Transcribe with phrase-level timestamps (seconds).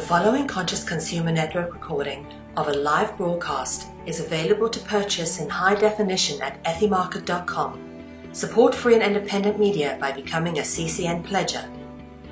[0.00, 2.26] The following Conscious Consumer Network recording
[2.56, 7.78] of a live broadcast is available to purchase in high definition at ethymarket.com.
[8.32, 11.68] Support free and independent media by becoming a CCN pledger.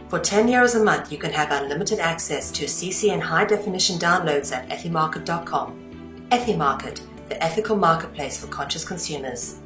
[0.09, 4.51] For 10 euros a month, you can have unlimited access to CCN high definition downloads
[4.51, 6.27] at ethymarket.com.
[6.31, 9.59] Ethymarket, the ethical marketplace for conscious consumers.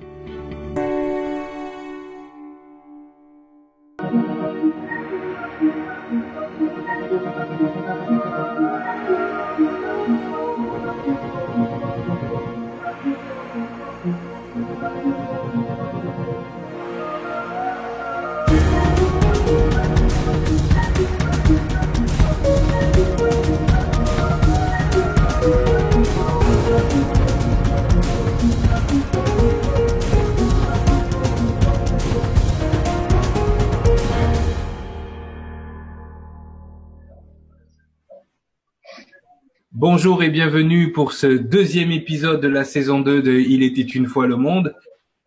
[39.82, 44.06] Bonjour et bienvenue pour ce deuxième épisode de la saison 2 de Il était une
[44.06, 44.76] fois le monde.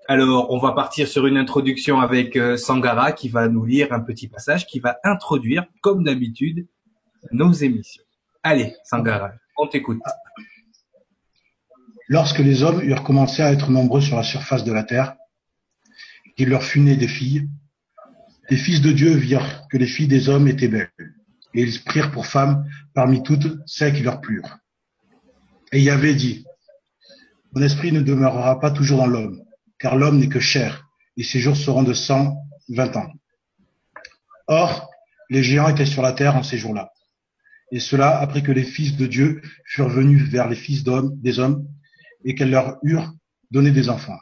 [0.07, 3.99] Alors, on va partir sur une introduction avec euh, Sangara qui va nous lire un
[3.99, 6.69] petit passage qui va introduire, comme d'habitude,
[7.33, 8.01] nos émissions.
[8.43, 9.99] Allez, Sangara, on t'écoute.
[12.07, 15.17] Lorsque les hommes eurent commencé à être nombreux sur la surface de la terre,
[16.37, 17.49] il leur fut né des filles,
[18.49, 21.14] les fils de Dieu virent que les filles des hommes étaient belles
[21.55, 24.57] et ils prirent pour femmes parmi toutes celles qui leur plurent.
[25.71, 26.45] Et Yahvé dit,
[27.53, 29.41] Mon esprit ne demeurera pas toujours dans l'homme,
[29.79, 30.85] car l'homme n'est que chair,
[31.17, 32.37] et ses jours seront de cent
[32.69, 33.11] vingt ans.
[34.47, 34.89] Or,
[35.29, 36.91] les géants étaient sur la terre en ces jours-là.
[37.71, 41.39] Et cela après que les fils de Dieu furent venus vers les fils d'hommes, des
[41.39, 41.67] hommes,
[42.25, 43.13] et qu'elles leur eurent
[43.49, 44.19] donné des enfants.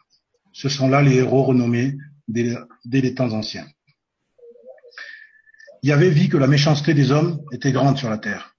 [0.54, 1.98] Ce sont là les héros renommés
[2.28, 3.68] dès les temps anciens.
[5.84, 8.56] Yahvé vit que la méchanceté des hommes était grande sur la terre,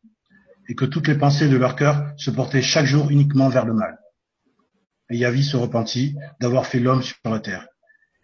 [0.69, 3.73] et que toutes les pensées de leur cœur se portaient chaque jour uniquement vers le
[3.73, 3.99] mal.
[5.09, 7.67] Et Yahvé se repentit d'avoir fait l'homme sur la terre,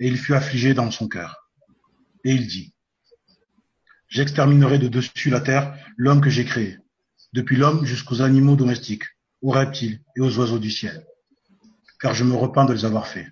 [0.00, 1.48] et il fut affligé dans son cœur.
[2.24, 2.74] Et il dit,
[4.08, 6.76] J'exterminerai de dessus la terre l'homme que j'ai créé,
[7.32, 9.04] depuis l'homme jusqu'aux animaux domestiques,
[9.40, 11.06] aux reptiles et aux oiseaux du ciel,
[12.00, 13.28] car je me repens de les avoir faits.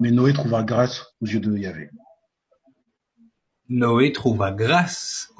[0.00, 1.88] Mais Noé trouva grâce aux yeux de Yahvé.
[3.72, 5.32] Noé trouva grâce.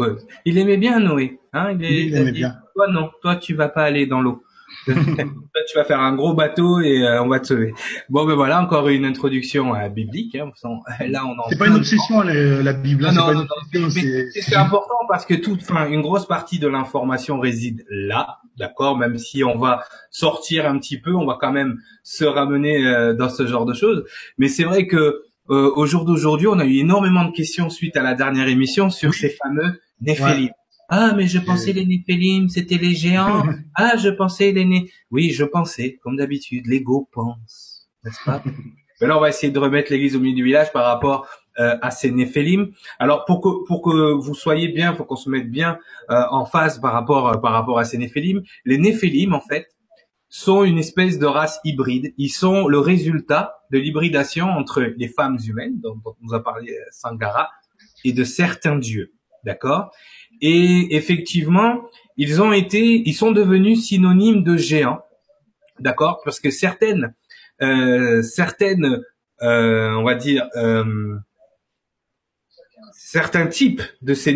[0.45, 1.39] Il aimait bien Noé.
[1.53, 2.57] Hein il, aimait bien.
[2.75, 4.43] Toi non, toi tu vas pas aller dans l'eau.
[4.87, 7.75] toi tu vas faire un gros bateau et euh, on va te sauver.
[8.09, 10.35] Bon ben voilà encore une introduction euh, biblique.
[10.35, 10.51] Hein.
[11.07, 13.05] Là on C'est pas une obsession la, Bible.
[13.05, 17.85] Hein, non, non, c'est important parce que toute, enfin une grosse partie de l'information réside
[17.91, 18.97] là, d'accord.
[18.97, 23.13] Même si on va sortir un petit peu, on va quand même se ramener euh,
[23.13, 24.05] dans ce genre de choses.
[24.39, 27.97] Mais c'est vrai que euh, au jour d'aujourd'hui, on a eu énormément de questions suite
[27.97, 30.51] à la dernière émission sur ces fameux Néphélim.
[30.89, 33.45] Ah, mais je pensais les Néphélim, c'était les géants.
[33.75, 34.91] ah, je pensais les né.
[35.11, 38.43] Oui, je pensais, comme d'habitude, l'ego pense, n'est-ce pas?
[39.01, 41.27] Mais là, on va essayer de remettre l'église au milieu du village par rapport
[41.59, 42.71] euh, à ces Néphélim.
[43.01, 45.79] Alors, pour que pour que vous soyez bien, faut qu'on se mette bien
[46.11, 48.43] euh, en face par rapport par rapport à ces Néphélim.
[48.65, 49.67] Les Néphélim, en fait,
[50.33, 52.15] sont une espèce de race hybride.
[52.17, 56.85] Ils sont le résultat de l'hybridation entre les femmes humaines, dont, nous a parlé euh,
[56.91, 57.51] Sangara,
[58.03, 59.13] et de certains dieux.
[59.45, 59.93] D'accord?
[60.41, 61.83] Et effectivement,
[62.17, 65.03] ils ont été, ils sont devenus synonymes de géants.
[65.81, 66.23] D'accord?
[66.25, 67.15] Parce que certaines,
[67.61, 69.03] euh, certaines,
[69.43, 71.19] euh, on va dire, euh,
[72.95, 74.35] certains types de ces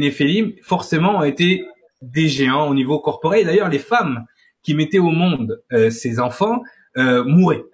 [0.63, 1.65] forcément, ont été
[2.03, 3.47] des géants au niveau corporel.
[3.47, 4.27] D'ailleurs, les femmes
[4.67, 6.61] qui mettaient au monde euh, ces enfants
[6.97, 7.65] euh, mouraient,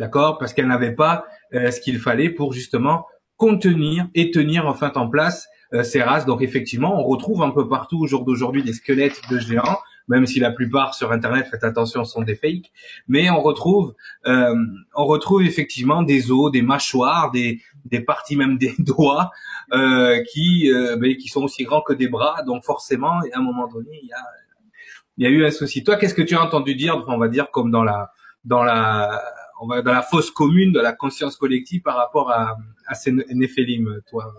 [0.00, 1.24] d'accord, parce qu'elles n'avaient pas
[1.54, 3.06] euh, ce qu'il fallait pour justement
[3.36, 5.46] contenir et tenir enfin en place
[5.82, 6.24] ces races.
[6.26, 10.26] Donc effectivement, on retrouve un peu partout au jour d'aujourd'hui des squelettes de géants, même
[10.26, 12.72] si la plupart sur Internet, faites attention, sont des fakes.
[13.06, 18.72] Mais on retrouve, on retrouve effectivement des os, des mâchoires, des, des parties même des
[18.78, 19.30] doigts
[20.32, 22.42] qui, ben, qui sont aussi grands que des bras.
[22.44, 24.24] Donc forcément, à un moment donné, il y a
[25.18, 25.84] il y a eu un souci.
[25.84, 28.10] Toi, qu'est-ce que tu as entendu dire, on va dire comme dans la
[28.44, 29.20] dans la
[29.60, 32.56] on va dans la fosse commune de la conscience collective par rapport à,
[32.86, 34.32] à ces néphélim, toi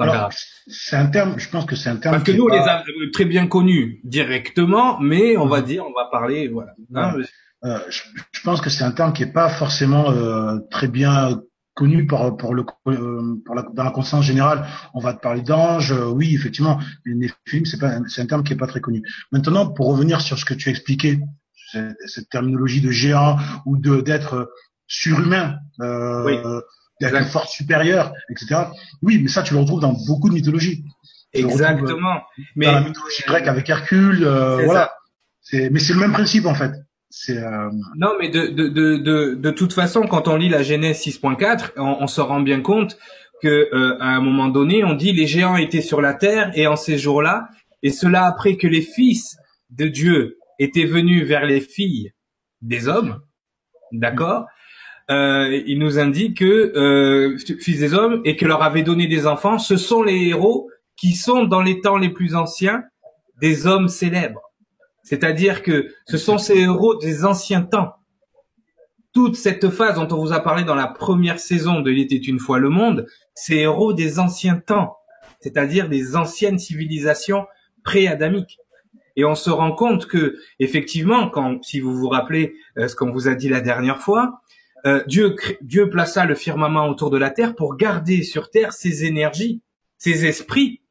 [0.00, 0.30] Alors,
[0.66, 2.16] c'est un terme, je pense que c'est un terme.
[2.16, 2.82] Parce que nous, on les a
[3.12, 6.74] très bien connus directement, mais on va dire, on va parler, voilà.
[6.94, 7.14] Hein,
[7.64, 8.02] euh, je,
[8.32, 11.40] je, pense que c'est un terme qui est pas forcément euh, très bien
[11.76, 14.66] connu par, pour le, euh, pour la, dans la conscience générale.
[14.94, 15.92] On va te parler d'anges.
[15.92, 19.02] Euh, oui, effectivement, les films, c'est pas, c'est un terme qui est pas très connu.
[19.30, 21.20] Maintenant, pour revenir sur ce que tu as expliqué,
[21.70, 23.36] cette, cette terminologie de géant
[23.66, 24.50] ou de d'être
[24.88, 26.60] surhumain, euh,
[27.00, 28.62] d'être une force supérieure, etc.
[29.02, 30.84] Oui, mais ça, tu le retrouves dans beaucoup de mythologies.
[31.32, 32.22] Exactement.
[32.54, 34.94] Mais dans la mythologie grecque avec Hercule, euh, voilà.
[35.52, 36.72] Mais c'est le même principe en fait.
[37.30, 37.70] Euh...
[37.96, 41.98] Non, mais de, de, de, de, toute façon, quand on lit la Genèse 6.4, on,
[42.00, 42.98] on se rend bien compte
[43.42, 46.66] que euh, à un moment donné, on dit les géants étaient sur la terre et
[46.66, 47.48] en ces jours-là,
[47.82, 49.36] et cela après que les fils
[49.70, 52.12] de Dieu étaient venus vers les filles
[52.62, 53.20] des hommes,
[53.92, 54.46] d'accord?
[55.10, 59.58] Euh, Il nous indique que fils des hommes et que leur avait donné des enfants,
[59.58, 62.82] ce sont les héros qui sont dans les temps les plus anciens
[63.40, 64.40] des hommes célèbres.
[65.06, 67.94] C'est-à-dire que ce sont ces héros des anciens temps.
[69.14, 72.16] Toute cette phase dont on vous a parlé dans la première saison de Il était
[72.16, 74.96] une fois le monde, ces héros des anciens temps,
[75.38, 77.46] c'est-à-dire des anciennes civilisations
[77.84, 78.58] pré-adamiques.
[79.14, 83.12] Et on se rend compte que, effectivement, quand, si vous vous rappelez euh, ce qu'on
[83.12, 84.40] vous a dit la dernière fois,
[84.86, 89.04] euh, Dieu, Dieu plaça le firmament autour de la terre pour garder sur terre ses
[89.04, 89.62] énergies,
[89.98, 90.82] ses esprits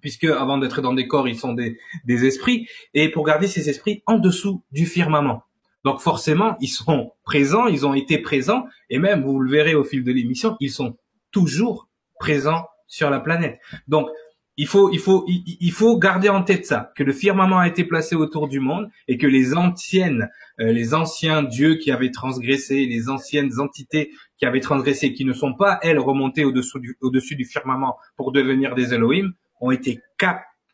[0.00, 3.68] puisque avant d'être dans des corps, ils sont des, des esprits, et pour garder ces
[3.68, 5.44] esprits en dessous du firmament.
[5.84, 9.84] Donc forcément, ils sont présents, ils ont été présents, et même, vous le verrez au
[9.84, 10.96] fil de l'émission, ils sont
[11.30, 11.88] toujours
[12.18, 13.58] présents sur la planète.
[13.88, 14.08] Donc,
[14.56, 17.82] il faut, il faut, il, faut garder en tête ça, que le firmament a été
[17.82, 20.28] placé autour du monde et que les anciennes,
[20.60, 25.32] euh, les anciens dieux qui avaient transgressé, les anciennes entités qui avaient transgressé, qui ne
[25.32, 30.00] sont pas elles remontées au-dessus du, au-dessus du firmament pour devenir des Elohim, ont été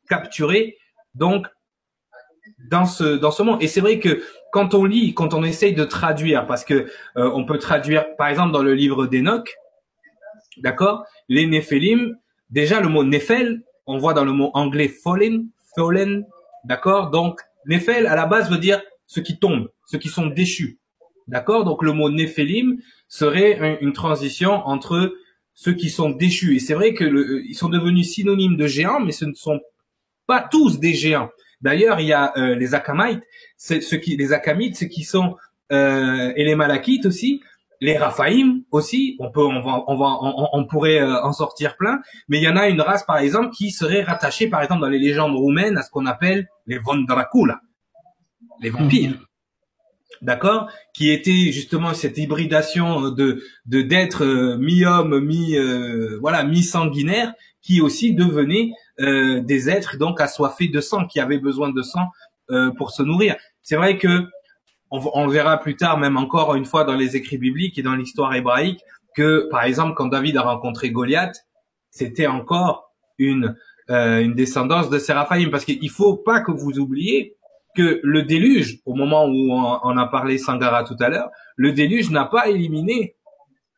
[0.09, 0.79] capturés
[1.15, 1.47] donc
[2.71, 3.63] dans ce dans ce monde.
[3.63, 4.23] Et c'est vrai que
[4.53, 6.87] quand on lit, quand on essaye de traduire, parce que
[7.17, 9.55] euh, on peut traduire, par exemple, dans le livre d'Enoch,
[10.59, 12.17] d'accord, les Néphilim,
[12.51, 16.25] déjà le mot Néphel, on voit dans le mot anglais fallen, fallen,
[16.65, 17.11] d'accord.
[17.11, 20.79] Donc Néphel à la base veut dire ceux qui tombent, ceux qui sont déchus,
[21.29, 21.65] d'accord.
[21.65, 22.79] Donc le mot Néphilim
[23.09, 25.15] serait une transition entre
[25.57, 26.55] ceux qui sont déchus.
[26.55, 29.61] Et c'est vrai que le, ils sont devenus synonymes de géants, mais ce ne sont
[30.27, 31.31] pas tous des géants.
[31.63, 33.23] D'ailleurs, il y a euh, les Akamites,
[33.57, 35.37] ceux qui, les Akamites, ceux qui sont
[35.73, 37.41] euh, et les Malakites aussi,
[37.81, 39.17] les Raphaïm aussi.
[39.19, 40.19] On peut, on va, on va,
[40.53, 42.01] on, pourrait euh, en sortir plein.
[42.29, 44.91] Mais il y en a une race, par exemple, qui serait rattachée, par exemple, dans
[44.91, 47.61] les légendes roumaines, à ce qu'on appelle les Von Dracula,
[48.61, 49.27] les vampires
[50.23, 57.33] d'accord, qui était justement cette hybridation de de d'être euh, mi-homme, mi euh, voilà, mi-sanguinaire,
[57.63, 58.71] qui aussi devenait
[59.01, 62.09] euh, des êtres donc assoiffés de sang, qui avaient besoin de sang
[62.79, 63.35] pour se nourrir.
[63.63, 64.25] C'est vrai que
[64.93, 67.97] on, on, verra plus tard, même encore une fois dans les écrits bibliques et dans
[67.97, 68.79] l'histoire hébraïque,
[69.17, 71.45] que par exemple quand David a rencontré Goliath,
[71.91, 73.57] c'était encore une
[73.89, 77.37] une descendance de Séraphaïm, parce qu'il faut pas que vous oubliez
[77.77, 82.11] que le déluge, au moment où on, a parlé Sangara tout à l'heure, le déluge
[82.11, 83.17] n'a pas éliminé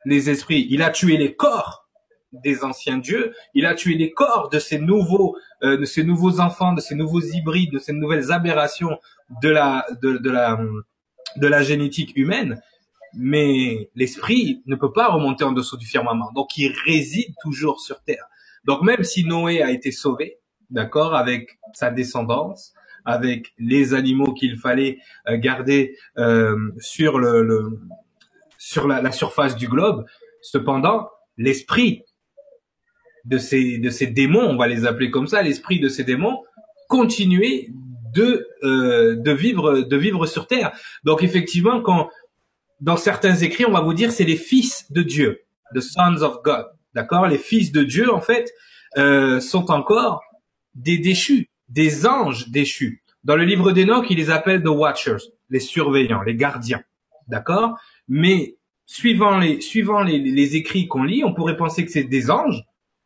[0.05, 0.67] les esprits.
[0.71, 1.89] Il a tué les corps
[2.33, 3.35] des anciens dieux.
[3.55, 6.95] Il a tué les corps de ces nouveaux, euh, de ces nouveaux enfants, de ces
[6.95, 8.99] nouveaux hybrides, de ces nouvelles aberrations
[9.43, 10.59] de la, de, la,
[11.37, 12.61] de la génétique humaine.
[13.15, 16.31] Mais l'esprit ne peut pas remonter en dessous du firmament.
[16.35, 18.25] Donc, il réside toujours sur terre.
[18.65, 20.39] Donc, même si Noé a été sauvé,
[20.71, 22.75] d'accord, avec sa descendance,
[23.09, 27.81] avec les animaux qu'il fallait euh, garder euh, sur le,
[28.59, 30.05] sur la, surface du globe.
[30.43, 31.09] Cependant,
[31.39, 32.03] l'esprit
[33.25, 36.45] de ces de ces démons, on va les appeler comme ça, l'esprit de ces démons
[36.89, 37.71] continuait
[38.15, 40.73] de euh, de vivre de vivre sur terre.
[41.05, 42.11] Donc effectivement, quand
[42.83, 45.41] dans certains écrits, on va vous dire c'est les fils de Dieu,
[45.75, 47.27] the sons of God, d'accord?
[47.27, 48.53] Les fils de Dieu en fait
[49.41, 50.23] sont encore
[50.75, 53.03] des déchus, des anges déchus.
[53.25, 55.19] Dans le livre d'Enoch, il les appelle the watchers,
[55.51, 56.83] les surveillants, les gardiens.
[57.27, 57.79] D'accord?
[58.09, 58.57] Mais
[58.87, 62.63] suivant les suivant les, les écrits qu'on lit, on pourrait penser que c'est des anges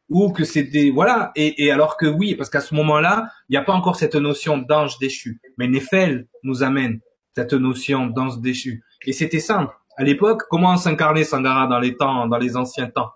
[0.09, 3.53] ou que c'est des voilà et, et, alors que oui parce qu'à ce moment-là, il
[3.53, 5.41] n'y a pas encore cette notion d'ange déchu.
[5.59, 7.01] Mais Néphel nous amène
[7.35, 8.85] cette notion d'ange déchu.
[9.07, 9.75] Et c'était simple.
[9.97, 13.11] À l'époque, comment s'incarnait Sangara dans les temps, dans les anciens temps?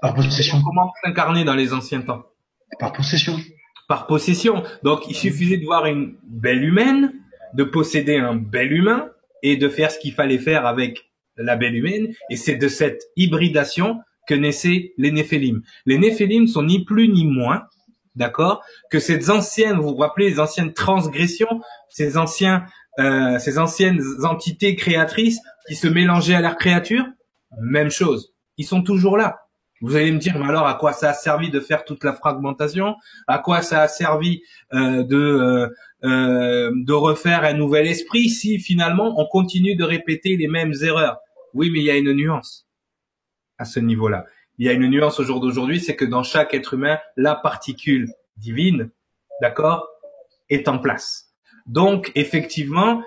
[0.00, 0.60] Par possession.
[0.64, 2.24] Comment s'incarner dans les anciens temps?
[2.78, 3.38] Par possession
[3.92, 4.62] par possession.
[4.82, 7.12] Donc il suffisait de voir une belle humaine,
[7.52, 9.10] de posséder un bel humain
[9.42, 12.14] et de faire ce qu'il fallait faire avec la belle humaine.
[12.30, 15.60] Et c'est de cette hybridation que naissaient les Néphélim.
[15.84, 17.64] Les Néphélim sont ni plus ni moins,
[18.14, 21.60] d'accord, que ces anciennes, vous vous rappelez, les anciennes transgressions,
[21.90, 22.64] ces anciens,
[22.98, 27.04] euh, ces anciennes entités créatrices qui se mélangeaient à leurs créatures,
[27.60, 28.32] même chose.
[28.56, 29.41] Ils sont toujours là.
[29.82, 32.12] Vous allez me dire, mais alors à quoi ça a servi de faire toute la
[32.12, 32.94] fragmentation?
[33.26, 35.68] À quoi ça a servi euh, de euh,
[36.04, 41.18] euh, de refaire un nouvel esprit si finalement on continue de répéter les mêmes erreurs?
[41.52, 42.66] Oui, mais il y a une nuance
[43.58, 44.24] à ce niveau-là.
[44.58, 47.34] il y a une nuance au jour d'aujourd'hui, c'est que dans chaque être humain, la
[47.34, 48.90] particule divine,
[49.40, 49.88] d'accord,
[50.48, 51.32] est en place.
[51.66, 53.02] Donc, effectivement,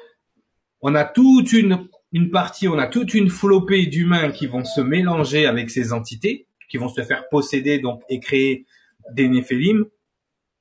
[0.82, 4.82] on a toute une, une partie, on a toute une flopée d'humains qui vont se
[4.82, 8.65] mélanger avec ces entités, qui vont se faire posséder donc et créer
[9.12, 9.86] des néphélim.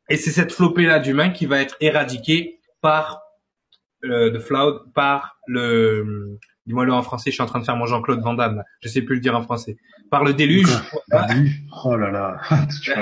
[0.09, 3.23] Et c'est cette flopée-là d'humains qui va être éradiquée par
[4.01, 7.77] le de Floud, par le dis-moi le en français, je suis en train de faire
[7.77, 8.65] mon Jean-Claude Van Damme, là.
[8.81, 9.77] je sais plus le dire en français.
[10.11, 10.71] Par le déluge.
[11.85, 12.41] Oh là là.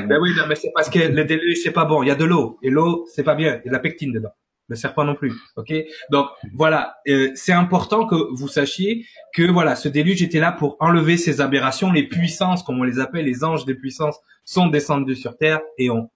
[0.06, 2.02] ben oui, mais c'est parce que le déluge c'est pas bon.
[2.02, 3.60] Il y a de l'eau et l'eau c'est pas bien.
[3.64, 4.32] Il y a de la pectine dedans.
[4.68, 5.32] Le serpent non plus.
[5.56, 5.72] Ok?
[6.10, 10.76] Donc voilà, euh, c'est important que vous sachiez que voilà, ce déluge était là pour
[10.80, 15.16] enlever ces aberrations, les puissances, comme on les appelle, les anges des puissances, sont descendus
[15.16, 16.10] sur terre et ont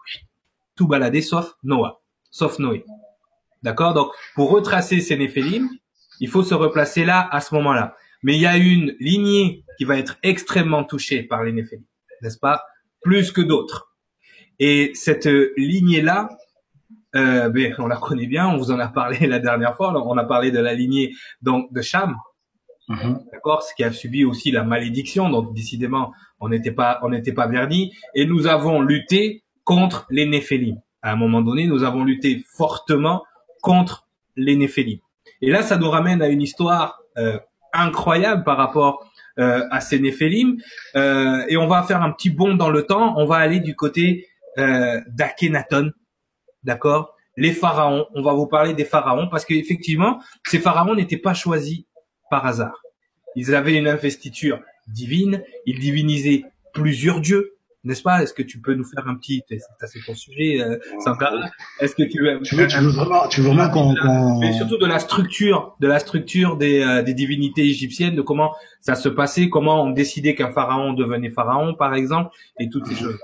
[0.75, 2.00] tout baladé sauf Noah,
[2.31, 2.85] sauf Noé.
[3.62, 3.95] D'accord?
[3.95, 5.69] Donc pour retracer ces néphélim,
[6.21, 7.97] il faut se replacer là à ce moment-là.
[8.23, 11.85] Mais il y a une lignée qui va être extrêmement touchée par les néphélim,
[12.23, 12.62] n'est-ce pas?
[13.03, 13.93] Plus que d'autres.
[14.59, 16.29] Et cette lignée-là,
[17.15, 20.17] euh, ben, on la connaît bien, on vous en a parlé la dernière fois, on
[20.17, 22.17] a parlé de la lignée donc de Cham,
[22.89, 23.31] mm-hmm.
[23.33, 27.33] d'accord, ce qui a subi aussi la malédiction, donc décidément on n'était pas on n'était
[27.33, 30.77] pas verdi, et nous avons lutté contre les Néphélim.
[31.03, 33.25] À un moment donné, nous avons lutté fortement
[33.63, 34.99] contre les Néphélim.
[35.41, 37.39] Et là, ça nous ramène à une histoire euh,
[37.73, 39.07] incroyable par rapport
[39.39, 40.57] euh, à ces Néphélim.
[40.97, 43.15] Euh, et on va faire un petit bond dans le temps.
[43.19, 44.27] On va aller du côté
[44.59, 45.91] euh, d'Akhenaton,
[46.66, 47.14] d'accord?
[47.37, 48.06] Les pharaons.
[48.14, 51.85] On va vous parler des pharaons parce qu'effectivement, ces pharaons n'étaient pas choisis
[52.30, 52.82] par hasard.
[53.35, 55.42] Ils avaient une investiture divine.
[55.64, 56.42] Ils divinisaient
[56.75, 57.56] plusieurs dieux
[57.87, 58.23] n'est-ce pas?
[58.23, 60.76] Est-ce que tu peux nous faire un petit, c'est ton sujet, euh,
[61.80, 64.76] Est-ce que tu veux, tu veux, tu veux vraiment, tu veux vraiment qu'on, mais surtout
[64.76, 69.08] de la structure, de la structure des, euh, des divinités égyptiennes, de comment ça se
[69.08, 73.18] passait, comment on décidait qu'un pharaon devenait pharaon, par exemple, et toutes ces choses.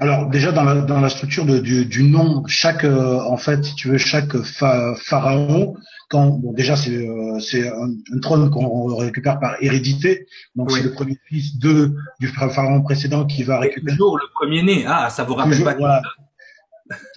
[0.00, 3.64] Alors déjà dans la, dans la structure de, du, du nom, chaque euh, en fait,
[3.64, 5.74] si tu veux, chaque pharaon
[6.08, 10.82] quand bon, déjà c'est euh, c'est un, un, trône qu'on récupère par hérédité, donc c'est
[10.82, 13.96] le premier fils de du pharaon précédent qui va récupérer.
[13.96, 14.84] Toujours le premier né.
[14.86, 16.02] Ah, ça vous rappelle pas voilà.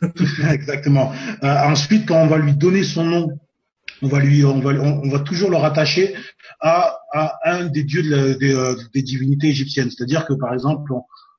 [0.51, 1.13] Exactement.
[1.43, 3.39] Euh, ensuite, quand on va lui donner son nom,
[4.01, 6.13] on va lui, on va, on, va toujours le rattacher
[6.59, 9.89] à, à un des dieux de des, euh, des, divinités égyptiennes.
[9.89, 10.91] C'est-à-dire que par exemple,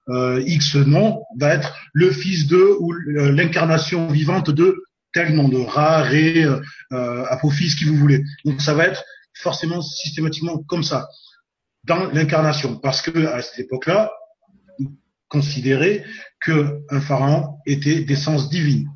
[0.08, 4.82] euh, X nom va être le fils de ou l'incarnation vivante de
[5.12, 8.22] tel nom de Ra, Ré, euh, Apophis, qui vous voulez.
[8.44, 9.04] Donc ça va être
[9.34, 11.08] forcément systématiquement comme ça
[11.84, 14.12] dans l'incarnation, parce que à cette époque-là,
[15.28, 16.04] considérer
[16.40, 18.88] que un pharaon était d'essence divine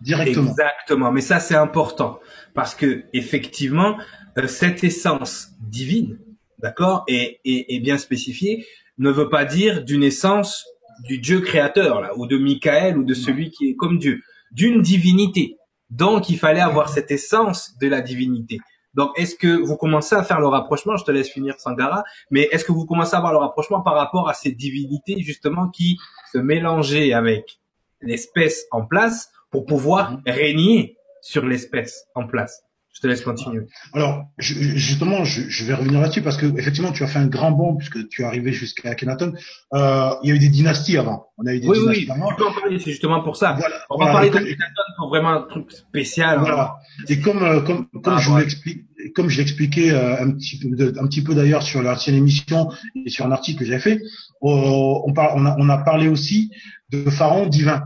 [0.00, 0.50] directement.
[0.50, 2.20] Exactement, mais ça c'est important
[2.54, 3.98] parce que effectivement
[4.38, 6.18] euh, cette essence divine,
[6.58, 8.66] d'accord, est, est, bien spécifiée,
[8.98, 10.64] ne veut pas dire d'une essence
[11.04, 14.22] du Dieu créateur là, ou de Michael ou de celui qui est comme Dieu
[14.52, 15.56] d'une divinité.
[15.90, 18.58] Donc, il fallait avoir cette essence de la divinité.
[18.94, 20.96] Donc, est-ce que vous commencez à faire le rapprochement?
[20.96, 22.04] Je te laisse finir, Sangara.
[22.30, 25.68] Mais est-ce que vous commencez à avoir le rapprochement par rapport à ces divinités justement
[25.68, 25.98] qui
[26.32, 27.60] se mélangeaient avec
[28.00, 30.22] l'espèce en place pour pouvoir mhm.
[30.26, 32.63] régner sur l'espèce en place?
[32.94, 33.66] Je te laisse continuer.
[33.92, 37.74] Alors, justement, je, vais revenir là-dessus parce que effectivement, tu as fait un grand bond
[37.74, 39.34] puisque tu es arrivé jusqu'à Akhenaton.
[39.74, 41.26] Euh, il y a eu des dynasties avant.
[41.36, 42.30] On a eu des oui, dynasties oui, avant.
[42.30, 43.56] En parler, c'est justement pour ça.
[43.58, 46.38] Voilà, On va parler d'Akhenaton pour vraiment un truc spécial.
[46.38, 46.76] Voilà.
[47.08, 48.84] Et comme euh, comme comme ah, je vous l'explique,
[49.16, 52.70] comme je l'expliquais euh, un petit peu un petit peu d'ailleurs sur l'ancienne émission
[53.04, 54.00] et sur un article que j'ai fait,
[54.40, 56.52] on, on, on, a, on a parlé aussi
[56.90, 57.82] de pharaon divin.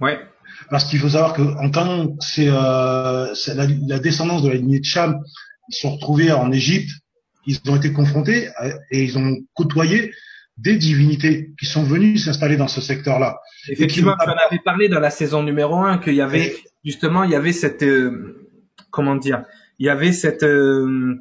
[0.00, 0.18] Ouais.
[0.70, 4.80] Parce qu'il faut savoir que en quand c'est euh, la, la, descendance de la lignée
[4.80, 5.20] de Cham,
[5.68, 6.90] ils sont retrouvés en Égypte,
[7.46, 8.48] ils ont été confrontés
[8.90, 10.12] et ils ont côtoyé
[10.58, 13.38] des divinités qui sont venues s'installer dans ce secteur-là.
[13.68, 17.30] Effectivement, tu en avais parlé dans la saison numéro un qu'il y avait justement il
[17.30, 18.48] y avait cette euh,
[18.90, 19.44] comment dire
[19.78, 21.20] il y avait cette euh,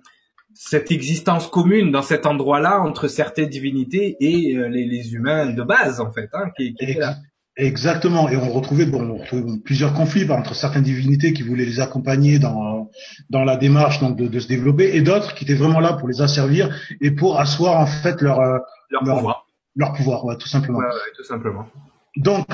[0.56, 5.62] cette existence commune dans cet endroit-là entre certaines divinités et euh, les, les, humains de
[5.62, 7.16] base en fait hein, qui, qui étaient là.
[7.60, 9.20] Exactement, et on retrouvait bon,
[9.66, 12.92] plusieurs conflits entre certaines divinités qui voulaient les accompagner dans
[13.32, 16.08] dans la démarche donc de, de se développer, et d'autres qui étaient vraiment là pour
[16.08, 16.70] les asservir
[17.02, 18.60] et pour asseoir en fait leur euh,
[18.92, 20.78] leur, pouvoir, leur pouvoir, ouais, tout simplement.
[20.78, 21.68] Ouais, ouais, tout simplement.
[22.16, 22.48] Donc,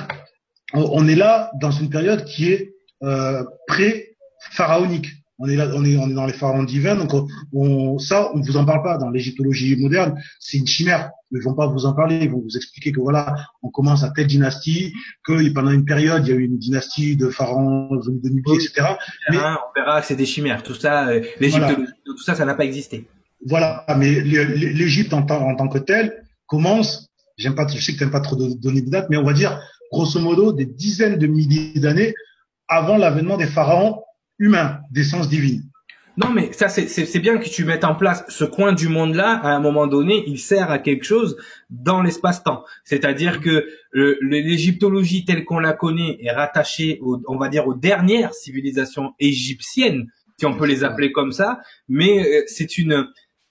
[0.73, 5.07] on est là dans une période qui est euh, pré-pharaonique.
[5.39, 7.11] On est là, on est, on est dans les pharaons divins, donc
[7.53, 10.21] on, ça, on ne vous en parle pas dans l'égyptologie moderne.
[10.39, 11.11] C'est une chimère.
[11.33, 12.19] Ils vont pas vous en parler.
[12.23, 14.93] Ils vont vous expliquer que voilà, on commence à telle dynastie,
[15.25, 18.95] que pendant une période, il y a eu une dynastie de pharaons de Nubie, etc.
[19.29, 20.63] Mais on verra que c'est des chimères.
[20.63, 23.07] Tout ça, euh, l'égyptologie, tout ça, ça n'a pas existé.
[23.45, 28.11] Voilà, mais l'Égypte en, en, tant que telle commence j'aime pas, je sais que t'aimes
[28.11, 29.59] pas trop donner de dates, mais on va dire
[29.91, 32.13] grosso modo des dizaines de milliers d'années
[32.67, 34.03] avant l'avènement des pharaons
[34.39, 35.63] humains, d'essence divine.
[36.15, 39.39] Non, mais ça, c'est bien que tu mettes en place ce coin du monde-là.
[39.43, 41.37] À un moment donné, il sert à quelque chose
[41.71, 42.63] dans l'espace-temps.
[42.83, 43.67] C'est-à-dire que
[44.21, 50.45] l'égyptologie telle qu'on la connaît est rattachée, on va dire, aux dernières civilisations égyptiennes, si
[50.45, 51.61] on peut les appeler comme ça.
[51.87, 53.07] Mais euh, c'est une,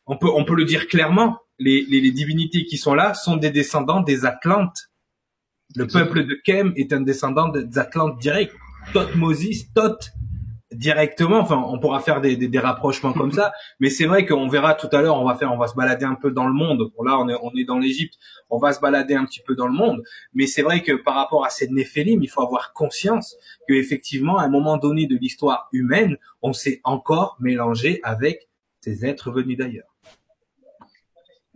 [0.07, 3.37] on peut, on peut le dire clairement, les, les, les divinités qui sont là sont
[3.37, 4.89] des descendants des Atlantes.
[5.75, 8.55] Le peuple de Kem est un descendant des Atlantes direct.
[9.15, 10.11] Moses, Thoth
[10.75, 11.39] directement.
[11.39, 14.75] Enfin, on pourra faire des, des, des rapprochements comme ça, mais c'est vrai qu'on verra
[14.75, 15.21] tout à l'heure.
[15.21, 16.91] On va faire, on va se balader un peu dans le monde.
[16.97, 18.15] Bon, là, on est, on est dans l'Égypte.
[18.51, 20.03] On va se balader un petit peu dans le monde,
[20.35, 23.37] mais c'est vrai que par rapport à ces Néphélim, il faut avoir conscience
[23.69, 28.49] que effectivement, à un moment donné de l'histoire humaine, on s'est encore mélangé avec
[28.81, 29.87] ces êtres venus d'ailleurs.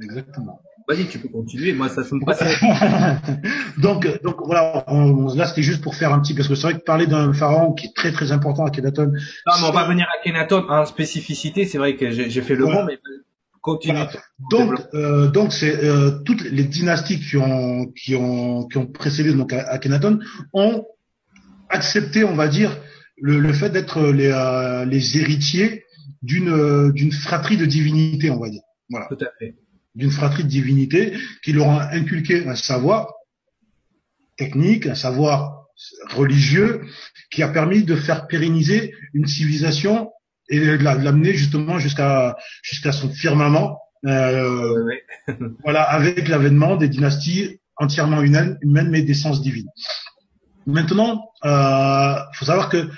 [0.02, 0.60] Exactement.
[0.88, 1.72] Vas-y, tu peux continuer.
[1.72, 2.42] Moi, ça, me passe.
[3.78, 4.84] donc, donc voilà.
[5.34, 7.72] là, c'était juste pour faire un petit, parce que c'est vrai que parler d'un pharaon
[7.72, 9.06] qui est très très important à Kenaton.
[9.06, 11.64] Non, mais on va venir à Kenaton en spécificité.
[11.64, 12.98] C'est vrai que j'ai fait le bon, mais
[13.60, 13.98] continue.
[14.50, 19.34] Donc, euh, donc c'est euh, toutes les dynasties qui ont qui ont qui ont précédé
[19.34, 20.20] donc Kenaton
[20.52, 20.86] ont
[21.68, 22.78] accepté, on va dire,
[23.20, 25.82] le, le fait d'être les euh, les héritiers
[26.22, 28.62] d'une d'une fratrie de divinité, on va dire.
[28.88, 29.06] Voilà.
[29.08, 29.56] Tout à fait
[29.96, 33.12] d'une fratrie de divinité qui leur a inculqué un savoir
[34.36, 35.66] technique, un savoir
[36.14, 36.82] religieux
[37.30, 40.10] qui a permis de faire pérenniser une civilisation
[40.48, 43.80] et de l'amener justement jusqu'à jusqu'à son firmament.
[44.04, 44.90] Euh,
[45.64, 49.68] voilà, avec l'avènement des dynasties entièrement humaines, humaines mais d'essence divine.
[50.66, 52.88] Maintenant, euh, faut savoir que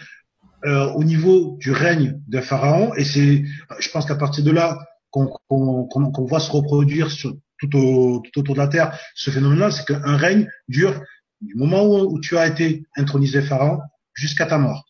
[0.64, 3.44] euh, au niveau du règne d'un pharaon, et c'est,
[3.78, 4.78] je pense qu'à partir de là,
[5.10, 9.86] qu'on voit se reproduire sur, tout, au, tout, autour de la Terre, ce phénomène-là, c'est
[9.86, 11.00] qu'un règne dure
[11.40, 13.80] du moment où, tu as été intronisé pharaon
[14.14, 14.84] jusqu'à ta mort.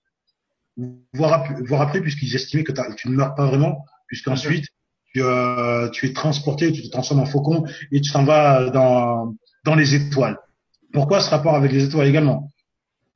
[1.13, 4.67] Voire, voire après, puisqu'ils estimaient que tu ne meurs pas vraiment, puisqu'ensuite,
[5.13, 9.35] tu, euh, tu es transporté, tu te transformes en faucon et tu t'en vas dans,
[9.65, 10.39] dans les étoiles.
[10.93, 12.51] Pourquoi ce rapport avec les étoiles également?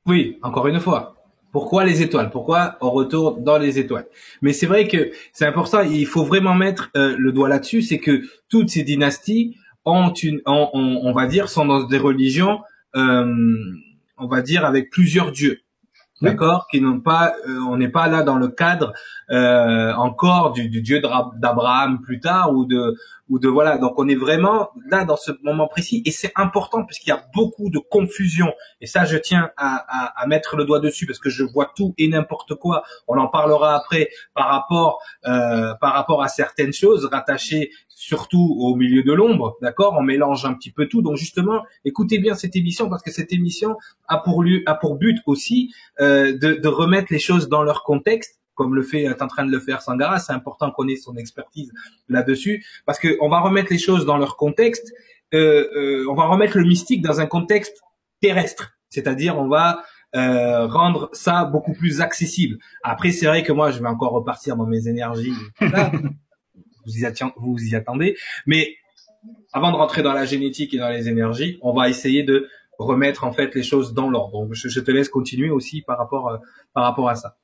[0.07, 1.12] Oui, encore une fois.
[1.53, 2.31] Pourquoi les étoiles?
[2.31, 4.07] Pourquoi on retourne dans les étoiles?
[4.41, 5.83] Mais c'est vrai que c'est important.
[5.83, 7.83] Il faut vraiment mettre euh, le doigt là-dessus.
[7.83, 12.61] C'est que toutes ces dynasties ont une, on, va dire, sont dans des religions,
[12.97, 13.55] euh,
[14.17, 15.61] on va dire, avec plusieurs dieux
[16.23, 18.93] d'accord, qui n'ont pas, euh, on n'est pas là dans le cadre
[19.31, 22.97] euh, encore du, du Dieu d'Abraham plus tard ou de
[23.33, 23.79] ou voilà.
[23.79, 27.25] Donc on est vraiment là dans ce moment précis et c'est important puisqu'il y a
[27.35, 31.43] beaucoup de confusion et ça je tiens à, mettre le doigt dessus parce que je
[31.43, 32.83] vois tout et n'importe quoi.
[33.09, 38.75] On en parlera après par rapport euh, par rapport à certaines choses rattachées surtout au
[38.75, 39.95] milieu de l'ombre, d'accord?
[39.99, 41.03] On mélange un petit peu tout.
[41.03, 43.77] Donc justement, écoutez bien cette émission parce que cette émission
[44.09, 47.83] a pour lieu, a pour but aussi euh, de, de, remettre les choses dans leur
[47.85, 50.97] contexte comme le fait est en train de le faire Sangara, c'est important qu'on ait
[50.97, 51.73] son expertise
[52.09, 54.93] là-dessus, parce que on va remettre les choses dans leur contexte,
[55.35, 57.81] euh, euh, on va remettre le mystique dans un contexte
[58.21, 59.83] terrestre, c'est-à-dire on va
[60.15, 62.59] euh, rendre ça beaucoup plus accessible.
[62.83, 65.33] Après, c'est vrai que moi, je vais encore repartir dans mes énergies.
[65.61, 68.17] vous y, vous y attendez.
[68.47, 68.75] Mais
[69.53, 73.25] avant de rentrer dans la génétique et dans les énergies, on va essayer de remettre
[73.25, 74.33] en fait les choses dans l'ordre.
[74.33, 76.37] Donc je, te laisse continuer aussi par rapport euh,
[76.75, 77.37] par rapport à ça.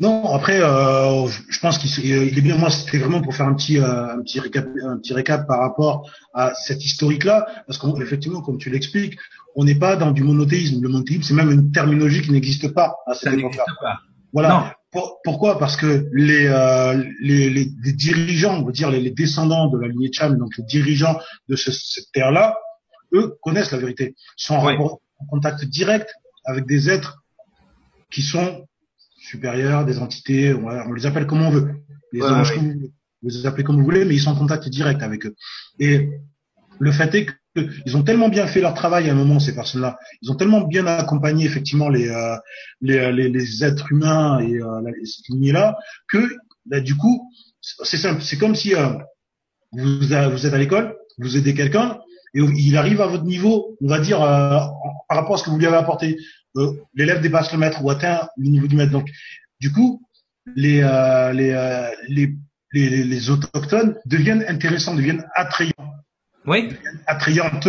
[0.00, 2.56] Non, après, euh, je pense qu'il est bien.
[2.56, 5.60] Moi, c'était vraiment pour faire un petit, euh, un petit récap, un petit récap par
[5.60, 9.18] rapport à cette historique-là, parce qu'effectivement, comme tu l'expliques,
[9.54, 10.82] on n'est pas dans du monothéisme.
[10.82, 13.64] Le monothéisme, c'est même une terminologie qui n'existe pas à cette époque-là.
[14.32, 14.74] Voilà
[15.24, 15.58] pourquoi?
[15.58, 20.10] Parce que les, euh, les, les, dirigeants, on va dire les, descendants de la lignée
[20.12, 22.56] Cham, donc les dirigeants de ce, cette terre-là,
[23.14, 25.00] eux connaissent la vérité, sont en,
[25.30, 26.12] contact direct
[26.44, 27.22] avec des êtres
[28.10, 28.66] qui sont
[29.22, 31.74] supérieurs, des entités, on, les appelle comme on veut,
[32.12, 35.02] les anges, vous, vous les appelez comme vous voulez, mais ils sont en contact direct
[35.02, 35.34] avec eux.
[35.78, 36.10] Et
[36.78, 37.32] le fait est que
[37.84, 39.98] ils ont tellement bien fait leur travail à un moment ces personnes-là.
[40.22, 42.36] Ils ont tellement bien accompagné effectivement les euh,
[42.80, 45.76] les, les, les, êtres humains et euh, cette lignée-là
[46.08, 47.30] que bah, du coup
[47.60, 48.22] c'est simple.
[48.22, 48.94] C'est comme si euh,
[49.72, 51.98] vous vous êtes à l'école, vous aidez quelqu'un
[52.34, 54.58] et il arrive à votre niveau, on va dire euh,
[55.08, 56.16] par rapport à ce que vous lui avez apporté.
[56.56, 58.92] Euh, l'élève dépasse le maître ou atteint le niveau du maître.
[58.92, 59.08] Donc
[59.60, 60.02] du coup
[60.54, 60.82] les
[61.32, 62.34] les, les
[62.72, 65.92] les, les autochtones deviennent intéressants, deviennent attrayants
[66.46, 66.70] oui.
[67.06, 67.68] attrayante.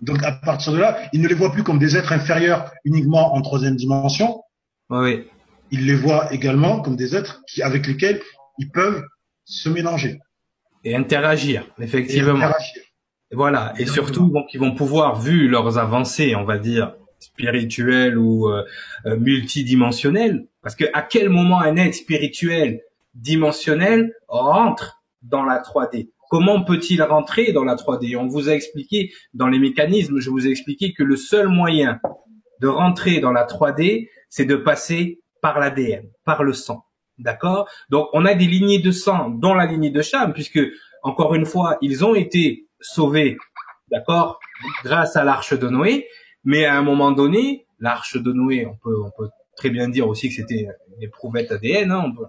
[0.00, 3.34] Donc à partir de là, il ne les voit plus comme des êtres inférieurs uniquement
[3.34, 4.42] en troisième dimension.
[4.90, 5.28] Oui.
[5.70, 8.20] Il les voit également comme des êtres qui, avec lesquels
[8.58, 9.02] ils peuvent
[9.44, 10.20] se mélanger.
[10.84, 12.50] Et interagir, effectivement.
[13.30, 18.48] Voilà, et surtout donc ils vont pouvoir, vu leurs avancées, on va dire spirituelles ou
[18.48, 18.64] euh,
[19.06, 22.82] euh, multidimensionnelles, parce que à quel moment un être spirituel
[23.14, 29.12] dimensionnel rentre dans la 3D Comment peut-il rentrer dans la 3D On vous a expliqué
[29.34, 32.00] dans les mécanismes, je vous ai expliqué que le seul moyen
[32.60, 36.86] de rentrer dans la 3D, c'est de passer par l'ADN, par le sang.
[37.18, 37.68] D'accord?
[37.90, 40.60] Donc on a des lignées de sang dans la lignée de Cham, puisque
[41.02, 43.36] encore une fois, ils ont été sauvés,
[43.90, 44.40] d'accord,
[44.84, 46.08] grâce à l'arche de Noé,
[46.44, 50.08] mais à un moment donné, l'arche de Noé, on peut, on peut très bien dire
[50.08, 52.24] aussi que c'était une éprouvette ADN, hein, on peut,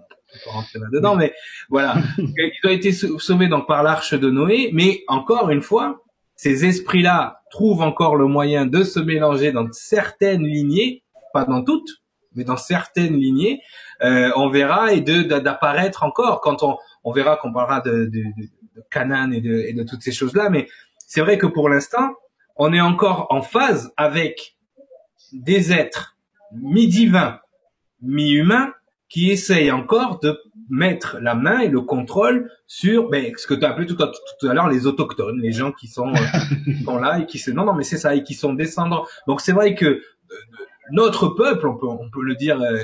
[0.46, 1.32] rentrer là-dedans, mais
[1.68, 1.96] voilà.
[2.18, 6.02] Ils ont été sauvés donc par l'arche de Noé, mais encore une fois,
[6.34, 11.88] ces esprits-là trouvent encore le moyen de se mélanger dans certaines lignées, pas dans toutes,
[12.34, 13.60] mais dans certaines lignées,
[14.02, 18.22] euh, on verra et de d'apparaître encore quand on on verra qu'on parlera de, de,
[18.36, 20.66] de, Canaan et de, et de toutes ces choses-là, mais
[21.06, 22.14] c'est vrai que pour l'instant,
[22.56, 24.56] on est encore en phase avec
[25.32, 26.16] des êtres
[26.52, 27.40] mi-divins,
[28.02, 28.72] mi-humains,
[29.08, 30.38] qui essayent encore de
[30.70, 34.54] mettre la main et le contrôle sur ben, ce que tu as appelé tout à,
[34.54, 37.74] l'heure les autochtones, les gens qui sont, euh, sont là et qui se non non
[37.74, 39.04] mais c'est ça et qui sont descendants.
[39.26, 40.00] Donc c'est vrai que euh,
[40.90, 42.78] notre peuple, on peut on peut le dire euh,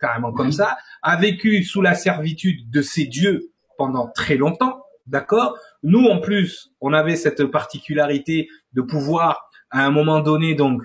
[0.00, 5.58] carrément comme ça, a vécu sous la servitude de ces dieux pendant très longtemps, d'accord?
[5.82, 10.82] Nous en plus, on avait cette particularité de pouvoir à un moment donné donc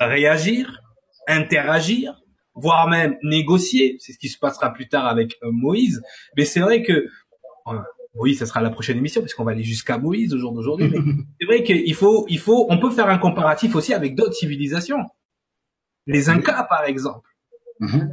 [0.00, 0.82] réagir,
[1.28, 2.20] interagir,
[2.54, 3.96] voire même négocier.
[4.00, 6.02] C'est ce qui se passera plus tard avec euh, Moïse.
[6.36, 7.06] Mais c'est vrai que
[8.14, 10.88] Moïse, ça sera la prochaine émission puisqu'on va aller jusqu'à Moïse au jour d'aujourd'hui.
[10.88, 10.98] Mais
[11.40, 15.04] c'est vrai qu'il faut, il faut, on peut faire un comparatif aussi avec d'autres civilisations.
[16.06, 17.28] Les Incas, par exemple.
[17.80, 18.10] Mhm.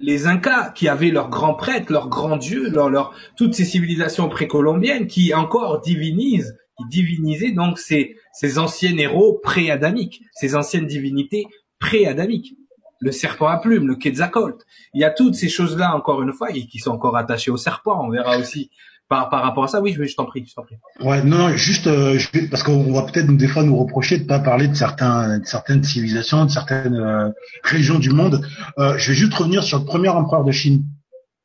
[0.00, 5.06] Les Incas qui avaient leurs grands prêtres, leurs grands dieux, leur, toutes ces civilisations précolombiennes
[5.06, 6.56] qui encore divinisent,
[6.88, 11.46] divinisaient donc ces, ces anciens héros pré-adamiques, ces anciennes divinités
[11.78, 12.56] pré-adamiques
[13.02, 14.64] le serpent à plumes, le Quetzalcoatl.
[14.94, 17.56] Il y a toutes ces choses-là, encore une fois, et qui sont encore attachées au
[17.56, 18.00] serpent.
[18.06, 18.70] On verra aussi
[19.12, 19.80] par, par rapport à ça.
[19.82, 20.76] Oui, je, je t'en prie, je t'en prie.
[21.00, 22.18] Ouais, non, juste euh,
[22.50, 25.84] parce qu'on va peut-être des fois nous reprocher de pas parler de certains, de certaines
[25.84, 27.28] civilisations, de certaines euh,
[27.62, 28.36] régions du monde.
[28.78, 30.84] Euh, je vais juste revenir sur le premier empereur de Chine.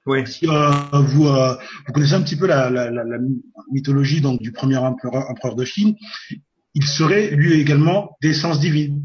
[0.05, 0.25] Oui.
[0.25, 3.17] Si vous, vous connaissez un petit peu la, la, la, la
[3.71, 5.95] mythologie donc du premier empereur, empereur de Chine,
[6.73, 9.03] il serait lui également d'essence divine,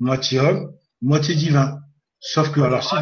[0.00, 1.78] moitié homme, moitié divin.
[2.20, 2.96] Sauf que, alors, si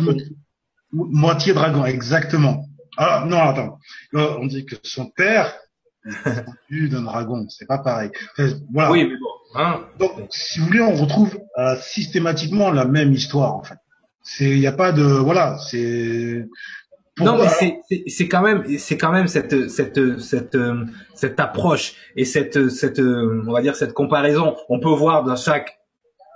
[0.93, 2.66] moitié dragon, exactement.
[2.97, 3.79] Ah, non, attends.
[4.13, 5.55] on dit que son père
[6.71, 7.47] est d'un dragon.
[7.49, 8.11] C'est pas pareil.
[8.73, 8.91] voilà.
[8.91, 9.61] Oui, mais bon.
[9.61, 9.87] Hein.
[9.99, 13.79] Donc, si vous voulez, on retrouve euh, systématiquement la même histoire, en fait.
[14.23, 16.47] C'est, il n'y a pas de, voilà, c'est.
[17.19, 20.59] Non, mais c'est c'est quand même c'est quand même cette cette cette
[21.15, 24.55] cette approche et cette cette on va dire cette comparaison.
[24.69, 25.79] On peut voir dans chaque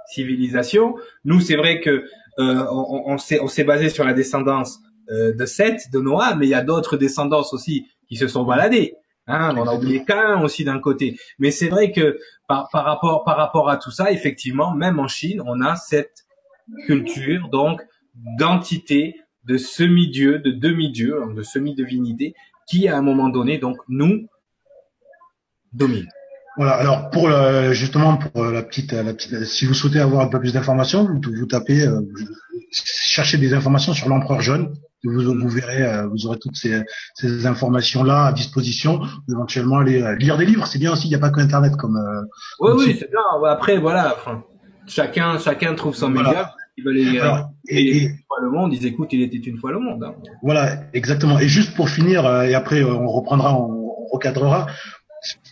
[0.06, 0.96] civilisation.
[1.26, 2.06] Nous, c'est vrai que
[2.38, 6.36] euh, on, on s'est on s'est basé sur la descendance euh, de Seth, de Noah,
[6.36, 8.94] mais il y a d'autres descendances aussi qui se sont baladés.
[9.26, 11.16] Hein, on a oublié qu'un aussi d'un côté.
[11.38, 12.18] Mais c'est vrai que
[12.48, 16.24] par, par rapport par rapport à tout ça, effectivement, même en Chine, on a cette
[16.86, 17.80] culture donc
[18.14, 22.34] d'entité, de semi-dieu, de demi-dieu, de semi-divinité,
[22.68, 24.26] qui à un moment donné donc nous
[25.72, 26.08] domine.
[26.56, 26.72] Voilà.
[26.74, 27.30] Alors pour
[27.72, 31.04] justement pour euh, la petite, la petite, si vous souhaitez avoir un peu plus d'informations,
[31.04, 32.00] vous, vous tapez, euh,
[32.70, 34.74] cherchez des informations sur l'empereur jaune.
[35.04, 36.82] Vous, vous verrez, euh, vous aurez toutes ces,
[37.14, 39.00] ces informations-là à disposition.
[39.28, 41.06] Éventuellement, aller lire des livres, c'est bien aussi.
[41.06, 41.98] Il n'y a pas que Internet comme.
[42.60, 43.20] oui, oui, c'est bien.
[43.48, 44.16] Après, voilà.
[44.86, 46.54] chacun, chacun trouve son média.
[46.76, 46.98] Ils veulent
[47.68, 49.12] et, une fois le monde, ils écoutent.
[49.12, 50.04] Il était une fois le monde.
[50.04, 50.14] Hein.
[50.42, 51.38] Voilà, exactement.
[51.38, 54.66] Et juste pour finir, et après on reprendra, on recadrera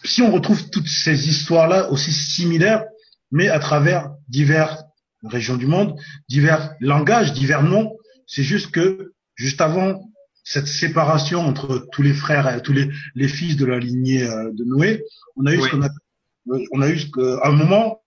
[0.05, 2.85] si on retrouve toutes ces histoires-là aussi similaires,
[3.31, 4.85] mais à travers diverses
[5.25, 10.11] régions du monde, divers langages, divers noms, c'est juste que juste avant
[10.45, 14.51] cette séparation entre tous les frères, et tous les, les fils de la lignée euh,
[14.53, 15.05] de Noé,
[15.37, 15.89] on a eu ce qu'on a,
[16.73, 18.03] on a eu ce un moment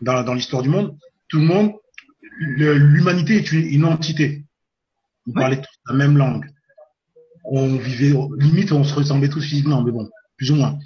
[0.00, 0.96] dans, dans l'histoire du monde,
[1.28, 1.72] tout le monde,
[2.38, 4.44] l'humanité est une, entité.
[5.26, 6.46] On parlait tous la même langue.
[7.44, 10.78] On vivait, limite, on se ressemblait tous physiquement, mais bon, plus ou moins.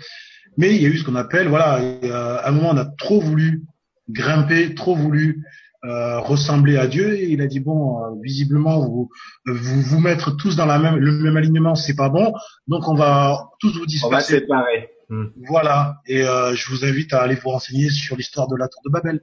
[0.59, 2.85] Mais il y a eu ce qu'on appelle, voilà, euh, à un moment on a
[2.85, 3.63] trop voulu
[4.09, 5.45] grimper, trop voulu
[5.87, 9.09] euh, ressembler à Dieu et il a dit bon, euh, visiblement vous,
[9.46, 12.33] vous vous mettre tous dans la même le même alignement, c'est pas bon,
[12.68, 14.07] donc on va tous vous disperser.
[14.07, 14.90] On va séparer.
[15.09, 15.27] Hmm.
[15.49, 18.90] Voilà, et je vous invite à aller vous renseigner sur l'histoire de la tour de
[18.90, 19.20] Babel.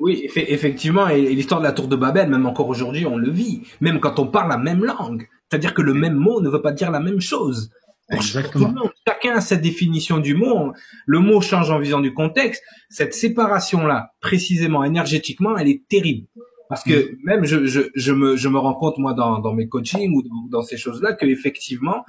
[0.00, 3.62] Oui, effectivement, et l'histoire de la tour de Babel, même encore aujourd'hui, on le vit,
[3.80, 5.26] même quand on parle la même langue.
[5.50, 7.70] C'est-à-dire que le même mot ne veut pas dire la même chose.
[8.10, 8.74] Exactement.
[9.06, 10.72] Chacun a cette définition du mot.
[11.06, 12.62] Le mot change en visant du contexte.
[12.88, 16.26] Cette séparation-là, précisément énergétiquement, elle est terrible.
[16.68, 17.16] Parce que mm.
[17.24, 20.22] même je, je, je, me, je me rends compte, moi, dans, dans mes coachings ou
[20.22, 22.04] dans, dans ces choses-là, que effectivement,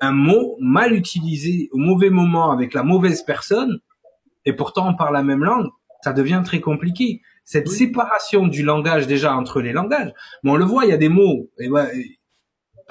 [0.00, 3.78] un mot mal utilisé au mauvais moment avec la mauvaise personne,
[4.44, 5.68] et pourtant on parle la même langue,
[6.02, 7.20] ça devient très compliqué.
[7.44, 10.12] Cette séparation du langage déjà entre les langages,
[10.42, 11.68] mais on le voit, il y a des mots, et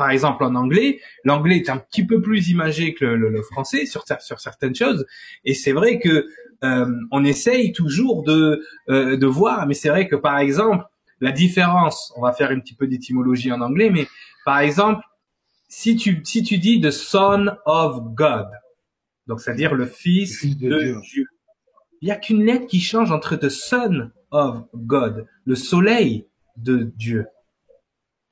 [0.02, 3.86] par exemple en anglais, l'anglais est un petit peu plus imagé que le, le, français
[3.86, 5.06] sur, sur certaines choses,
[5.46, 6.26] et c'est vrai que
[6.64, 10.86] euh, on essaye toujours de, euh, de voir, mais c'est vrai que par exemple,
[11.20, 14.08] la différence, on va faire un petit peu d'étymologie en anglais, mais
[14.44, 15.04] par exemple,
[15.68, 18.48] si tu, si tu dis the son of God,
[19.28, 21.28] donc c'est-à-dire le fils, de, Dieu.
[22.02, 26.26] il n'y a qu'une lettre qui change entre the son of God, le soleil
[26.58, 27.28] de Dieu.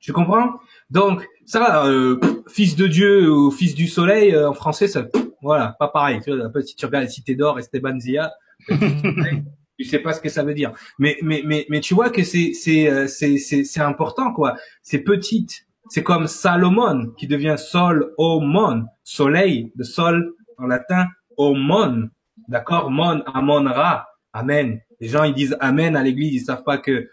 [0.00, 0.58] Tu comprends?
[0.88, 5.08] Donc ça, euh, fils de Dieu ou fils du soleil euh, en français, ça,
[5.42, 6.20] voilà, pas pareil.
[6.64, 8.32] Si tu regardes la Cité d'or, Esteban Zia,
[8.68, 10.72] tu sais pas ce que ça veut dire.
[11.00, 14.54] Mais mais mais mais tu vois que c'est c'est euh, c'est c'est c'est important quoi.
[14.84, 15.66] C'est petite.
[15.88, 22.10] C'est comme Salomon qui devient Sol Omon, soleil, de sol en latin Omon.
[22.46, 24.80] D'accord, Mon, Amon Ra, Amen.
[25.00, 27.08] Les gens ils disent Amen à l'église, ils savent pas que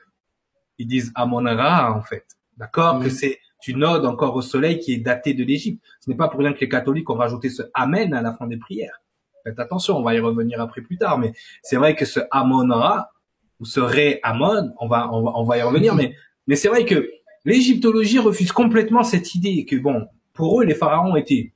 [0.78, 2.26] ils disent Amon Ra en fait.
[2.56, 5.84] D'accord, que c'est une ode encore au soleil qui est datée de l'Égypte.
[6.00, 8.48] Ce n'est pas pour rien que les catholiques ont rajouté ce Amen à la fin
[8.48, 9.02] des prières.
[9.44, 13.12] Faites attention, on va y revenir après plus tard, mais c'est vrai que ce Amon-Ra,
[13.60, 16.16] ou ce Ré Amon, on va, on va, y revenir, mais,
[16.48, 17.10] mais c'est vrai que
[17.46, 21.54] l'égyptologie refuse complètement cette idée que bon, pour eux, les pharaons étaient,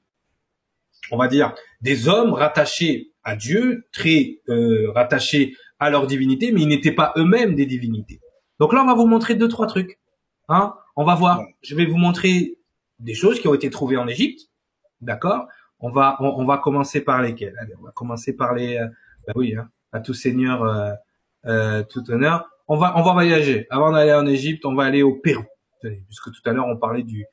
[1.11, 6.61] on va dire, des hommes rattachés à Dieu, très euh, rattachés à leur divinité, mais
[6.61, 8.19] ils n'étaient pas eux-mêmes des divinités.
[8.59, 9.99] Donc là, on va vous montrer deux, trois trucs.
[10.47, 11.43] Hein on va voir.
[11.61, 12.57] Je vais vous montrer
[12.99, 14.49] des choses qui ont été trouvées en Égypte,
[15.01, 15.47] d'accord?
[15.79, 18.87] On va on, va commencer par lesquels Allez, on va commencer par les euh,
[19.25, 20.93] bah oui, hein, à tout seigneur euh,
[21.45, 22.49] euh, tout honneur.
[22.67, 23.65] On va on va voyager.
[23.69, 25.43] Avant d'aller en Égypte, on va aller au Pérou.
[25.81, 27.25] puisque tout à l'heure on parlait du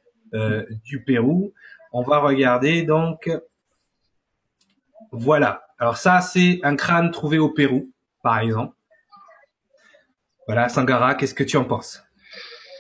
[0.85, 1.53] du Pérou,
[1.93, 3.31] on va regarder donc
[5.13, 5.63] voilà.
[5.79, 7.93] Alors ça c'est un crâne trouvé au Pérou,
[8.23, 8.75] par exemple.
[10.47, 12.08] Voilà, Sangara, qu'est-ce que tu en penses?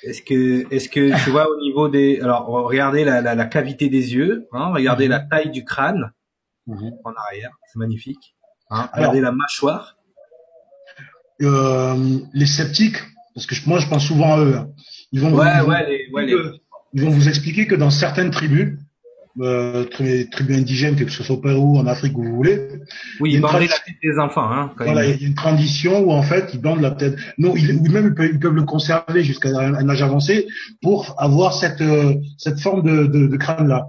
[0.02, 3.88] Est-ce que, est-ce que tu vois au niveau des, alors regardez la, la, la cavité
[3.88, 5.10] des yeux, hein, regardez mhm.
[5.10, 6.12] la taille du crâne
[6.66, 6.92] mhm.
[7.04, 8.36] en arrière, c'est magnifique.
[8.70, 9.96] Hein, regardez la mâchoire.
[11.40, 12.98] Euh, les sceptiques,
[13.34, 14.56] parce que moi je pense souvent à eux.
[14.56, 14.70] Hein.
[15.12, 16.36] Ils vont, ouais, ouais, les, ouais, les...
[16.92, 18.78] ils vont vous expliquer que dans certaines tribus,
[19.40, 22.68] euh, tribus indigènes, que ce soit au Pérou, en Afrique, où vous voulez.
[23.20, 24.50] Oui, ils bandent la tête des enfants.
[24.50, 27.16] Hein, voilà, il y a une tradition où en fait ils bandent la tête.
[27.38, 30.46] Non, ils, ou même ils peuvent, le conserver jusqu'à un âge avancé
[30.82, 33.88] pour avoir cette euh, cette forme de, de, de crâne là.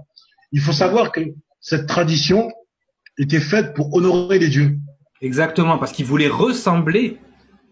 [0.52, 1.20] Il faut savoir que
[1.60, 2.50] cette tradition
[3.18, 4.78] était faite pour honorer les dieux.
[5.20, 7.18] Exactement, parce qu'ils voulaient ressembler.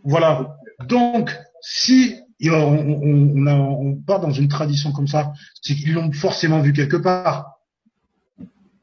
[0.05, 0.57] Voilà.
[0.87, 6.13] Donc, si on, on, on, on part dans une tradition comme ça, c'est qu'ils l'ont
[6.13, 7.58] forcément vu quelque part.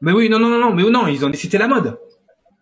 [0.01, 1.97] Mais oui, non, non, non, non, mais non, ils ont, c'était la mode.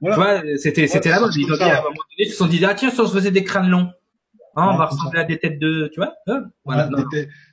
[0.03, 1.35] Tu vois, c'était, c'était la mode.
[1.35, 3.07] Ils ont dit, à un moment donné, ils se sont dit, ah tiens, si on
[3.07, 3.89] se faisait des crânes longs,
[4.55, 6.89] hein, on va ressembler à des têtes de, tu vois, hein, voilà.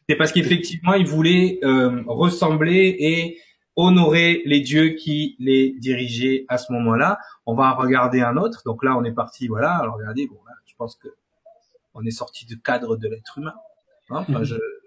[0.08, 3.38] c'est parce qu'effectivement, ils voulaient euh, ressembler et
[3.76, 7.18] honorer les dieux qui les dirigeaient à ce moment-là.
[7.46, 8.62] On va regarder un autre.
[8.66, 9.76] Donc là, on est parti, voilà.
[9.76, 11.08] Alors regardez, bon, là, je pense que
[11.94, 13.54] on est sorti du cadre de l'être humain.
[14.10, 14.56] Hein, enfin, je,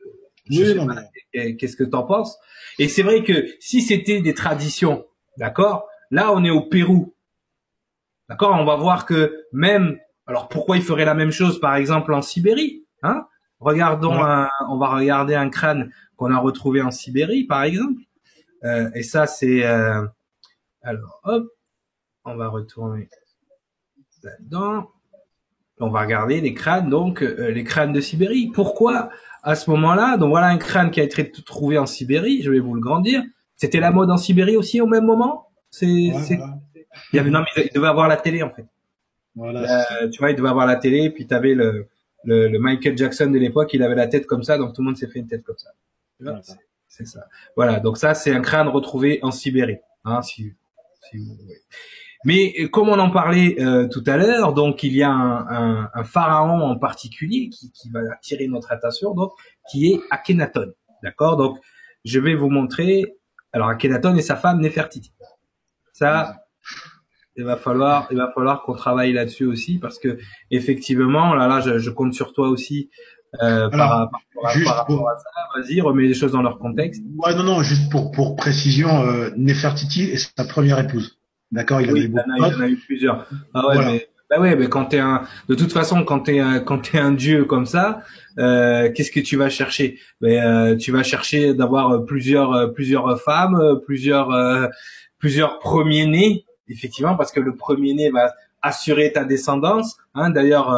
[0.49, 2.37] Qu'est-ce que t'en penses
[2.79, 5.05] Et c'est vrai que si c'était des traditions,
[5.37, 7.15] d'accord Là, on est au Pérou,
[8.29, 12.13] d'accord On va voir que même, alors pourquoi il ferait la même chose, par exemple
[12.13, 13.27] en Sibérie Hein?
[13.59, 18.01] Regardons, on va regarder un crâne qu'on a retrouvé en Sibérie, par exemple.
[18.63, 20.05] Euh, et ça, c'est euh,
[20.81, 21.47] alors hop,
[22.25, 23.09] on va retourner
[24.23, 24.89] là-dedans.
[25.79, 28.51] On va regarder les crânes, donc euh, les crânes de Sibérie.
[28.53, 29.09] Pourquoi?
[29.43, 30.17] À ce moment-là.
[30.17, 32.41] Donc voilà un crâne qui a été trouvé en Sibérie.
[32.41, 33.21] Je vais vous le grandir.
[33.55, 35.49] C'était la mode en Sibérie aussi au même moment?
[35.69, 36.13] C'est, il
[37.13, 38.65] y avait non mais il devait avoir la télé en fait.
[39.35, 41.09] Voilà, euh, tu vois, il devait avoir la télé.
[41.09, 41.87] Puis tu avais le,
[42.23, 43.73] le, Michael Jackson de l'époque.
[43.73, 45.57] Il avait la tête comme ça, donc tout le monde s'est fait une tête comme
[45.57, 45.71] ça.
[46.87, 47.25] c'est ça.
[47.55, 47.79] Voilà.
[47.79, 49.79] Donc ça, c'est un crâne retrouvé en Sibérie.
[50.05, 50.53] Hein, si,
[51.09, 51.37] si vous
[52.23, 55.89] mais euh, comme on en parlait euh, tout à l'heure, donc il y a un,
[55.93, 59.31] un, pharaon en particulier qui, qui, va attirer notre attention, donc
[59.69, 60.73] qui est Akhenaton.
[61.03, 61.37] D'accord?
[61.37, 61.59] Donc
[62.05, 63.15] je vais vous montrer.
[63.51, 65.11] Alors Akhenaton et sa femme Nefertiti.
[65.93, 66.37] Ça,
[67.35, 70.17] il va falloir, il va falloir qu'on travaille là-dessus aussi parce que
[70.51, 72.89] effectivement, là, là, je, je compte sur toi aussi
[73.41, 75.29] euh, par, rapport à ça.
[75.55, 77.01] Vas-y, remets les choses dans leur contexte.
[77.17, 81.17] Ouais, non, non, juste pour pour précision, euh, Nefertiti est sa première épouse.
[81.53, 83.27] D'accord, il, oui, il, en a eu plusieurs.
[83.53, 86.59] Ah ouais, mais bah ouais, mais quand t'es un, de toute façon, quand t'es un,
[86.59, 88.01] quand t'es un dieu comme ça,
[88.39, 89.99] euh, qu'est-ce que tu vas chercher?
[90.19, 94.29] Mais, euh, Tu vas chercher d'avoir plusieurs, plusieurs femmes, plusieurs,
[95.19, 99.97] plusieurs premiers-nés, effectivement, parce que le premier-né va assurer ta descendance.
[100.15, 100.75] Hein, D'ailleurs,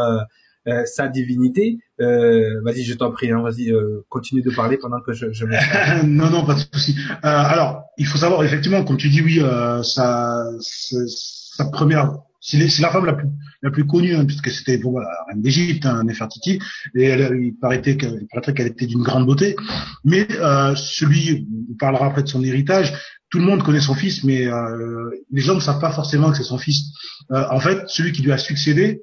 [0.86, 1.78] sa divinité.
[2.02, 3.72] Euh, vas-y, je t'en prie, hein, vas-y,
[4.10, 5.46] continue de parler pendant que je, je
[6.06, 6.96] Non, non, pas de souci.
[7.22, 9.42] alors, il faut savoir, effectivement, comme tu dis, oui,
[9.84, 13.28] sa, sa première c'est la femme la plus
[13.64, 16.60] la plus connue hein, puisque c'était bon, la reine d'Égypte, hein, Nefertiti,
[16.94, 19.56] et elle, il paraît qu'elle était d'une grande beauté.
[20.04, 22.94] Mais euh, celui, on parlera après de son héritage.
[23.32, 26.38] Tout le monde connaît son fils, mais euh, les gens ne savent pas forcément que
[26.38, 26.92] c'est son fils.
[27.32, 29.02] Euh, en fait, celui qui lui a succédé,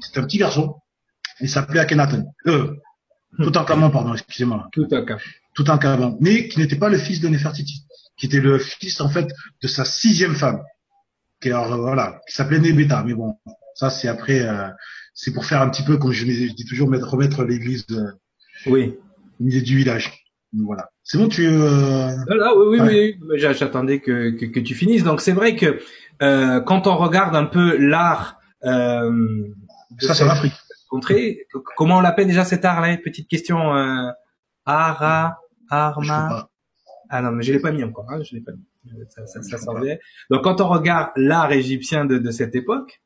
[0.00, 0.74] c'était un petit garçon.
[1.42, 2.24] Il s'appelait Akhenaton.
[2.46, 2.74] Euh,
[3.42, 4.68] tout en camon, pardon, excusez-moi.
[4.72, 5.04] Tout en
[5.54, 7.84] Tout en camon, mais qui n'était pas le fils de Nefertiti,
[8.16, 9.28] qui était le fils en fait
[9.62, 10.62] de sa sixième femme
[11.42, 13.02] qui alors, voilà, qui s'appelait Nebeta.
[13.04, 13.36] Mais bon,
[13.74, 14.68] ça c'est après, euh,
[15.12, 18.12] c'est pour faire un petit peu, comme je, dis toujours, mettre, remettre l'église euh,
[18.66, 18.94] oui.
[19.40, 20.12] du village.
[20.64, 20.90] Voilà.
[21.02, 21.46] C'est bon, tu.
[21.46, 22.10] Euh...
[22.28, 23.38] Là, oui, oui, oui.
[23.38, 25.02] J'attendais que, que, que, tu finisses.
[25.02, 25.80] Donc c'est vrai que
[26.22, 28.38] euh, quand on regarde un peu l'art.
[28.64, 29.48] Euh,
[29.98, 30.54] ça, c'est l'Afrique.
[30.92, 32.98] Contrée, comment on l'appelle déjà cet art-là?
[32.98, 33.74] Petite question.
[33.74, 34.10] Euh,
[34.66, 35.38] ara,
[35.70, 36.50] arma.
[37.08, 38.04] Ah non, mais je l'ai pas mis encore.
[38.10, 39.72] Hein, je l'ai pas mis ça, ça.
[40.28, 43.00] Donc quand on regarde l'art égyptien de, de cette époque,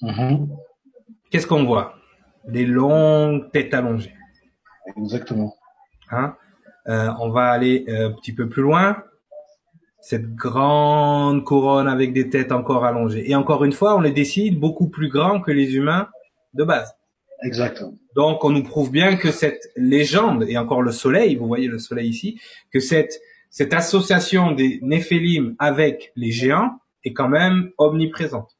[0.00, 0.48] mm-hmm.
[1.30, 1.96] qu'est-ce qu'on voit?
[2.48, 4.14] Des longues têtes allongées.
[4.96, 5.54] Exactement.
[6.10, 6.34] Hein?
[6.88, 9.02] Euh, on va aller euh, un petit peu plus loin.
[10.00, 13.30] Cette grande couronne avec des têtes encore allongées.
[13.30, 16.08] Et encore une fois, on les décide beaucoup plus grands que les humains
[16.54, 16.94] de base.
[17.44, 17.94] Exactement.
[18.14, 21.78] Donc on nous prouve bien que cette légende, et encore le soleil, vous voyez le
[21.78, 22.40] soleil ici,
[22.72, 23.20] que cette
[23.52, 26.70] cette association des Néphilim avec les géants
[27.04, 28.50] est quand même omniprésente.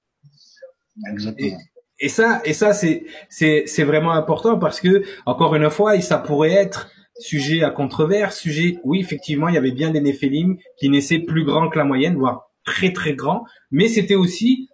[1.11, 1.59] Exactement.
[1.99, 6.19] Et, ça, et ça, c'est, c'est, c'est vraiment important parce que, encore une fois, ça
[6.19, 10.91] pourrait être sujet à controverse, sujet, oui, effectivement, il y avait bien des Néphilim qui
[10.91, 14.69] naissaient plus grands que la moyenne, voire très très grands, mais c'était aussi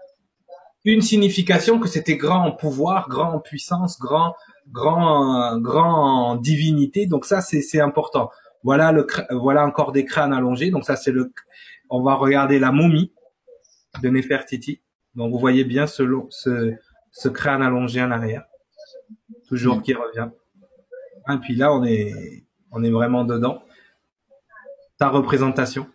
[0.85, 4.35] une signification que c'était grand en pouvoir, grand en puissance, grand,
[4.71, 7.07] grand, grand en divinité.
[7.07, 8.31] Donc ça, c'est, important.
[8.65, 10.71] Voilà le voilà encore des crânes allongés.
[10.71, 11.33] Donc ça c'est le
[11.91, 13.13] on va regarder la momie
[14.03, 14.81] de Nefertiti.
[15.15, 16.75] Donc vous voyez bien ce ce,
[17.13, 18.45] ce crâne allongé en arrière.
[19.47, 20.29] Toujours qui revient.
[21.31, 23.63] Et puis là on est on est vraiment dedans.
[24.99, 25.87] Ta représentation.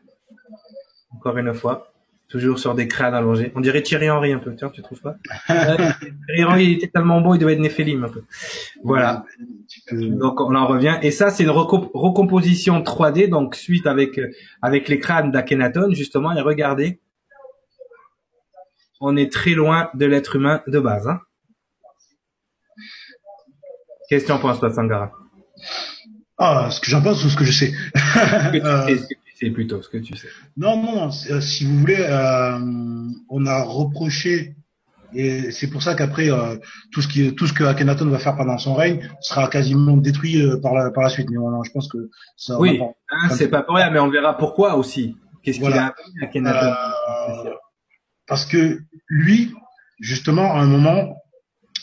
[1.14, 1.93] Encore une fois
[2.34, 3.52] toujours sur des crânes allongés.
[3.54, 7.22] On dirait Thierry Henry un peu, tiens, tu trouves pas Thierry Henry il était tellement
[7.22, 8.24] beau, il devait être Néphélim un peu.
[8.84, 9.24] Voilà.
[9.92, 10.98] Donc on en revient.
[11.04, 14.20] Et ça, c'est une recomposition 3D, donc suite avec
[14.64, 16.36] avec les crânes d'Akhenaton, justement.
[16.36, 17.00] Et regardez,
[19.00, 21.08] on est très loin de l'être humain de base.
[21.08, 21.20] Hein
[24.10, 25.12] Qu'est-ce que tu en penses, toi, Sangara?
[26.40, 27.74] Ah, ce que j'en pense ou ce que je sais?
[29.44, 30.30] c'est plutôt ce que tu sais.
[30.58, 32.60] Non, non, euh, si vous voulez, euh,
[33.30, 34.56] on a reproché
[35.16, 36.56] et c'est pour ça qu'après euh,
[36.92, 40.42] tout ce qui tout ce que Akhenaton va faire pendant son règne sera quasiment détruit
[40.62, 41.30] par la par la suite.
[41.30, 42.60] Mais je pense que ça.
[42.60, 42.80] Oui,
[43.12, 45.16] hein, c'est pas pour rien, mais on verra pourquoi aussi.
[45.44, 46.74] Qu'est-ce qu'il a appris Akhenaton?
[48.26, 48.80] Parce que
[49.10, 49.54] lui,
[50.00, 51.18] justement, à un moment,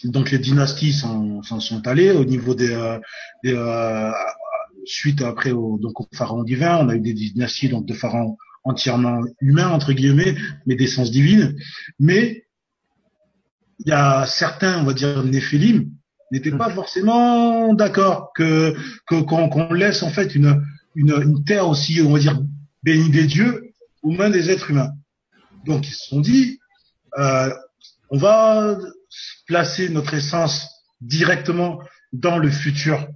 [0.02, 2.74] donc les dynasties s'en sont, allées au niveau des,
[3.44, 3.54] des
[4.84, 8.36] suite après au, donc au pharaon divin, on a eu des dynasties donc de pharaons
[8.64, 11.56] entièrement humains entre guillemets, mais d'essence divine.
[11.98, 12.44] Mais
[13.78, 15.90] il y a certains, on va dire néphilim,
[16.30, 18.74] n'étaient pas forcément d'accord que
[19.06, 20.62] qu'on laisse en fait une,
[20.94, 22.40] une, une terre aussi, on va dire
[22.82, 24.92] bénie des dieux aux mains des êtres humains.
[25.66, 26.58] Donc ils se sont dit,
[27.18, 27.50] euh,
[28.10, 28.78] on va
[29.46, 30.68] placer notre essence
[31.00, 31.80] directement
[32.12, 33.06] dans le futur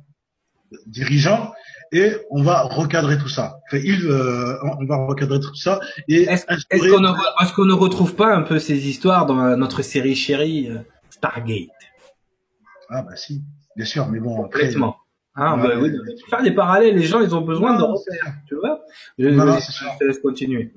[0.86, 1.52] dirigeant
[1.92, 3.60] et on va recadrer tout ça.
[3.66, 5.80] Enfin, il, euh, on va recadrer tout ça.
[6.08, 9.82] Et est-ce qu'on ne, est qu'on ne retrouve pas un peu ces histoires dans notre
[9.82, 10.78] série chérie euh,
[11.10, 11.68] Stargate?
[12.90, 13.42] Ah bah si,
[13.76, 14.42] bien sûr, mais bon.
[14.42, 14.96] Complètement.
[15.34, 15.92] ah bah, oui,
[16.28, 18.80] faire des parallèles, les gens ils ont besoin de refaire, tu vois.
[19.18, 20.72] Je, non, je te laisse continuer.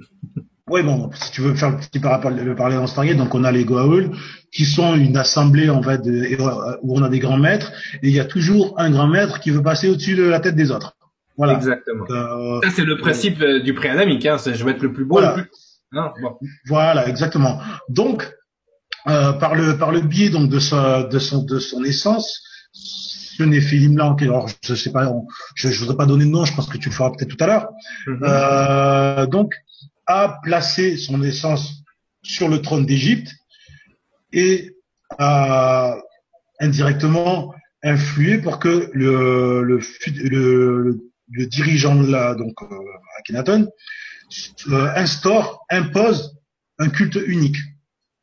[0.69, 3.45] Oui, bon, si tu veux faire le petit parallèle, le parallèle en Stargate, donc on
[3.45, 4.11] a les Goa'uld,
[4.51, 6.37] qui sont une assemblée en fait de,
[6.81, 7.71] où on a des grands maîtres,
[8.03, 10.55] et il y a toujours un grand maître qui veut passer au-dessus de la tête
[10.55, 10.97] des autres.
[11.37, 11.53] Voilà.
[11.53, 12.05] Exactement.
[12.09, 15.19] Euh, ça c'est le principe euh, du pré-adamique, hein, je vais être le plus beau.
[15.19, 15.37] Voilà.
[15.37, 15.51] Le plus...
[15.93, 16.37] Non, bon.
[16.65, 17.61] Voilà, exactement.
[17.87, 18.29] Donc,
[19.07, 22.41] euh, par le par le biais donc de sa de son de son essence,
[22.73, 25.13] ce Néphilim-là, alors je sais pas,
[25.55, 27.41] je, je voudrais pas donner de nom, je pense que tu le feras peut-être tout
[27.41, 27.67] à l'heure,
[28.07, 28.19] Mhm.
[28.23, 29.53] euh, donc
[30.07, 31.83] a placé son essence
[32.23, 33.33] sur le trône d'Égypte
[34.33, 34.75] et
[35.17, 35.97] a
[36.59, 37.53] indirectement
[37.83, 40.99] influé pour que le, le, le, le-
[41.29, 42.67] le dirigeant de la, donc euh,
[43.19, 43.69] Akhenaton,
[44.69, 46.37] euh, instaure, impose
[46.79, 47.57] un culte unique.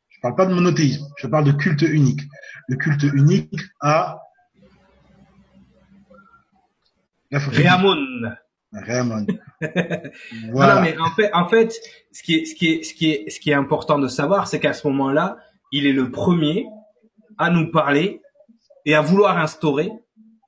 [0.09, 2.23] Je parle pas de monothéisme, je parle de culte unique.
[2.69, 4.21] Le culte unique à
[7.31, 7.51] Là, faut
[8.75, 9.27] Non,
[10.53, 10.75] Voilà.
[10.75, 11.73] non, mais en fait, en fait,
[12.13, 14.49] ce qui est, ce qui est, ce qui est, ce qui est important de savoir,
[14.49, 15.39] c'est qu'à ce moment-là,
[15.73, 16.67] il est le premier
[17.39, 18.21] à nous parler
[18.85, 19.91] et à vouloir instaurer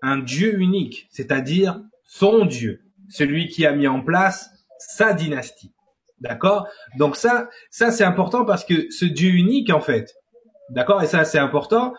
[0.03, 5.73] un Dieu unique, c'est-à-dire son Dieu, celui qui a mis en place sa dynastie.
[6.21, 6.67] D'accord?
[6.97, 10.15] Donc ça, ça c'est important parce que ce Dieu unique, en fait,
[10.71, 11.95] d'accord, et ça c'est important,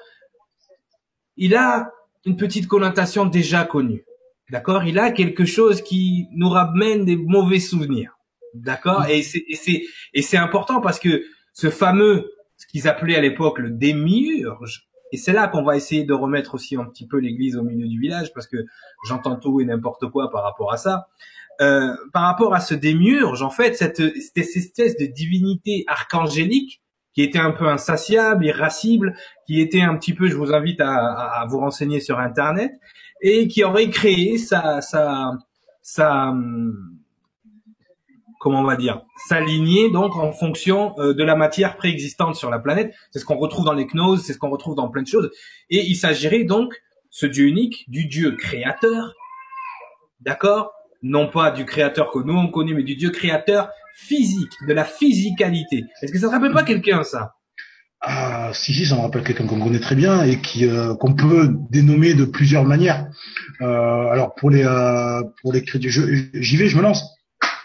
[1.37, 1.91] il a
[2.25, 4.03] une petite connotation déjà connue.
[4.49, 4.83] D'accord?
[4.85, 8.17] Il a quelque chose qui nous ramène des mauvais souvenirs.
[8.53, 9.05] D'accord?
[9.09, 9.83] Et c'est et c'est
[10.13, 11.23] et c'est important parce que
[11.53, 16.03] ce fameux ce qu'ils appelaient à l'époque le démiurge et c'est là qu'on va essayer
[16.05, 18.57] de remettre aussi un petit peu l'église au milieu du village parce que
[19.07, 21.07] j'entends tout et n'importe quoi par rapport à ça.
[21.61, 26.81] Euh, par rapport à ce démiurge, en fait, cette, cette espèce de divinité archangélique
[27.13, 29.15] qui était un peu insatiable, irascible,
[29.47, 32.71] qui était un petit peu, je vous invite à- à vous renseigner sur Internet,
[33.21, 35.31] et qui aurait créé sa, sa,
[35.81, 36.97] sa, hum,
[38.39, 42.59] comment on va dire, s'aligner donc en fonction euh, de la matière préexistante sur la
[42.59, 42.93] planète.
[43.11, 45.31] C'est ce qu'on retrouve dans les gnoses, c'est ce qu'on retrouve dans plein de choses.
[45.69, 46.73] Et il s'agirait donc,
[47.09, 49.13] ce Dieu unique, du Dieu créateur,
[50.21, 50.71] d'accord?
[51.03, 54.83] Non pas du créateur que nous on connaît, mais du Dieu créateur physique, de la
[54.83, 55.85] physicalité.
[56.01, 57.36] Est-ce que ça te rappelle pas quelqu'un ça?
[58.01, 61.13] Ah, si, si, ça me rappelle quelqu'un qu'on connaît très bien et qui euh, qu'on
[61.15, 63.07] peut dénommer de plusieurs manières.
[63.61, 63.65] Euh,
[64.11, 67.03] alors pour les euh, pour les j'y vais, je me lance.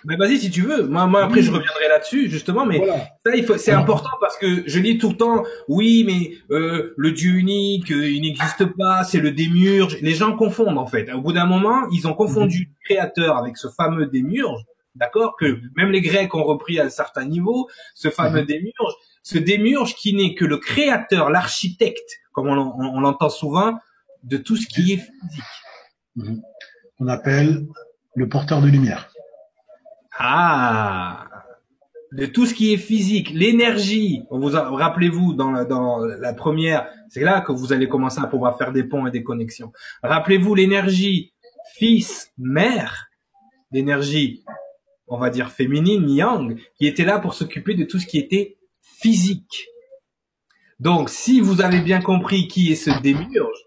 [0.04, 0.88] Ben vas-y si tu veux.
[0.88, 1.42] Moi, moi après Oui.
[1.46, 3.06] je reviendrai là-dessus justement, mais Voilà.
[3.24, 6.92] Ça, il faut, c'est important parce que je lis tout le temps, oui, mais euh,
[6.96, 9.98] le Dieu unique, il n'existe pas, c'est le démiurge.
[10.00, 11.12] Les gens confondent en fait.
[11.12, 14.62] Au bout d'un moment, ils ont confondu le créateur avec ce fameux démiurge,
[14.96, 18.46] d'accord Que même les Grecs ont repris à un certain niveau, ce fameux Mhm.
[18.46, 23.78] démiurge, ce démiurge qui n'est que le créateur, l'architecte, comme on, l'en- on l'entend souvent,
[24.24, 26.34] de tout ce qui est physique.
[26.98, 27.66] On appelle
[28.14, 29.10] le porteur de lumière.
[30.18, 31.28] Ah
[32.12, 34.22] de tout ce qui est physique, l'énergie.
[34.28, 38.26] On vous rappelez-vous dans la, dans la première, c'est là que vous allez commencer à
[38.26, 39.72] pouvoir faire des ponts et des connexions.
[40.02, 41.32] Rappelez-vous l'énergie
[41.74, 43.06] fils mère,
[43.70, 44.44] l'énergie
[45.06, 48.58] on va dire féminine yang qui était là pour s'occuper de tout ce qui était
[48.82, 49.66] physique.
[50.80, 53.58] Donc si vous avez bien compris qui est ce démiurge,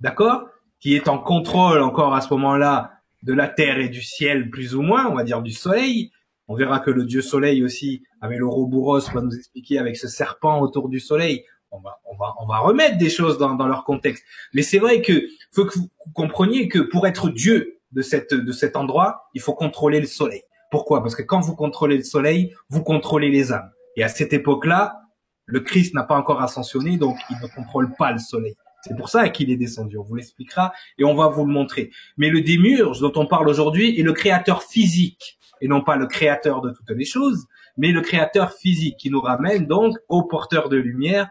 [0.00, 0.46] d'accord,
[0.80, 4.74] qui est en contrôle encore à ce moment-là de la terre et du ciel plus
[4.74, 6.12] ou moins, on va dire du soleil.
[6.46, 10.60] On verra que le dieu soleil aussi, avec l'Ouroboros, va nous expliquer avec ce serpent
[10.60, 11.44] autour du soleil.
[11.70, 14.24] On va, on va, on va remettre des choses dans, dans leur contexte.
[14.54, 18.52] Mais c'est vrai que faut que vous compreniez que pour être dieu de cette, de
[18.52, 20.42] cet endroit, il faut contrôler le soleil.
[20.70, 21.02] Pourquoi?
[21.02, 23.70] Parce que quand vous contrôlez le soleil, vous contrôlez les âmes.
[23.98, 25.02] Et à cette époque-là,
[25.46, 28.54] le Christ n'a pas encore ascensionné, donc il ne contrôle pas le soleil.
[28.82, 29.98] C'est pour ça qu'il est descendu.
[29.98, 31.90] On vous l'expliquera et on va vous le montrer.
[32.16, 36.06] Mais le démiurge dont on parle aujourd'hui est le créateur physique et non pas le
[36.06, 37.46] créateur de toutes les choses,
[37.76, 41.28] mais le créateur physique qui nous ramène donc au porteur de lumière,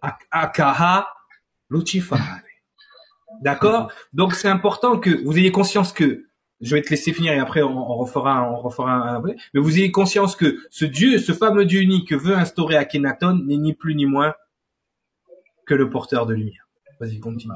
[0.00, 1.06] Ak- Akaha
[1.68, 2.16] Lucifer.
[3.42, 3.92] D'accord?
[4.14, 6.24] Donc c'est important que vous ayez conscience que
[6.64, 9.36] je vais te laisser finir et après on, on refera on refera un vrai.
[9.52, 13.40] Mais vous ayez conscience que ce Dieu, ce fameux Dieu unique que veut instaurer Akhenaton
[13.46, 14.34] n'est ni plus ni moins
[15.66, 16.66] que le porteur de lumière.
[17.00, 17.52] Vas-y, continue.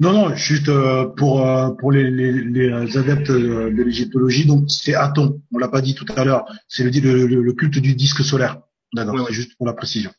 [0.00, 4.70] Non, non, juste euh, pour euh, pour les, les, les adeptes euh, de l'égyptologie, donc
[4.70, 5.40] c'est Aton.
[5.52, 6.44] On l'a pas dit tout à l'heure.
[6.68, 8.60] C'est le, le, le- culte du disque solaire.
[8.94, 9.26] D'accord.
[9.26, 10.10] C'est juste pour la précision.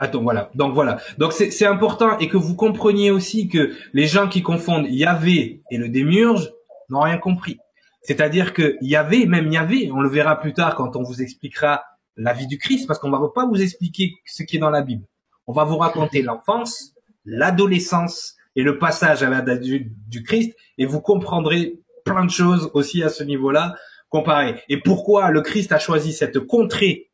[0.00, 0.50] Attends, voilà.
[0.54, 0.98] Donc voilà.
[1.18, 5.62] Donc c'est c'est important et que vous compreniez aussi que les gens qui confondent Yahvé
[5.70, 6.50] et le démiurge
[6.90, 7.58] n'ont rien compris.
[8.02, 11.84] C'est-à-dire que Yahvé, même Yahvé, on le verra plus tard quand on vous expliquera
[12.16, 14.82] la vie du Christ, parce qu'on va pas vous expliquer ce qui est dans la
[14.82, 15.04] Bible.
[15.46, 16.92] On va vous raconter l'enfance,
[17.24, 22.70] l'adolescence et le passage à l'âge adulte du Christ, et vous comprendrez plein de choses
[22.74, 23.74] aussi à ce niveau-là
[24.08, 24.60] comparé.
[24.68, 27.10] Et pourquoi le Christ a choisi cette contrée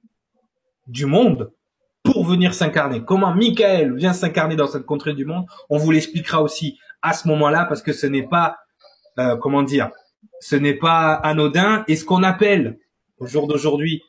[0.87, 1.53] du monde
[2.03, 3.05] pour venir s'incarner?
[3.05, 7.29] Comment Michael vient s'incarner dans cette contrée du monde, on vous l'expliquera aussi à ce
[7.29, 8.57] moment-là parce que ce n'est pas,
[9.19, 9.91] euh, comment dire,
[10.41, 11.85] ce n'est pas anodin.
[11.89, 12.79] Et ce qu'on appelle
[13.19, 14.03] au jour d'aujourd'hui,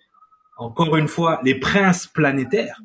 [0.58, 2.82] encore une fois, les princes planétaires,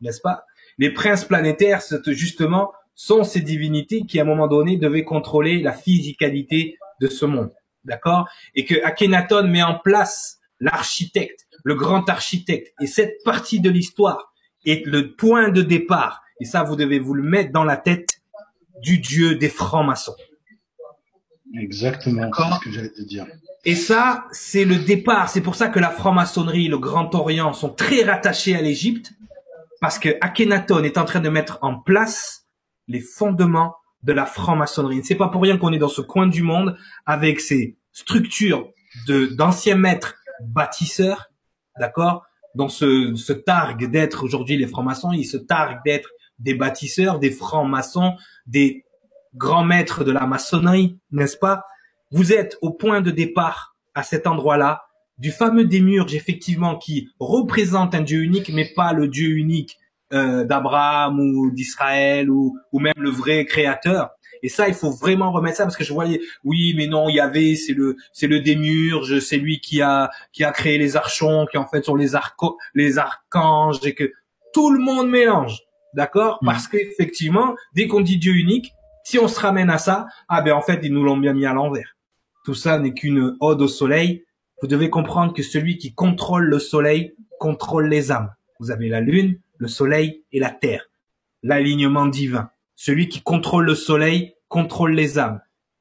[0.00, 0.44] n'est-ce pas?
[0.78, 5.72] Les princes planétaires, justement sont ces divinités qui, à un moment donné, devaient contrôler la
[5.72, 7.50] physicalité de ce monde.
[7.84, 8.28] D'accord?
[8.54, 12.74] Et que Akhenaton met en place l'architecte, le grand architecte.
[12.80, 14.32] Et cette partie de l'histoire
[14.66, 16.22] est le point de départ.
[16.40, 18.20] Et ça, vous devez vous le mettre dans la tête
[18.82, 20.16] du dieu des francs-maçons.
[21.58, 23.26] Exactement, c'est ce que j'allais te dire.
[23.64, 25.28] Et ça, c'est le départ.
[25.28, 29.12] C'est pour ça que la franc-maçonnerie, le Grand Orient sont très rattachés à l'Égypte,
[29.80, 32.46] parce que Akhenaton est en train de mettre en place
[32.88, 35.02] les fondements de la franc-maçonnerie.
[35.04, 36.76] C'est pas pour rien qu'on est dans ce coin du monde
[37.06, 38.70] avec ces structures
[39.06, 41.30] de d'anciens maîtres bâtisseurs,
[41.78, 42.24] d'accord,
[42.54, 47.30] dans ce, ce targue d'être aujourd'hui les francs-maçons, ils se targuent d'être des bâtisseurs, des
[47.30, 48.84] francs-maçons, des
[49.34, 51.64] grands maîtres de la maçonnerie, n'est-ce pas?
[52.10, 54.82] Vous êtes au point de départ à cet endroit-là
[55.18, 59.76] du fameux démiurge effectivement qui représente un Dieu unique, mais pas le Dieu unique
[60.12, 64.10] euh, d'Abraham ou d'Israël ou, ou même le vrai créateur.
[64.42, 67.16] Et ça, il faut vraiment remettre ça parce que je voyais, oui, mais non, il
[67.16, 70.96] y avait, c'est le, c'est le démiurge, c'est lui qui a, qui a créé les
[70.96, 74.10] archons, qui en fait sont les arco, les archanges et que
[74.54, 75.60] tout le monde mélange,
[75.94, 76.38] d'accord?
[76.40, 76.46] Mm.
[76.46, 78.72] Parce qu'effectivement, dès qu'on dit Dieu unique,
[79.10, 81.44] si on se ramène à ça, ah ben en fait ils nous l'ont bien mis
[81.44, 81.96] à l'envers.
[82.44, 84.24] Tout ça n'est qu'une ode au soleil.
[84.62, 88.32] Vous devez comprendre que celui qui contrôle le soleil contrôle les âmes.
[88.60, 90.90] Vous avez la lune, le soleil et la terre.
[91.42, 92.50] L'alignement divin.
[92.76, 95.40] Celui qui contrôle le soleil contrôle les âmes.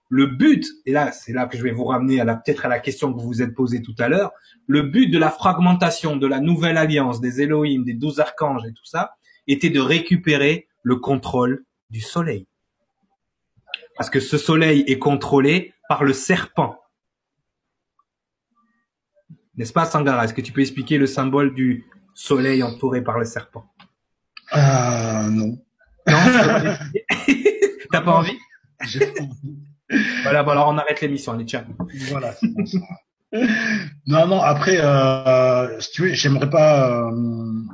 [0.09, 2.67] Le but, et là, c'est là que je vais vous ramener à la, peut-être à
[2.67, 4.31] la question que vous vous êtes posée tout à l'heure,
[4.65, 8.73] le but de la fragmentation de la nouvelle alliance des Elohim, des douze archanges et
[8.73, 9.11] tout ça,
[9.45, 12.47] était de récupérer le contrôle du soleil.
[13.99, 16.79] Parce que ce soleil est contrôlé par le serpent.
[19.57, 20.23] N'est-ce pas, Sangara?
[20.23, 23.65] Est-ce que tu peux expliquer le symbole du soleil entouré par le serpent?
[24.55, 25.61] Euh, non.
[26.07, 26.17] Non,
[27.91, 28.39] t'as pas envie?
[30.23, 31.67] Voilà, bon alors on arrête l'émission, allez, tiens.
[32.09, 32.33] Voilà,
[33.31, 34.41] non, non.
[34.41, 37.11] Après, euh, si tu veux, j'aimerais pas euh,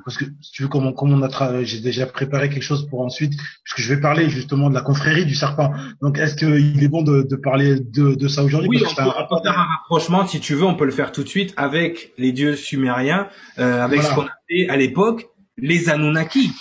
[0.03, 2.87] parce que si tu veux, comme on, comme on a, j'ai déjà préparé quelque chose
[2.89, 3.33] pour ensuite,
[3.63, 5.73] puisque je vais parler justement de la confrérie du serpent.
[6.01, 8.69] Donc, est-ce qu'il est bon de, de parler de, de ça aujourd'hui?
[8.69, 10.65] Oui, on peut, un, faire un rapprochement si tu veux.
[10.65, 14.23] On peut le faire tout de suite avec les dieux sumériens, euh, avec ce qu'on
[14.23, 15.27] appelait à l'époque
[15.57, 16.51] les Anunnaki.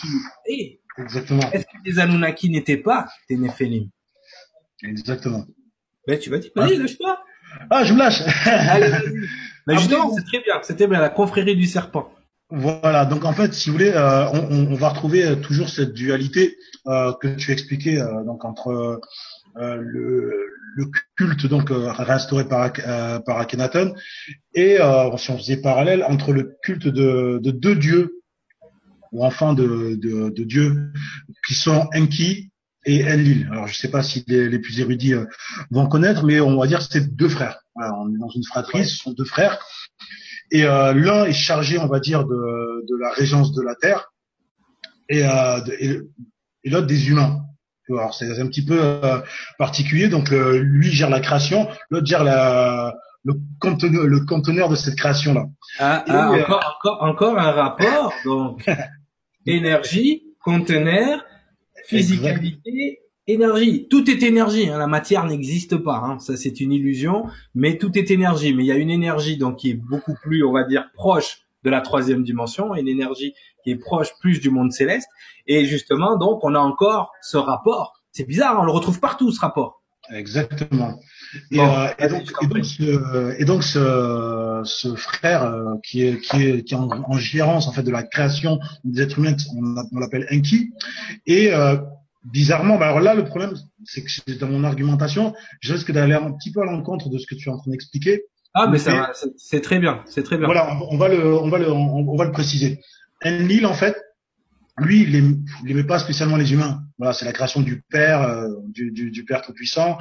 [0.47, 1.51] Qui, Exactement.
[1.53, 3.89] Est-ce que les Anunnaki n'étaient pas des Néphélim?
[4.85, 5.45] Exactement.
[6.07, 7.19] Ben, tu vas dire, vas-y, lâche-toi.
[7.71, 8.23] Ah, je me lâche.
[9.69, 10.61] Justement, c'est très bien.
[10.63, 12.11] C'était bien la confrérie du serpent.
[12.51, 13.05] Voilà.
[13.05, 16.57] Donc en fait, si vous voulez, euh, on, on, va retrouver euh, toujours cette dualité
[16.87, 19.01] euh, que tu expliquais euh, donc entre
[19.57, 20.47] le,
[20.77, 22.73] le, culte donc restauré par
[23.25, 23.95] par Akhenaton
[24.53, 24.79] et
[25.17, 28.21] si on faisait parallèle entre le culte de, de deux dieux
[29.13, 30.93] ou enfin de, de, de dieux
[31.47, 32.51] qui sont Enki
[32.85, 33.49] et Enlil.
[33.51, 35.25] Alors je sais pas si les, les plus érudits euh,
[35.71, 37.59] vont connaître, mais on va dire que c'est deux frères.
[37.75, 39.59] Voilà, on est dans une fratrie, ce sont deux frères.
[40.51, 44.13] Et euh, l'un est chargé, on va dire, de, de la régence de la terre,
[45.09, 46.01] et, euh, et,
[46.65, 47.41] et l'autre des humains.
[47.89, 49.21] Alors c'est un petit peu euh,
[49.59, 50.09] particulier.
[50.09, 54.97] Donc euh, lui gère la création, l'autre gère la, le conteneur, le conteneur de cette
[54.97, 55.45] création là.
[55.79, 58.15] Ah, ah encore, encore, encore un rapport.
[58.25, 58.65] Donc
[59.47, 61.25] énergie, conteneur,
[61.87, 63.89] physicalité, énergie.
[63.89, 64.69] Tout est énergie.
[64.69, 64.79] Hein.
[64.79, 65.97] La matière n'existe pas.
[65.97, 66.19] Hein.
[66.19, 67.25] Ça, c'est une illusion.
[67.55, 68.53] Mais tout est énergie.
[68.55, 71.39] Mais il y a une énergie donc qui est beaucoup plus, on va dire, proche
[71.65, 73.33] de la troisième dimension, et une énergie
[73.63, 75.09] qui est proche plus du monde céleste.
[75.47, 77.95] Et justement, donc, on a encore ce rapport.
[78.13, 79.83] C'est bizarre, on le retrouve partout, ce rapport.
[80.11, 81.01] Exactement.
[81.51, 86.21] Et, euh, et, donc, et, donc, ce, et donc ce, ce frère euh, qui est
[86.21, 89.37] qui est qui est en, en, gérance en fait de la création des êtres humains,
[89.57, 90.73] on, on l'appelle Enki.
[91.27, 91.77] Et euh,
[92.25, 93.55] bizarrement, bah alors là le problème,
[93.85, 97.27] c'est que dans mon argumentation, je risque d'aller un petit peu à l'encontre de ce
[97.27, 98.25] que tu es en train d'expliquer.
[98.57, 100.47] Ah, mais, ça, c'est très bien, c'est très bien.
[100.47, 102.81] Voilà, on, va le, on va le, on, on va le préciser.
[103.25, 103.97] Enlil, en fait,
[104.79, 106.84] lui, il n'aimait pas spécialement les humains.
[106.99, 109.99] Voilà, c'est la création du Père, euh, du, du, du, Père Tout-Puissant.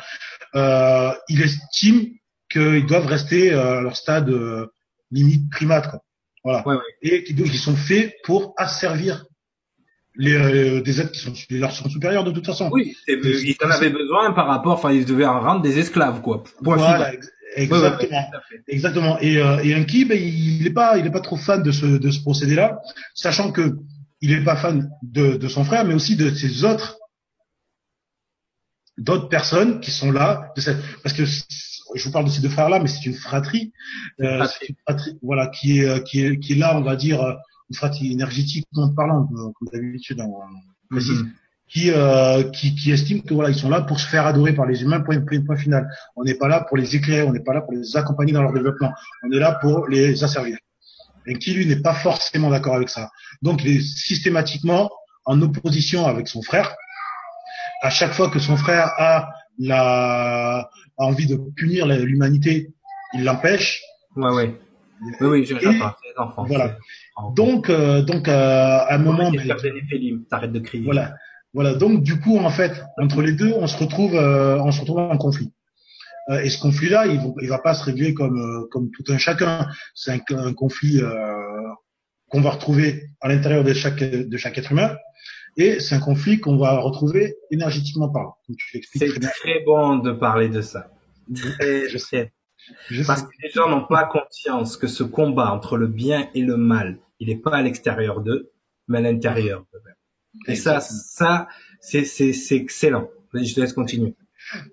[0.56, 2.10] Euh, il estime
[2.50, 4.68] qu'ils doivent rester euh, à leur stade euh,
[5.12, 6.04] limite primate, quoi.
[6.44, 6.68] Voilà.
[6.68, 6.82] Ouais, ouais.
[7.02, 9.26] Et qu'ils sont faits pour asservir
[10.16, 12.70] les, euh, des êtres qui sont, qui leur sont supérieurs de toute façon.
[12.72, 16.44] Oui, ils en avaient besoin par rapport, enfin, ils devaient en rendre des esclaves, quoi.
[16.62, 17.12] voilà,
[17.56, 18.30] exactement.
[18.68, 19.20] exactement.
[19.20, 21.86] Et, euh, et Enki, ben, il n'est pas, il est pas trop fan de ce,
[21.86, 22.80] de ce procédé-là,
[23.16, 23.78] sachant que
[24.24, 26.98] il n'est pas fan de, de, son frère, mais aussi de ses autres
[28.98, 32.50] d'autres personnes qui sont là, de cette, parce que je vous parle de ces deux
[32.50, 33.74] frères-là, mais c'est une fratrie,
[34.22, 37.20] euh, une fratrie, voilà, qui est, qui est, qui est là, on va dire,
[37.70, 40.34] une fratrie énergétique, en parlant, comme d'habitude, on
[40.90, 41.22] précise.
[41.22, 41.42] Mm -hmm.
[41.72, 44.68] qui, euh, qui, qui estiment que voilà, ils sont là pour se faire adorer par
[44.72, 45.02] les humains.
[45.08, 45.84] Point, point, point final.
[46.18, 48.44] On n'est pas là pour les éclairer, on n'est pas là pour les accompagner dans
[48.48, 48.92] leur développement.
[49.24, 50.56] On est là pour les asservir.
[51.26, 53.10] Et qui lui n'est pas forcément d'accord avec ça.
[53.42, 54.90] Donc il est systématiquement
[55.26, 56.76] en opposition avec son frère.
[57.82, 62.74] À chaque fois que son frère a la a envie de punir l'humanité,
[63.14, 63.82] il l'empêche.
[64.16, 64.60] Ouais, ouais.
[65.20, 65.80] Oui, oui, je Et,
[66.38, 66.78] Voilà.
[67.36, 69.56] Donc, euh, donc euh, à un moment, ben,
[70.30, 70.86] t'arrêtes de crier.
[70.86, 71.16] Voilà,
[71.54, 71.74] voilà.
[71.74, 75.00] Donc, du coup, en fait, entre les deux, on se retrouve, euh, on se retrouve
[75.00, 75.52] en conflit.
[76.30, 79.18] Euh, et ce conflit-là, il, il va pas se régler comme euh, comme tout un
[79.18, 79.68] chacun.
[79.94, 81.02] C'est un, un, conflit
[82.30, 84.96] qu'on va retrouver à l'intérieur de chaque de chaque être humain.
[85.58, 88.36] Et c'est un conflit qu'on va retrouver énergétiquement parlant.
[88.70, 90.90] C'est très, très bon de parler de ça.
[91.36, 92.34] Très, je sais.
[93.08, 96.58] Parce que les gens n'ont pas conscience que ce combat entre le bien et le
[96.58, 98.52] mal, il n'est pas à l'extérieur d'eux,
[98.88, 99.96] mais à l'intérieur d'eux-mêmes.
[100.48, 101.48] Et ça, ça,
[101.80, 103.10] c'est, c'est, c'est excellent.
[103.34, 104.16] Je te laisse continuer.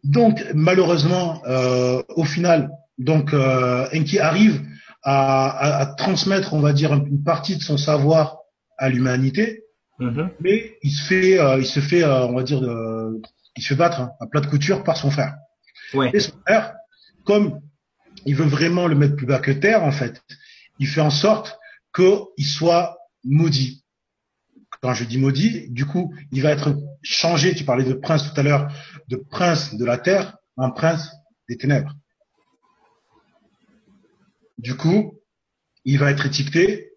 [0.05, 4.63] Donc, malheureusement, euh, au final, donc euh, Enki arrive
[5.03, 8.39] à, à, à, transmettre, on va dire, une partie de son savoir
[8.79, 9.65] à l'humanité,
[9.99, 10.29] mm-hmm.
[10.41, 13.21] mais il se fait, euh, il se fait, euh, on va dire, de,
[13.57, 15.35] il se fait battre hein, à plat de couture par son frère.
[15.95, 16.11] Ouais.
[16.13, 16.75] Et son frère,
[17.25, 17.61] comme
[18.27, 20.23] il veut vraiment le mettre plus bas que terre, en fait.
[20.79, 21.59] Il fait en sorte
[21.95, 23.85] qu'il soit maudit.
[24.83, 28.41] Quand je dis maudit, du coup, il va être changé, tu parlais de prince tout
[28.41, 28.69] à l'heure,
[29.09, 31.11] de prince de la terre en prince
[31.49, 31.95] des ténèbres.
[34.59, 35.15] Du coup,
[35.85, 36.91] il va être étiqueté,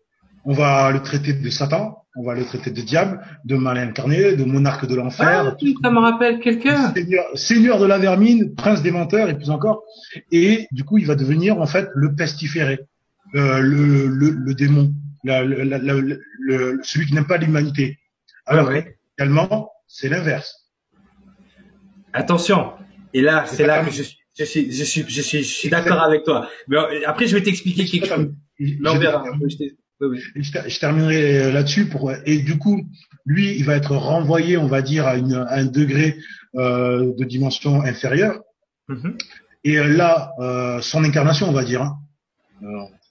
[0.45, 4.35] on va le traiter de Satan, on va le traiter de diable, de mal incarné,
[4.35, 5.55] de monarque de l'enfer.
[5.55, 6.93] Ah, ça me rappelle quelqu'un.
[6.93, 9.83] Seigneur, seigneur, de la vermine, prince des menteurs et plus encore.
[10.31, 12.79] Et du coup, il va devenir en fait le pestiféré,
[13.35, 14.93] euh, le, le, le, démon,
[15.23, 15.93] la, la, la,
[16.39, 17.97] le, celui qui n'aime pas l'humanité.
[18.45, 18.97] Alors ouais.
[19.17, 20.71] également, c'est l'inverse.
[22.13, 22.73] Attention.
[23.13, 25.69] Et là, c'est là que je suis, je suis, je suis, je suis, je suis
[25.69, 26.49] d'accord avec toi.
[26.67, 28.33] Mais après, je vais t'expliquer quelque chose.
[28.59, 29.23] Mais on verra.
[30.01, 32.81] Je, terminerai euh, là-dessus pour et du coup
[33.25, 36.17] lui il va être renvoyé on va dire à, une, à un degré
[36.55, 38.41] euh, de dimension inférieure
[38.89, 39.17] mm-hmm.
[39.63, 41.99] et euh, là euh, son incarnation on va dire hein,
[42.63, 42.67] euh,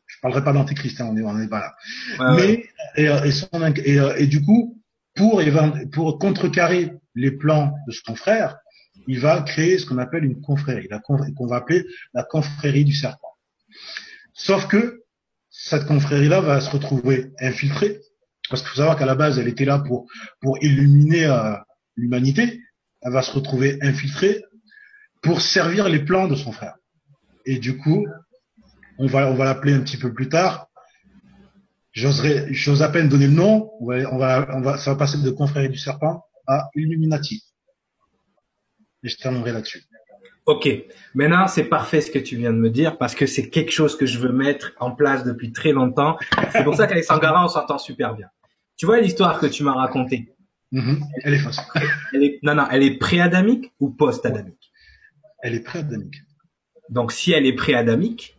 [0.07, 2.67] je parlerai pas d'antéchrist hein, on est on est pas là mais ouais.
[2.97, 4.82] Et, et, son, et, et, du coup
[5.15, 5.43] pour
[5.93, 8.57] pour contrecarrer les plans de son frère
[9.09, 11.85] il va créer ce qu'on appelle une confrérie qu'on va appeler
[12.15, 13.37] la confrérie du serpent
[14.35, 15.03] sauf que
[15.53, 18.01] cette confrérie-là va se retrouver infiltrée,
[18.49, 20.07] parce qu'il faut savoir qu'à la base, elle était là pour,
[20.41, 21.55] pour illuminer euh,
[21.95, 22.61] l'humanité.
[23.03, 24.43] Elle va se retrouver infiltrée
[25.21, 26.75] pour servir les plans de son frère.
[27.45, 28.07] Et du coup,
[28.99, 30.69] on va, on va l'appeler un petit peu plus tard.
[31.93, 33.71] J'oserais, j'ose à peine donner le nom.
[33.81, 37.45] On va, on va, on va, ça va passer de confrérie du serpent à Illuminati.
[39.05, 39.85] Et je terminerai là-dessus.
[40.45, 40.69] Ok,
[41.15, 43.97] maintenant c'est parfait ce que tu viens de me dire parce que c'est quelque chose
[43.97, 46.17] que je veux mettre en place depuis très longtemps.
[46.51, 48.29] C'est pour ça qu'avec Sangara on s'entend super bien.
[48.77, 50.35] Tu vois l'histoire que tu m'as racontée?
[50.73, 51.01] Mm-hmm.
[51.23, 51.61] Elle est fausse.
[52.13, 54.73] Elle est, non non, elle est pré-adamique ou post-adamique?
[55.43, 56.23] Elle est pré-adamique.
[56.89, 58.37] Donc si elle est pré-adamique,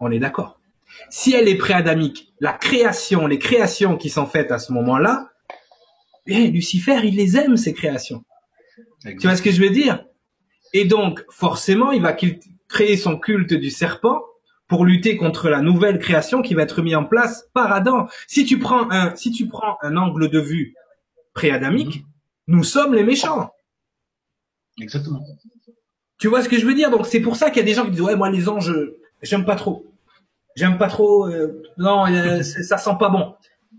[0.00, 0.61] on est d'accord.
[1.10, 5.30] Si elle est pré-adamique, la création, les créations qui sont faites à ce moment-là,
[6.26, 8.24] eh, Lucifer il les aime ces créations.
[9.04, 9.20] Exactement.
[9.20, 10.04] Tu vois ce que je veux dire?
[10.72, 12.16] Et donc, forcément, il va
[12.68, 14.22] créer son culte du serpent
[14.68, 18.08] pour lutter contre la nouvelle création qui va être mise en place par Adam.
[18.26, 20.74] Si tu prends un, si tu prends un angle de vue
[21.34, 22.06] pré-adamique, mm-hmm.
[22.46, 23.50] nous sommes les méchants.
[24.80, 25.22] Exactement.
[26.18, 26.90] Tu vois ce que je veux dire?
[26.90, 28.72] Donc c'est pour ça qu'il y a des gens qui disent ouais moi les anges
[29.22, 29.91] j'aime pas trop,
[30.56, 33.34] j'aime pas trop, euh, non euh, ça sent pas bon.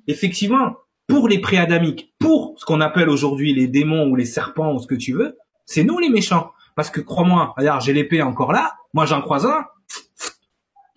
[0.08, 0.76] Effectivement,
[1.08, 4.88] pour les pré-adamiques, pour ce qu'on appelle aujourd'hui les démons ou les serpents ou ce
[4.88, 6.52] que tu veux, c'est nous les méchants.
[6.76, 8.74] Parce que crois-moi, regarde, j'ai l'épée encore là.
[8.94, 9.66] Moi, j'en croise un.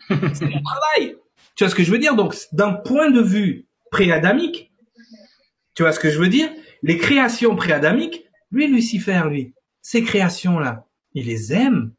[0.09, 1.17] c'est mon travail.
[1.55, 2.15] Tu vois ce que je veux dire?
[2.15, 4.73] Donc, d'un point de vue pré-adamique,
[5.75, 6.51] tu vois ce que je veux dire?
[6.83, 11.93] Les créations pré-adamiques, lui, Lucifer, lui, ces créations-là, il les aime.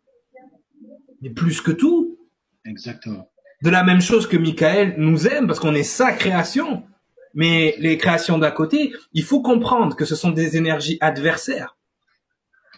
[1.21, 2.19] Mais plus que tout.
[2.65, 3.31] Exactement.
[3.61, 6.83] De la même chose que Michael nous aime parce qu'on est sa création.
[7.33, 11.77] Mais les créations d'à côté, il faut comprendre que ce sont des énergies adversaires.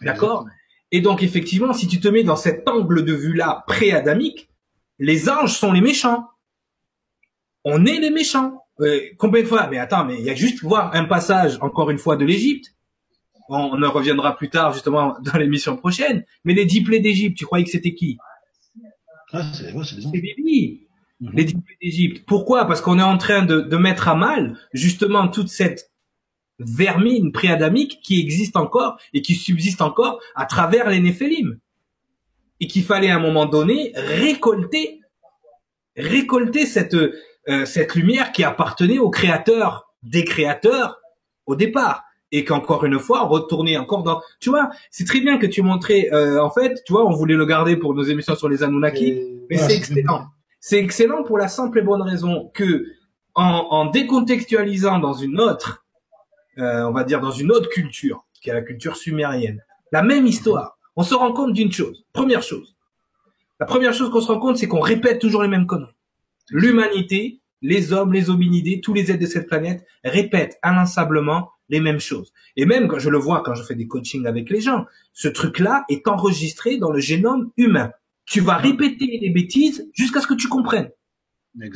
[0.02, 0.46] D'accord?
[0.90, 4.50] Et donc, effectivement, si tu te mets dans cet angle de vue-là pré-adamique,
[4.98, 6.28] les anges sont les méchants.
[7.64, 8.64] On est les méchants.
[8.80, 9.66] Euh, combien de fois?
[9.68, 12.74] Mais attends, mais il y a juste voir un passage, encore une fois, de l'Égypte.
[13.48, 16.24] On, on en reviendra plus tard, justement, dans l'émission prochaine.
[16.44, 18.18] Mais les dix plaies d'Égypte, tu croyais que c'était qui?
[19.32, 20.80] Ah, c'est ouais, les Bibi.
[21.20, 21.36] Mm -hmm.
[21.36, 22.24] Les dix plaies d'Égypte.
[22.26, 22.66] Pourquoi?
[22.66, 25.90] Parce qu'on est en train de, de mettre à mal, justement, toute cette
[26.58, 31.58] vermine préadamique qui existe encore et qui subsiste encore à travers les Néphélim.
[32.60, 35.00] Et qu'il fallait à un moment donné récolter,
[35.96, 41.00] récolter cette, euh, cette lumière qui appartenait au créateur des créateurs
[41.46, 45.46] au départ et qu'encore une fois retourner encore dans tu vois c'est très bien que
[45.46, 48.48] tu montrais euh, en fait tu vois on voulait le garder pour nos émissions sur
[48.48, 50.26] les Anunnaki mais c'est excellent.
[50.60, 52.86] C'est excellent pour la simple et bonne raison que
[53.34, 55.84] en, en décontextualisant dans une autre
[56.58, 59.62] euh, on va dire dans une autre culture qui est la culture sumérienne
[59.92, 62.76] la même histoire on se rend compte d'une chose première chose.
[63.58, 65.94] La première chose qu'on se rend compte c'est qu'on répète toujours les mêmes conneries.
[66.50, 72.00] L'humanité les hommes, les hominidés, tous les êtres de cette planète répètent inlassablement les mêmes
[72.00, 72.32] choses.
[72.56, 75.28] Et même quand je le vois quand je fais des coachings avec les gens, ce
[75.28, 77.92] truc-là est enregistré dans le génome humain.
[78.26, 80.90] Tu vas répéter les bêtises jusqu'à ce que tu comprennes.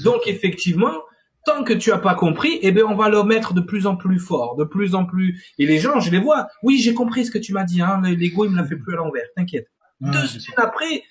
[0.05, 1.03] Donc effectivement,
[1.47, 3.97] tant que tu as pas compris, eh bien on va le mettre de plus en
[3.97, 5.42] plus fort, de plus en plus.
[5.59, 6.49] Et les gens, je les vois.
[6.62, 7.80] Oui, j'ai compris ce que tu m'as dit.
[7.80, 8.01] Hein.
[8.03, 9.26] L'ego, il me l'a fait plus à l'envers.
[9.36, 9.68] T'inquiète.
[10.01, 11.03] Deux semaines après,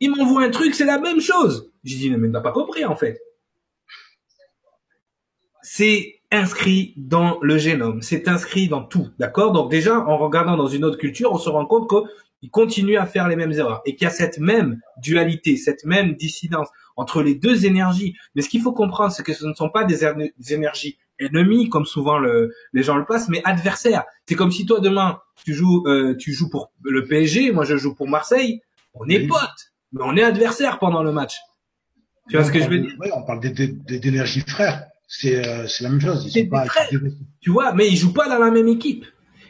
[0.00, 1.70] il m'envoie un truc, c'est la même chose.
[1.84, 3.20] Je dis mais t'as pas compris en fait.
[5.62, 9.52] C'est inscrit dans le génome, c'est inscrit dans tout, d'accord?
[9.52, 13.06] Donc déjà, en regardant dans une autre culture, on se rend compte qu'il continue à
[13.06, 17.22] faire les mêmes erreurs et qu'il y a cette même dualité, cette même dissidence entre
[17.22, 18.14] les deux énergies.
[18.34, 20.04] Mais ce qu'il faut comprendre, c'est que ce ne sont pas des,
[20.52, 24.04] énergies ennemies, comme souvent le, les gens le passent, mais adversaires.
[24.26, 27.76] C'est comme si toi demain tu joues, euh, tu joues pour le PSG, moi je
[27.76, 28.60] joue pour Marseille.
[28.94, 31.38] On est potes, mais on est adversaires pendant le match.
[32.28, 32.94] Tu vois ce que je veux dire?
[33.00, 36.24] Oui, on parle d'énergie frère c'est euh, c'est la même chose.
[36.24, 36.66] Ils sont pas
[37.40, 39.04] tu vois, mais ils jouent pas dans la même équipe.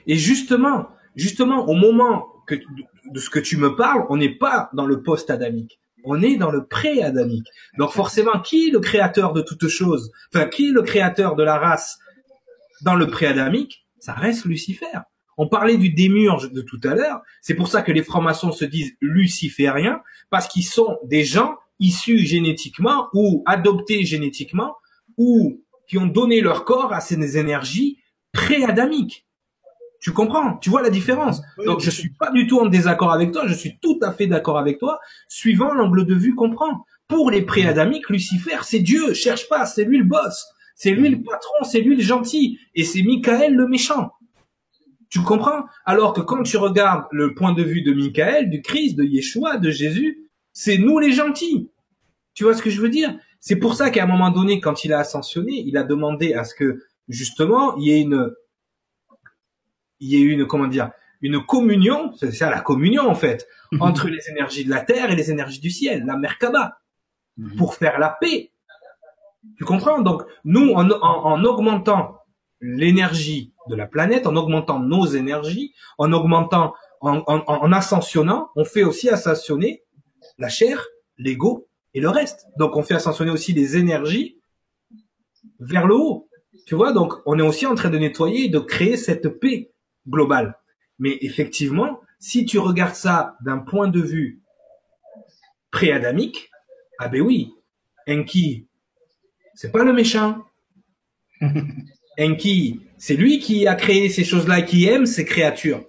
[0.07, 4.71] Et justement, justement, au moment que de ce que tu me parles, on n'est pas
[4.73, 5.79] dans le post-adamique.
[6.03, 7.47] On est dans le pré-adamique.
[7.77, 10.11] Donc forcément, qui est le créateur de toutes choses?
[10.35, 11.99] Enfin, qui est le créateur de la race
[12.81, 13.87] dans le pré-adamique?
[13.99, 14.87] Ça reste Lucifer.
[15.37, 17.21] On parlait du démurge de tout à l'heure.
[17.43, 20.01] C'est pour ça que les francs-maçons se disent lucifériens,
[20.31, 24.75] parce qu'ils sont des gens issus génétiquement ou adoptés génétiquement
[25.17, 27.99] ou qui ont donné leur corps à ces énergies
[28.33, 29.27] pré-adamiques.
[30.01, 30.57] Tu comprends?
[30.57, 31.43] Tu vois la différence?
[31.67, 34.27] Donc je suis pas du tout en désaccord avec toi, je suis tout à fait
[34.27, 34.99] d'accord avec toi,
[35.29, 36.85] suivant l'angle de vue qu'on prend.
[37.07, 41.23] Pour les pré-adamiques, Lucifer, c'est Dieu, cherche pas, c'est lui le boss, c'est lui le
[41.23, 44.13] patron, c'est lui le gentil, et c'est Michael le méchant.
[45.11, 45.65] Tu comprends?
[45.85, 49.57] Alors que quand tu regardes le point de vue de Michael, du Christ, de Yeshua,
[49.57, 51.69] de Jésus, c'est nous les gentils.
[52.33, 53.19] Tu vois ce que je veux dire?
[53.41, 56.45] C'est pour ça qu'à un moment donné, quand il a ascensionné, il a demandé à
[56.45, 58.30] ce que justement il y ait une,
[59.99, 60.91] il y ait une comment dire,
[61.22, 63.49] une communion, c'est ça la communion en fait,
[63.80, 66.78] entre les énergies de la terre et les énergies du ciel, la Merkaba,
[67.38, 67.57] mhm.
[67.57, 68.53] pour faire la paix.
[69.57, 70.03] Tu comprends?
[70.03, 72.18] Donc nous, en, en augmentant
[72.61, 78.82] l'énergie de la planète, en augmentant nos énergies, en augmentant, en, en ascensionnant, on fait
[78.82, 79.82] aussi ascensionner
[80.36, 80.86] la chair,
[81.16, 82.47] l'ego et le reste.
[82.57, 84.38] Donc on fait ascensionner aussi les énergies
[85.59, 86.28] vers le haut.
[86.66, 89.72] Tu vois, donc on est aussi en train de nettoyer, de créer cette paix
[90.09, 90.59] globale.
[90.99, 94.43] Mais effectivement, si tu regardes ça d'un point de vue
[95.70, 96.51] pré-adamique,
[96.99, 97.55] ah ben oui,
[98.09, 98.66] Enki,
[99.55, 100.45] c'est pas le méchant.
[102.18, 105.84] Enki, c'est lui qui a créé ces choses-là, qui aime ces créatures.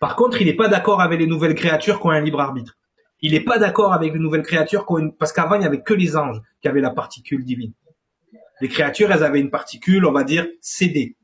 [0.00, 2.76] Par contre, il n'est pas d'accord avec les nouvelles créatures qui ont un libre arbitre
[3.20, 4.86] il n'est pas d'accord avec les nouvelles créatures
[5.18, 7.72] parce qu'avant il n'y avait que les anges qui avaient la particule divine.
[8.60, 11.16] Les créatures, elles avaient une particule, on va dire, cédée.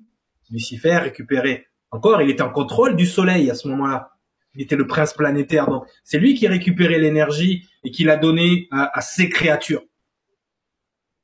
[0.51, 1.66] Lucifer récupérait.
[1.90, 4.11] Encore, il était en contrôle du soleil à ce moment-là.
[4.55, 5.66] Il était le prince planétaire.
[5.66, 9.82] Donc, c'est lui qui récupérait l'énergie et qui l'a donnée à, ses créatures.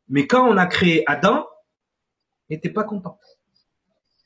[0.09, 1.47] Mais quand on a créé Adam,
[2.49, 3.19] il n'était pas content.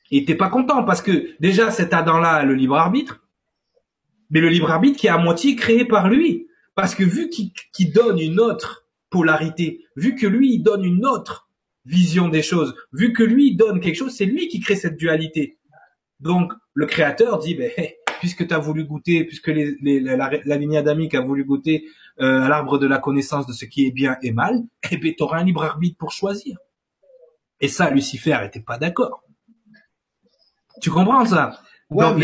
[0.09, 3.22] Il n'était pas content parce que déjà cet Adam-là a le libre arbitre
[4.33, 6.47] mais le libre arbitre qui est à moitié créé par lui.
[6.75, 11.47] Parce que vu qu'il donne une autre polarité, vu que lui donne une autre
[11.85, 15.59] vision des choses, vu que lui donne quelque chose, c'est lui qui crée cette dualité.
[16.19, 17.71] Donc le créateur dit, ben,
[18.19, 21.85] puisque tu as voulu goûter, puisque les, la, lignée adamique a voulu goûter
[22.19, 25.21] euh, l'arbre de la connaissance de ce qui est bien et mal, eh ben, tu
[25.21, 26.57] auras un libre arbitre pour choisir.
[27.59, 29.23] Et ça, Lucifer était pas d'accord.
[30.81, 31.61] Tu comprends ça?
[31.93, 32.23] Donc,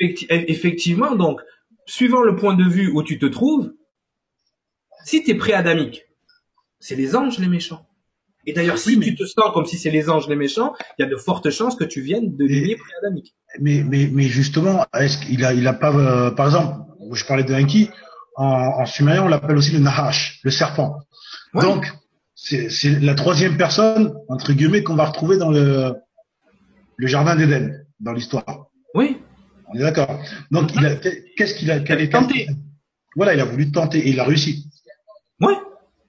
[0.00, 1.40] effectivement, donc,
[1.86, 3.72] suivant le point de vue où tu te trouves,
[5.04, 6.04] si tu es pré-adamique,
[6.78, 7.86] c'est les anges les méchants.
[8.44, 11.04] Et d'ailleurs, si tu te sens comme si c'est les anges les méchants, il y
[11.04, 13.34] a de fortes chances que tu viennes de lignée pré-adamique.
[13.60, 16.78] Mais, mais, mais justement, est-ce qu'il a, il a pas, euh, par exemple,
[17.12, 17.90] je parlais de Enki,
[18.36, 20.98] en, en sumérien, on l'appelle aussi le Nahash, le serpent.
[21.54, 21.92] Donc,
[22.34, 22.68] c'est
[23.00, 25.94] la troisième personne, entre guillemets, qu'on va retrouver dans le,
[26.96, 28.66] le jardin d'Éden dans l'histoire.
[28.94, 29.18] Oui.
[29.68, 30.20] On est d'accord.
[30.50, 30.96] Donc, il a,
[31.36, 32.48] qu'est-ce qu'il a, Il a tenté.
[33.16, 34.66] Voilà, il a voulu tenter et il a réussi.
[35.40, 35.54] Oui.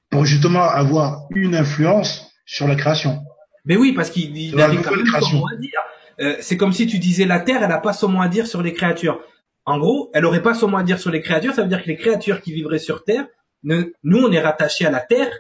[0.10, 3.24] Pour justement avoir une influence sur la création.
[3.66, 5.38] Mais oui, parce qu'il il avait quand même son création.
[5.40, 5.80] mot à dire.
[6.20, 8.46] Euh, c'est comme si tu disais la Terre, elle n'a pas son mot à dire
[8.48, 9.20] sur les créatures.
[9.66, 11.82] En gros, elle aurait pas son mot à dire sur les créatures, ça veut dire
[11.82, 13.26] que les créatures qui vivraient sur Terre,
[13.64, 15.32] ne- nous, on est rattachés à la Terre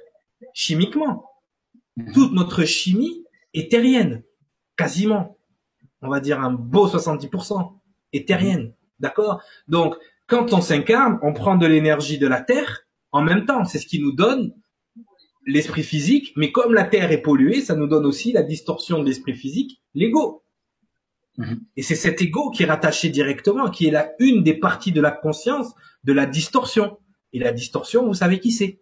[0.53, 1.25] chimiquement.
[1.97, 2.13] Mhm.
[2.13, 3.23] Toute notre chimie
[3.53, 4.23] est terrienne,
[4.77, 5.37] quasiment.
[6.03, 7.73] On va dire un beau 70%
[8.11, 9.41] est terrienne, d'accord?
[9.67, 9.95] Donc,
[10.27, 13.65] quand on s'incarne, on prend de l'énergie de la Terre en même temps.
[13.65, 14.53] C'est ce qui nous donne
[15.45, 19.05] l'esprit physique, mais comme la Terre est polluée, ça nous donne aussi la distorsion de
[19.05, 20.43] l'esprit physique, l'ego.
[21.37, 21.61] Mhm.
[21.75, 25.01] Et c'est cet ego qui est rattaché directement, qui est la une des parties de
[25.01, 25.73] la conscience
[26.03, 26.99] de la distorsion.
[27.31, 28.79] Et la distorsion, vous savez qui c'est?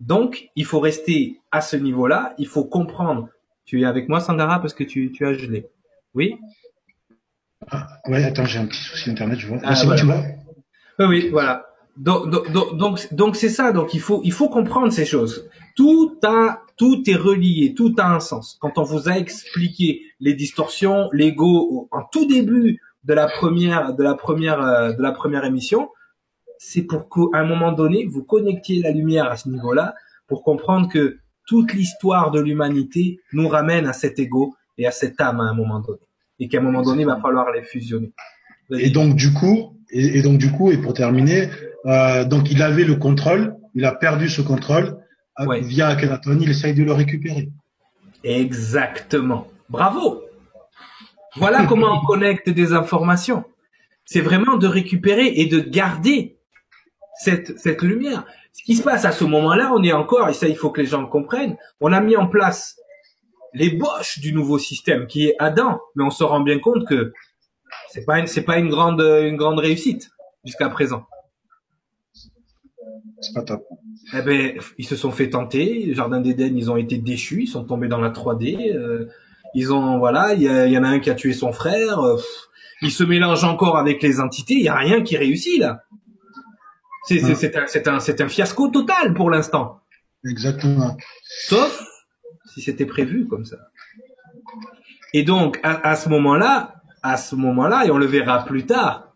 [0.00, 3.28] Donc, il faut rester à ce niveau-là, il faut comprendre.
[3.64, 5.66] Tu es avec moi, Sandara, parce que tu, tu as gelé.
[6.14, 6.36] Oui?
[7.70, 9.58] Ah, ouais, attends, j'ai un petit souci internet, je vois.
[9.62, 10.00] Ah, Ah, c'est bon, voilà.
[10.00, 11.06] tu vois?
[11.06, 11.66] Oui, oui, voilà.
[11.96, 13.72] Donc, donc, donc, donc, donc c'est ça.
[13.72, 15.48] Donc, il faut, il faut comprendre ces choses.
[15.76, 18.56] Tout a, tout est relié, tout a un sens.
[18.60, 24.02] Quand on vous a expliqué les distorsions, l'ego en tout début de la première, de
[24.02, 25.90] la première, euh, de la première émission,
[26.58, 29.94] c'est pour qu'à un moment donné, vous connectiez la lumière à ce niveau-là
[30.26, 31.18] pour comprendre que
[31.50, 35.52] toute l'histoire de l'humanité nous ramène à cet ego et à cette âme à un
[35.52, 35.98] moment donné.
[36.38, 38.12] Et qu'à un moment donné, il va falloir les fusionner.
[38.70, 41.50] Et donc du coup, et, et donc du coup, et pour terminer,
[41.86, 44.96] euh, donc il avait le contrôle, il a perdu ce contrôle
[45.40, 45.60] euh, Ouais.
[45.60, 47.48] via Akhenaton, il essaye de le récupérer.
[48.22, 49.48] Exactement.
[49.68, 50.22] Bravo.
[51.34, 53.42] Voilà comment on connecte des informations.
[54.04, 56.36] C'est vraiment de récupérer et de garder
[57.18, 58.24] cette, cette lumière.
[58.52, 60.80] Ce qui se passe à ce moment-là, on est encore, et ça il faut que
[60.80, 62.76] les gens le comprennent, on a mis en place
[63.54, 67.12] les boches du nouveau système qui est Adam, mais on se rend bien compte que
[67.90, 70.10] c'est pas c'est pas une grande, une grande réussite
[70.44, 71.06] jusqu'à présent.
[73.20, 73.66] C'est pas top.
[74.14, 75.84] Eh ben, ils se sont fait tenter.
[75.86, 77.42] Le Jardin d'Éden, ils ont été déchus.
[77.42, 78.74] Ils sont tombés dans la 3D.
[78.74, 79.08] euh,
[79.54, 82.00] ils ont, voilà, il y, en a un qui a tué son frère.
[82.00, 82.16] euh,
[82.82, 84.54] ils se mélangent encore avec les entités.
[84.54, 85.82] Il y a rien qui réussit là.
[87.04, 87.64] C'est c'est- Ouais.
[87.66, 89.80] c'est un, fiasco total pour l'instant.
[90.28, 90.96] Exactement.
[91.44, 91.82] Sauf
[92.52, 93.56] si c'était prévu comme ça.
[95.12, 99.14] Et donc, à, à ce moment-là, à ce moment-là, et on le verra plus tard,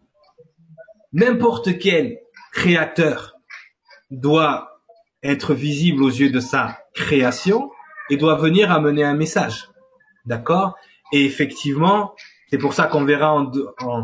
[1.12, 2.18] n'importe quel
[2.52, 3.34] créateur
[4.10, 4.80] doit
[5.22, 7.70] être visible aux yeux de sa création
[8.10, 9.68] et doit venir amener un message.
[10.26, 10.76] D'accord?
[11.12, 12.14] Et effectivement,
[12.50, 13.50] c'est pour ça qu'on verra en,
[13.82, 14.02] en,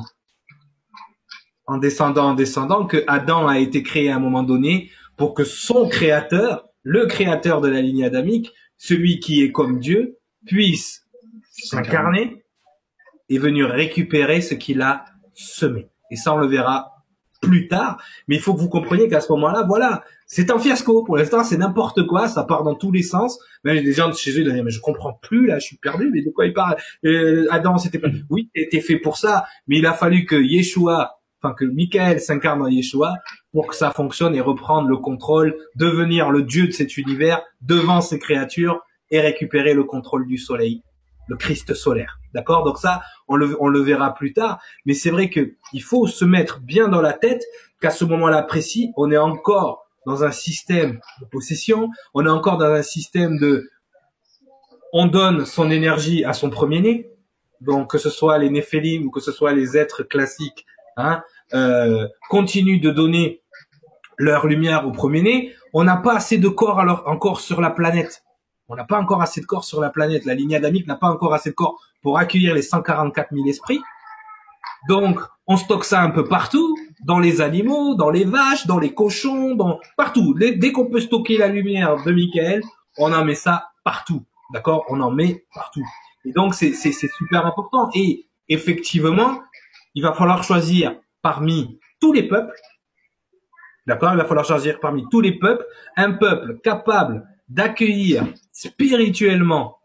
[1.71, 5.45] en descendant, en descendant, que Adam a été créé à un moment donné pour que
[5.45, 11.07] son créateur, le créateur de la ligne adamique, celui qui est comme Dieu, puisse
[11.53, 12.43] s'incarner
[13.29, 15.89] et venir récupérer ce qu'il a semé.
[16.11, 17.05] Et ça, on le verra
[17.41, 18.03] plus tard.
[18.27, 21.05] Mais il faut que vous compreniez qu'à ce moment-là, voilà, c'est un fiasco.
[21.05, 22.27] Pour l'instant, c'est n'importe quoi.
[22.27, 23.39] Ça part dans tous les sens.
[23.63, 25.77] Même les gens de chez eux, ils disent, mais je comprends plus, là, je suis
[25.77, 26.11] perdu.
[26.13, 26.77] Mais de quoi il parle?
[27.05, 29.45] Euh, Adam, c'était pas, oui, t'es fait pour ça.
[29.69, 33.15] Mais il a fallu que Yeshua, enfin, que Michael s'incarne en Yeshua
[33.53, 38.01] pour que ça fonctionne et reprendre le contrôle, devenir le Dieu de cet univers devant
[38.01, 38.81] ses créatures
[39.11, 40.83] et récupérer le contrôle du soleil,
[41.29, 42.19] le Christ solaire.
[42.35, 42.65] D'accord?
[42.65, 44.61] Donc ça, on le, on le verra plus tard.
[44.85, 47.43] Mais c'est vrai que il faut se mettre bien dans la tête
[47.81, 52.59] qu'à ce moment-là précis, on est encore dans un système de possession, on est encore
[52.59, 53.69] dans un système de,
[54.93, 57.11] on donne son énergie à son premier-né,
[57.61, 60.65] donc que ce soit les néphélim ou que ce soit les êtres classiques,
[60.97, 61.23] hein,
[61.55, 63.43] euh, continuent de donner
[64.19, 65.53] leur lumière au premier-né.
[65.73, 68.23] On n'a pas assez de corps alors encore sur la planète.
[68.69, 70.25] On n'a pas encore assez de corps sur la planète.
[70.25, 73.81] La ligne adamique n'a pas encore assez de corps pour accueillir les 144 000 esprits.
[74.89, 78.95] Donc, on stocke ça un peu partout, dans les animaux, dans les vaches, dans les
[78.95, 80.35] cochons, dans partout.
[80.35, 82.63] Dès, qu'on peut stocker la lumière de Michael,
[82.97, 84.25] on en met ça partout.
[84.53, 84.85] D'accord?
[84.89, 85.85] On en met partout.
[86.25, 87.91] Et donc, c'est super important.
[87.95, 89.41] Et effectivement,
[89.95, 92.55] il va falloir choisir parmi tous les peuples,
[93.87, 94.13] d'accord?
[94.13, 95.65] Il va falloir choisir parmi tous les peuples
[95.97, 99.79] un peuple capable d'accueillir spirituellement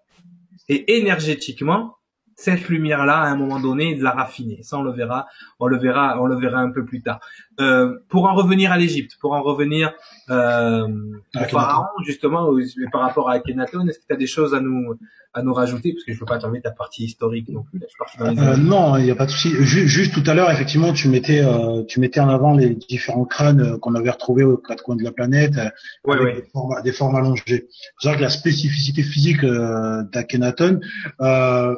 [0.67, 1.97] et énergétiquement
[2.35, 4.61] cette lumière-là à un moment donné de la raffiner.
[4.61, 5.27] Ça, on le verra,
[5.59, 7.19] on le verra, on le verra un peu plus tard.
[7.59, 9.93] Euh, pour en revenir à l'Égypte, pour en revenir
[10.29, 10.87] euh,
[11.35, 12.49] au pharaon, justement,
[12.91, 14.97] par rapport à Akhenaton, est-ce que tu as des choses à nous
[15.35, 15.93] à nous rajouter?
[15.93, 17.79] Parce que je veux pas terminer ta partie historique non plus.
[18.21, 19.51] euh, non, il n'y a pas de souci.
[19.59, 23.61] Juste, tout à l'heure, effectivement, tu mettais euh, tu mettais en avant les différents crânes
[23.61, 26.91] euh, qu'on avait retrouvés aux quatre coins de la planète euh, avec Des, formes, des,
[26.93, 27.67] formes, allongées.
[27.99, 30.79] C'est que la spécificité physique euh, d'Akhenaton
[31.21, 31.75] euh,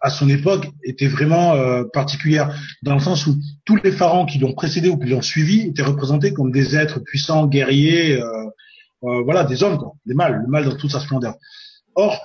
[0.00, 4.38] à son époque était vraiment euh, particulière dans le sens où tous les pharaons qui
[4.38, 8.44] l'ont précédé ou qui l'ont suivi étaient représentés comme des êtres puissants, guerriers, euh,
[9.04, 11.34] euh, voilà, des hommes, quoi, des mâles, le mâle dans toute sa splendeur.
[11.94, 12.18] Or,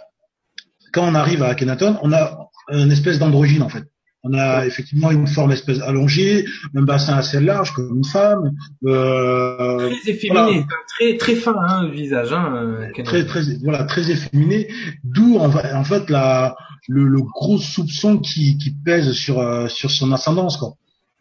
[0.91, 3.84] quand on arrive à Akhenaton, on a une espèce d'androgyne en fait.
[4.25, 8.53] On a effectivement une forme espèce allongée, un bassin assez large comme une femme.
[8.86, 12.31] Euh, très efféminé, très très fin hein, le visage.
[12.31, 14.69] Hein, très très voilà très efféminé.
[15.03, 16.55] D'où en fait la
[16.88, 20.75] le, le, gros soupçon qui, qui pèse sur euh, sur son ascendance quoi,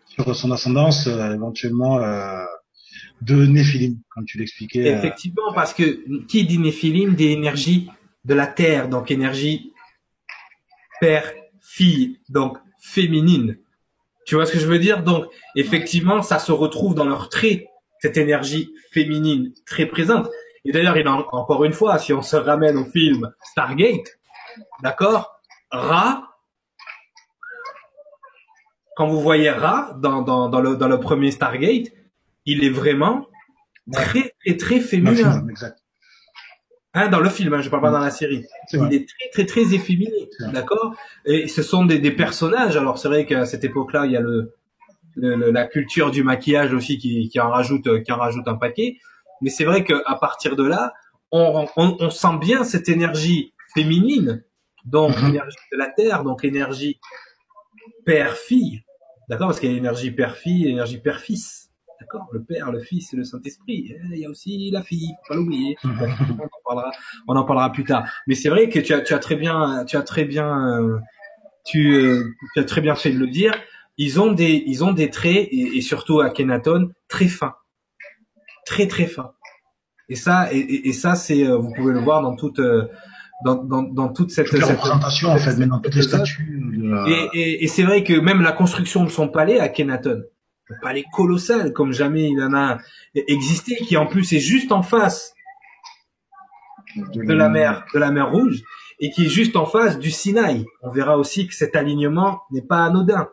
[0.08, 2.44] sur son ascendance euh, éventuellement euh,
[3.20, 4.86] de Néphilim, comme tu l'expliquais.
[4.86, 7.88] Effectivement, parce que qui dit Néphilim dit énergie
[8.24, 9.72] de la terre, donc énergie
[11.00, 13.58] père fille, donc féminine.
[14.26, 15.02] Tu vois ce que je veux dire?
[15.02, 17.66] Donc effectivement, ça se retrouve dans leurs traits,
[18.00, 20.28] cette énergie féminine très présente.
[20.64, 24.18] Et d'ailleurs, il a encore une fois, si on se ramène au film Stargate,
[24.82, 25.31] d'accord?
[25.72, 26.28] Ra,
[28.96, 31.88] quand vous voyez Ra dans, dans, dans, le, dans le premier Stargate,
[32.44, 33.26] il est vraiment
[33.92, 35.44] très, très, très féminin.
[36.94, 38.44] Hein, dans le film, hein, je parle pas dans la série.
[38.74, 40.94] il est très, très, très efféminé, d'accord?
[41.24, 42.76] Et ce sont des, des personnages.
[42.76, 44.54] Alors c'est vrai qu'à cette époque-là, il y a le,
[45.16, 48.98] le, la culture du maquillage aussi qui, qui en rajoute, qui en rajoute un paquet.
[49.40, 50.92] Mais c'est vrai qu'à partir de là,
[51.30, 54.44] on, on, on, sent bien cette énergie féminine
[54.84, 55.26] donc mhm.
[55.26, 56.98] l'énergie de la terre, donc l'énergie
[58.04, 58.82] père-fille,
[59.28, 61.70] d'accord Parce qu'il y a l'énergie père-fille et l'énergie père-fils,
[62.00, 63.94] d'accord Le père, le fils et le Saint-Esprit.
[64.10, 65.76] Il y a aussi la fille, faut pas l'oublier.
[65.84, 66.38] Mhm.
[66.40, 66.92] on, en parlera,
[67.28, 68.08] on en parlera plus tard.
[68.26, 70.98] Mais c'est vrai que tu as, tu as très bien, tu as très bien, euh,
[71.64, 72.24] tu, euh,
[72.54, 73.54] tu, as très bien fait de le dire.
[73.98, 77.54] Ils ont des, ils ont des traits et, et surtout à Kenaton très fins,
[78.66, 79.32] très très fins.
[80.08, 82.60] Et ça, et, et ça, c'est, euh, vous pouvez le voir dans toute
[83.44, 86.60] dans, dans, dans toute cette, cette représentation en fait, mais dans toutes les statues.
[87.06, 90.22] Et, et, et c'est vrai que même la construction de son palais à Kenaton,
[90.70, 92.78] un palais colossal comme jamais il en a
[93.14, 95.34] existé, qui en plus est juste en face
[96.96, 98.62] de la mer, de la mer Rouge,
[99.00, 100.64] et qui est juste en face du Sinaï.
[100.82, 103.28] On verra aussi que cet alignement n'est pas anodin.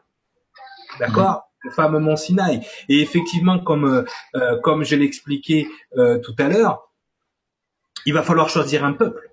[0.99, 1.43] D'accord?
[1.63, 2.61] Le fameux mont Sinaï.
[2.87, 4.03] Et effectivement, comme euh,
[4.35, 6.89] euh comme je l'expliquais euh, tout à l'heure,
[8.05, 9.28] il va falloir choisir un peuple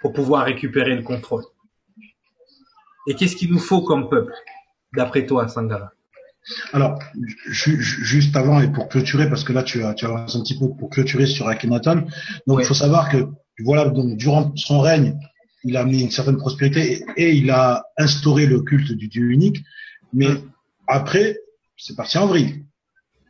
[0.00, 1.44] pour pouvoir récupérer le contrôle.
[3.08, 4.32] Et qu'est-ce qu'il nous faut comme peuple,
[4.94, 5.92] d'après toi, Sangara?
[6.72, 6.98] Alors,
[7.46, 10.68] juste avant et pour clôturer, parce que là tu as, tu as un petit peu
[10.78, 12.06] pour clôturer sur Akhenaton.
[12.46, 13.28] Donc il faut savoir que
[13.62, 15.18] voilà, donc durant son règne,
[15.64, 19.62] il a mis une certaine prospérité et, il a instauré le culte du Dieu unique.
[20.12, 20.28] Mais
[20.86, 21.38] après,
[21.76, 22.64] c'est parti en vrille,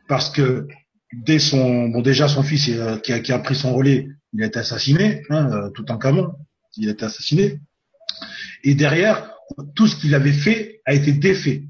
[0.07, 0.67] parce que
[1.11, 4.43] dès son, bon déjà son fils euh, qui, a, qui, a, pris son relais, il
[4.43, 6.33] a été assassiné, hein, euh, tout en Camon,
[6.79, 7.59] il a été assassiné.
[8.63, 9.31] Et derrière,
[9.75, 11.63] tout ce qu'il avait fait a été défait.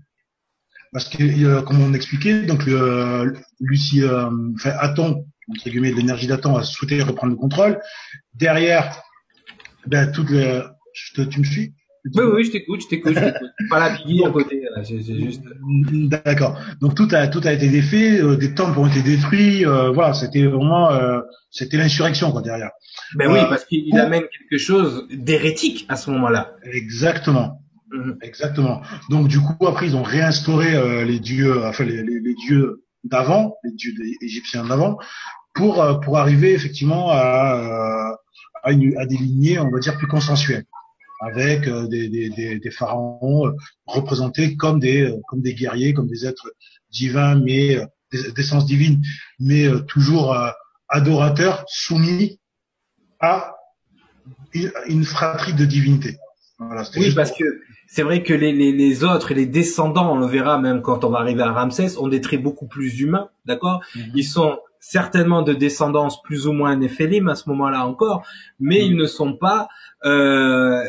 [0.92, 6.28] Parce que, euh, comme on expliquait, donc le, Lucie, euh, enfin, Aton, entre guillemets, l'énergie
[6.28, 7.80] d'Aton a souhaité reprendre le contrôle.
[8.34, 9.02] Derrière,
[9.86, 10.62] ben, toutes les,
[10.94, 11.74] tu me suis?
[12.16, 13.16] Oui, oui, je t'écoute, je t'écoute,
[13.70, 15.44] Pas la à côté, j'ai juste.
[15.92, 16.60] D'accord.
[16.82, 20.14] Donc tout a tout a été défait, euh, des temples ont été détruits, euh, voilà,
[20.14, 21.20] c'était vraiment, euh,
[21.52, 22.72] c'était l'insurrection quoi derrière.
[23.16, 26.54] Ben oui, parce qu'il amène quelque chose d'hérétique à ce moment-là.
[26.64, 27.62] Exactement.
[27.92, 28.18] Mhm.
[28.22, 28.82] Exactement.
[29.10, 33.56] Donc du coup après ils ont réinstauré les dieux, enfin les, les, les dieux d'avant,
[33.64, 34.98] les dieux égyptiens d'avant,
[35.54, 38.18] pour pour arriver effectivement à
[38.64, 40.66] à, une, à des lignées, on va dire plus consensuelles
[41.20, 43.52] avec euh, des, des, des, pharaons euh,
[43.86, 46.52] représentés comme des euh, comme des guerriers, comme des êtres
[46.92, 47.78] divins, mais
[48.36, 49.04] d'essence divine,
[49.40, 50.36] mais toujours
[50.88, 52.40] adorateurs, soumis
[53.20, 53.54] à
[54.88, 56.18] une, fratrie de divinité.
[56.98, 57.44] oui, parce que
[57.88, 61.04] c'est vrai que les, les, les, autres et les descendants, on le verra même quand
[61.04, 63.84] on va arriver à Ramsès, ont des traits beaucoup plus humains, d'accord?
[63.96, 64.12] Mhm.
[64.16, 64.58] Ils sont
[64.90, 68.26] certainement de descendance plus ou moins néphélim à ce moment-là encore,
[68.60, 69.68] mais ils ne sont pas
[70.04, 70.84] euh,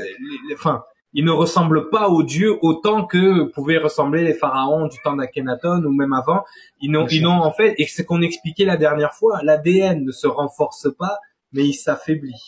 [0.55, 5.16] enfin, ils ne ressemblent pas aux dieux autant que pouvaient ressembler les pharaons du temps
[5.16, 6.44] d'Akhenaton ou même avant.
[6.80, 10.12] Ils n'ont, ils n'ont en fait, et c'est qu'on expliquait la dernière fois, l'ADN ne
[10.12, 11.18] se renforce pas,
[11.53, 12.40] mais il s'affaiblit.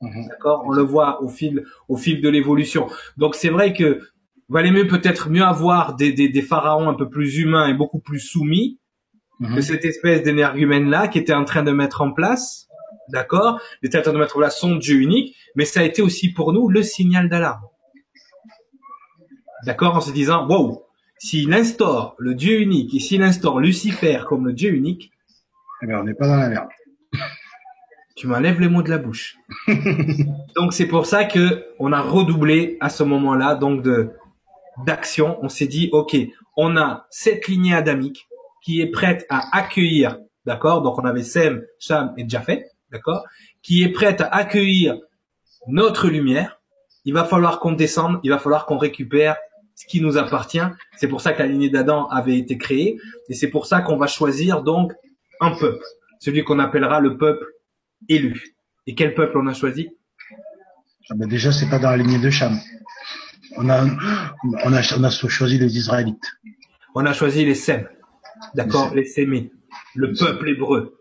[0.00, 0.26] Mhm.
[0.28, 0.64] D'accord?
[0.66, 2.88] On le voit au fil, au fil de l'évolution.
[3.16, 4.00] Donc c'est vrai que
[4.48, 8.00] valait mieux peut-être mieux avoir des, des, des, pharaons un peu plus humains et beaucoup
[8.00, 8.79] plus soumis
[9.40, 9.56] mhm.
[9.56, 12.68] que cette espèce d'énergumène là qui était en train de mettre en place.
[13.08, 15.82] D'accord Il était en train de mettre en place son Dieu unique, mais ça a
[15.82, 17.62] été aussi pour nous le signal d'alarme.
[19.66, 20.84] D'accord En se disant, wow,
[21.18, 25.10] s'il instaure le Dieu unique et s'il instaure Lucifer comme le Dieu unique,
[25.82, 26.68] eh on n'est pas dans la merde
[28.16, 29.36] tu m'enlèves les mots de la bouche.
[30.56, 34.10] donc c'est pour ça que on a redoublé à ce moment-là donc de
[34.84, 35.38] d'action.
[35.42, 36.16] On s'est dit ok,
[36.56, 38.28] on a cette lignée adamique
[38.62, 40.82] qui est prête à accueillir, d'accord.
[40.82, 43.24] Donc on avait Sem, Sham et Jafet, d'accord,
[43.62, 44.98] qui est prête à accueillir
[45.66, 46.60] notre lumière.
[47.04, 49.36] Il va falloir qu'on descende, il va falloir qu'on récupère
[49.74, 50.60] ce qui nous appartient.
[50.96, 52.98] C'est pour ça que la lignée d'Adam avait été créée
[53.28, 54.92] et c'est pour ça qu'on va choisir donc
[55.40, 55.82] un peuple,
[56.18, 57.46] celui qu'on appellera le peuple
[58.08, 58.54] élu.
[58.86, 59.88] Et quel peuple on a choisi?
[61.10, 62.58] Ah ben Déjà, c'est pas dans la lignée de Cham.
[63.56, 63.84] On a,
[64.64, 66.30] on a, on a choisi les Israélites.
[66.94, 67.88] On a choisi les Sem.
[68.54, 69.52] D'accord Les Sémites.
[69.94, 70.96] Le peuple hébreu.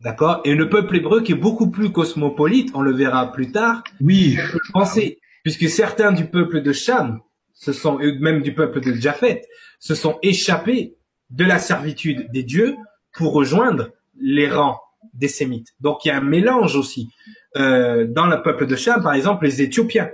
[0.00, 3.84] D'accord Et le peuple hébreu qui est beaucoup plus cosmopolite, on le verra plus tard.
[4.00, 4.36] Oui.
[4.72, 7.20] Pensez, puisque certains du peuple de Cham,
[7.52, 9.42] ce sont même du peuple de Japhet,
[9.78, 10.96] se sont échappés
[11.30, 12.76] de la servitude des dieux
[13.12, 14.80] pour rejoindre les rangs
[15.14, 15.68] des Sémites.
[15.80, 17.10] Donc il y a un mélange aussi.
[17.56, 20.10] Euh, dans le peuple de Cham, par exemple, les Éthiopiens.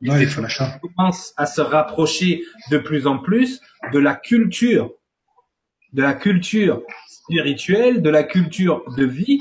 [0.00, 0.26] ils
[0.80, 3.60] commencent à se rapprocher de plus en plus
[3.92, 4.92] de la culture,
[5.94, 9.38] de la culture spirituelle, de la culture de vie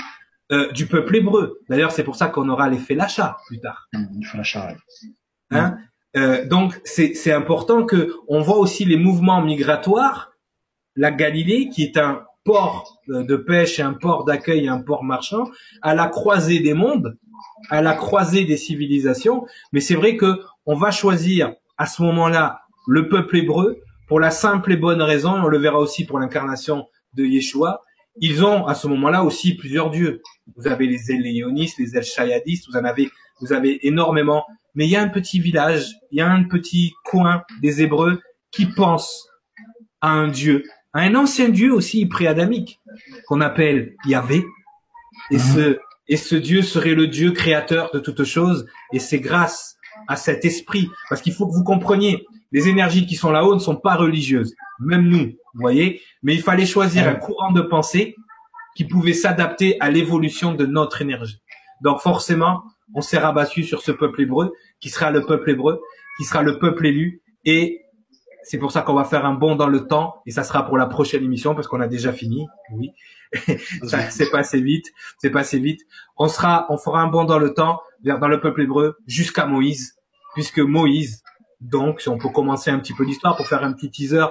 [0.52, 1.60] euh, du peuple hébreu.
[1.70, 3.90] D'ailleurs, c'est pour ça qu'on aura l'effet l'achat plus tard.
[5.52, 5.78] Mmh, hein
[6.16, 10.32] euh, donc c'est important que on voit aussi les mouvements migratoires.
[10.96, 15.50] La Galilée, qui est un port de pêche et un port d'accueil un port marchand,
[15.82, 17.18] à la croisée des mondes,
[17.70, 19.46] à la croisée des civilisations.
[19.72, 24.32] Mais c'est vrai que on va choisir à ce moment-là le peuple hébreu pour la
[24.32, 27.82] simple et bonne raison, on le verra aussi pour l'incarnation de Yeshua,
[28.18, 30.22] ils ont à ce moment-là aussi plusieurs dieux.
[30.56, 32.04] Vous avez les Eléonistes, les El
[32.68, 33.10] vous en avez,
[33.42, 34.46] vous avez énormément.
[34.76, 38.22] Mais il y a un petit village, il y a un petit coin des Hébreux
[38.52, 39.28] qui pensent
[40.02, 42.80] à un dieu un ancien dieu aussi préadamique
[43.28, 44.46] qu'on appelle Yahvé.
[45.32, 48.68] Et ce, et ce dieu serait le dieu créateur de toutes choses.
[48.92, 49.76] Et c'est grâce
[50.08, 53.60] à cet esprit, parce qu'il faut que vous compreniez, les énergies qui sont là-haut ne
[53.60, 56.02] sont pas religieuses, même nous, vous voyez.
[56.22, 58.16] Mais il fallait choisir un courant de pensée
[58.76, 61.42] qui pouvait s'adapter à l'évolution de notre énergie.
[61.82, 62.64] Donc forcément,
[62.96, 65.82] on s'est rabattu sur ce peuple hébreu, qui sera le peuple hébreu,
[66.18, 67.82] qui sera le peuple élu, et
[68.44, 70.78] c'est pour ça qu'on va faire un bond dans le temps et ça sera pour
[70.78, 72.46] la prochaine émission parce qu'on a déjà fini.
[72.74, 72.92] Oui,
[73.88, 74.86] ça c'est passé vite,
[75.18, 75.82] c'est passé vite.
[76.18, 79.46] On sera, on fera un bond dans le temps vers dans le peuple hébreu jusqu'à
[79.46, 79.96] Moïse,
[80.36, 81.24] puisque Moïse,
[81.64, 84.26] donc si on peut commencer un petit peu l'histoire pour faire un petit teaser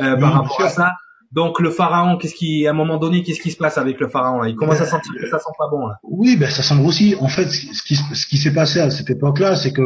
[0.00, 0.92] euh, par rapport à ça.
[1.30, 4.08] Donc le pharaon, qu'est-ce qui, à un moment donné, qu'est-ce qui se passe avec le
[4.08, 4.48] pharaon là?
[4.48, 5.98] Il commence à ben, sentir que ça sent pas bon là.
[6.02, 7.16] Oui, ben ça sent aussi.
[7.20, 9.82] En fait, ce qui, ce qui s'est passé à cette époque-là, c'est que,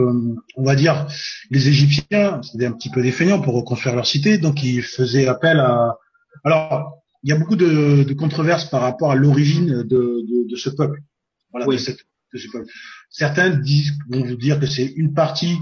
[0.57, 1.05] on va dire,
[1.51, 5.27] les Égyptiens, c'était un petit peu des feignants pour reconstruire leur cité, donc ils faisaient
[5.27, 5.97] appel à.
[6.45, 10.57] Alors, il y a beaucoup de, de controverses par rapport à l'origine de, de, de,
[10.57, 11.01] ce peuple.
[11.51, 11.99] Voilà, de, cette,
[12.33, 12.67] de ce peuple.
[13.11, 15.59] Certains disent, vont vous dire que c'est une partie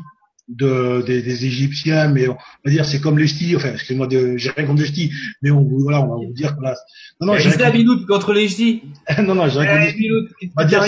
[0.50, 4.50] de, des, des, Égyptiens, mais on va dire c'est comme les ch'tis, enfin excusez-moi, j'ai
[4.50, 6.74] rien contre les ch'tis, mais on, voilà, on va vous dire que là,
[7.20, 8.06] non non, j'ai rien contre...
[8.06, 8.82] contre les ch'tis.
[9.22, 10.84] non non, j'ai rien contre On va dire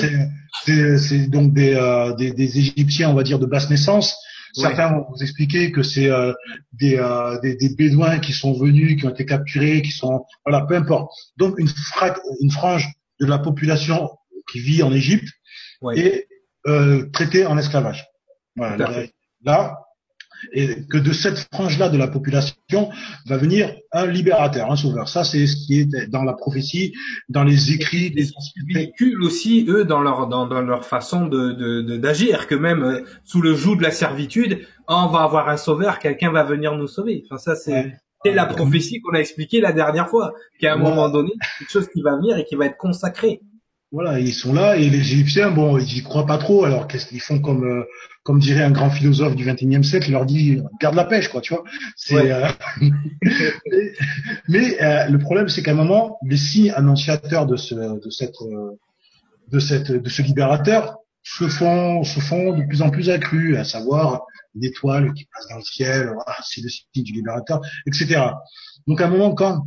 [0.64, 4.16] c'est c'est donc des, euh, des, des Égyptiens, on va dire de basse naissance.
[4.54, 6.32] Certains vont vous expliquer que c'est euh,
[6.74, 10.66] des, euh, des, des bédouins qui sont venus, qui ont été capturés, qui sont voilà,
[10.66, 11.10] peu importe.
[11.38, 11.68] Donc une,
[12.42, 12.86] une frange
[13.18, 14.10] de la population
[14.50, 15.28] qui vit en Égypte
[15.96, 16.28] est
[16.66, 18.06] euh, traitée en esclavage.
[18.56, 19.04] Voilà,
[19.44, 19.78] là,
[20.52, 22.90] et que de cette frange-là de la population
[23.26, 25.08] va venir un libérateur, un sauveur.
[25.08, 26.92] Ça, c'est ce qui est dans la prophétie,
[27.28, 28.26] dans les écrits des
[28.74, 33.00] véhicules aussi eux dans leur dans, dans leur façon de d'agir, de, que même euh,
[33.24, 36.88] sous le joug de la servitude, on va avoir un sauveur, quelqu'un va venir nous
[36.88, 37.24] sauver.
[37.26, 37.92] Enfin, ça c'est
[38.24, 42.02] la prophétie qu'on a expliquée la dernière fois, qu'à un moment donné, quelque chose qui
[42.02, 43.40] va venir et qui va être consacré.
[43.92, 46.64] Voilà, ils sont là et les Égyptiens, bon, ils y croient pas trop.
[46.64, 47.84] Alors qu'est-ce qu'ils font comme euh,
[48.22, 51.42] comme dirait un grand philosophe du XXIe siècle, il leur dit garde la pêche, quoi,
[51.42, 51.62] tu vois.
[51.94, 52.48] C'est euh,
[54.48, 58.36] mais, euh, le problème, c'est qu'à un moment, les signes annonciateurs de ce de cette
[59.48, 63.64] de cette de ce libérateur se font se font de plus en plus accrus, à
[63.64, 64.22] savoir
[64.54, 66.10] une étoile qui passe dans le ciel,
[66.44, 68.22] c'est le signe du libérateur, etc.
[68.86, 69.66] Donc à un moment, quand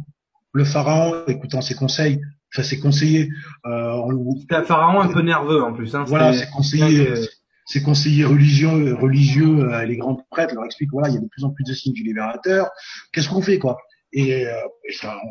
[0.51, 2.19] le pharaon, écoutant ses conseils,
[2.55, 3.29] enfin c'est conseillé.
[3.65, 4.01] Euh,
[4.49, 5.93] c'est un pharaon un peu nerveux en plus.
[5.95, 7.07] Hein, voilà, c'est conseillé.
[7.67, 11.27] Ces conseillers religieux, religieux, euh, les grands prêtres leur expliquent voilà, il y a de
[11.27, 12.69] plus en plus de signes du libérateur.
[13.11, 13.79] Qu'est-ce qu'on fait quoi?
[14.13, 14.53] Et, euh,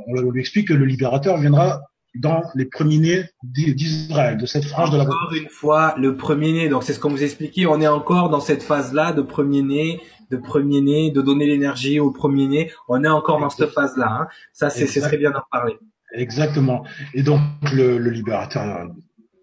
[0.09, 1.80] on lui explique que le libérateur viendra
[2.16, 5.05] dans les premiers-nés d'Israël, de cette frange de la.
[5.05, 6.68] Encore une fois, le premier-né.
[6.68, 7.66] Donc c'est ce qu'on vous expliquait.
[7.66, 12.72] On est encore dans cette phase-là de premier-né, de premier-né, de donner l'énergie au premier-né.
[12.88, 14.09] On est encore dans cette phase-là.
[14.10, 14.26] Hein.
[14.52, 15.78] Ça, c'est très bien d'en parler.
[16.16, 16.84] Exactement.
[17.12, 17.40] Et donc
[17.72, 18.86] le, le libérateur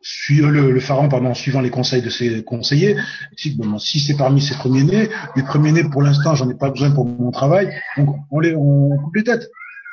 [0.02, 2.98] suivant le, le, pharaon pardon, suivant les conseils de ses conseillers,
[3.36, 6.92] si, bon, si c'est parmi ses premiers-nés, les premiers-nés pour l'instant j'en ai pas besoin
[6.92, 9.48] pour mon travail, donc on les on coupe les têtes.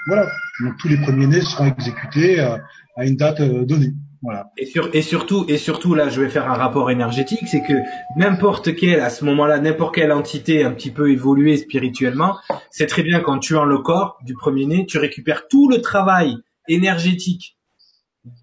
[0.06, 0.26] Voilà.
[0.60, 2.56] Donc tous les premiers-nés seront exécutés euh,
[2.96, 3.92] à une date euh, donnée.
[4.22, 4.50] Voilà.
[4.56, 7.74] Et, sur, et surtout, et surtout là, je vais faire un rapport énergétique, c'est que
[8.16, 12.36] n'importe quelle, à ce moment-là, n'importe quelle entité un petit peu évoluée spirituellement,
[12.70, 16.36] c'est très bien qu'en tuant le corps du premier-né, tu récupères tout le travail
[16.68, 17.56] énergétique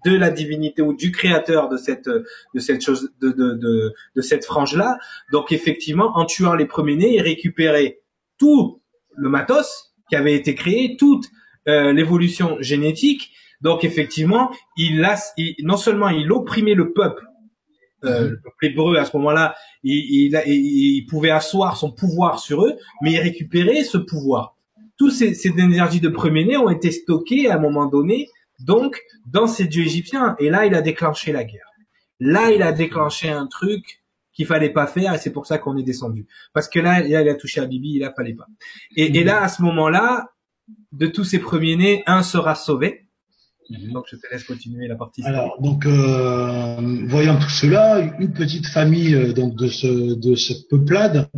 [0.04, 4.20] de la divinité ou du créateur de cette de cette chose de de de, de
[4.20, 4.98] cette frange là.
[5.32, 8.00] Donc effectivement, en tuant les premiers-nés, il récupérait
[8.38, 8.82] tout
[9.16, 11.26] le matos qui avait été créé, toute
[11.68, 13.32] euh, l'évolution génétique.
[13.60, 15.16] Donc effectivement, il, a,
[15.62, 17.24] non seulement il opprimait le peuple,
[18.04, 18.28] euh, mhm.
[18.30, 22.76] le peuple hébreu à ce moment-là, il, il, il, pouvait asseoir son pouvoir sur eux,
[23.02, 24.55] mais il récupérait ce pouvoir.
[24.96, 28.28] Toutes ces, ces énergies de premier-né ont été stockées à un moment donné
[28.60, 31.68] donc, dans ces dieux égyptiens, et là, il a déclenché la guerre.
[32.20, 34.02] Là, il a déclenché un truc
[34.32, 36.26] qu'il fallait pas faire, et c'est pour ça qu'on est descendu.
[36.52, 38.46] Parce que là, il a touché à Bibi, il a fallait pas.
[38.96, 40.30] Et, là, à ce moment-là,
[40.92, 43.05] de tous ces premiers-nés, un sera sauvé.
[43.70, 45.22] Donc, je te laisse continuer la partie.
[45.24, 50.68] Alors, donc, euh, voyant tout cela, une petite famille euh, donc de ce de cette
[50.68, 51.28] peuplade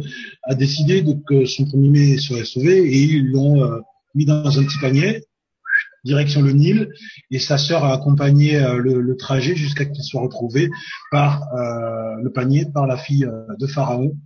[0.42, 3.80] a décidé que son premier-né serait sauvé et ils l'ont euh,
[4.14, 5.24] mis dans un petit panier
[6.04, 6.90] direction le Nil,
[7.30, 10.70] et sa sœur a accompagné le, trajet jusqu'à qu'il soit retrouvé
[11.10, 11.42] par
[12.22, 13.28] le panier par la fille
[13.58, 14.16] de Pharaon,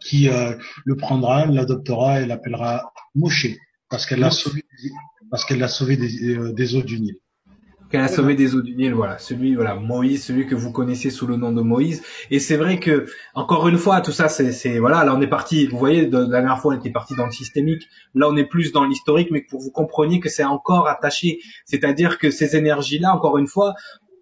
[0.00, 3.48] qui le prendra, l'adoptera et l'appellera Moshe,
[3.90, 4.62] parce qu'elle l'a sauvé,
[5.30, 7.16] parce qu'elle l'a sauvé des eaux du Nil.
[7.90, 11.10] Qu'elle a sauvé des eaux du Nil, voilà, celui, voilà, Moïse, celui que vous connaissez
[11.10, 12.02] sous le nom de Moïse.
[12.30, 15.28] Et c'est vrai que, encore une fois, tout ça, c'est, c'est, voilà, là on est
[15.28, 17.82] parti, vous voyez, de, la dernière fois on était parti dans le systémique,
[18.14, 22.18] là on est plus dans l'historique, mais pour vous compreniez que c'est encore attaché, c'est-à-dire
[22.18, 23.74] que ces énergies-là, encore une fois,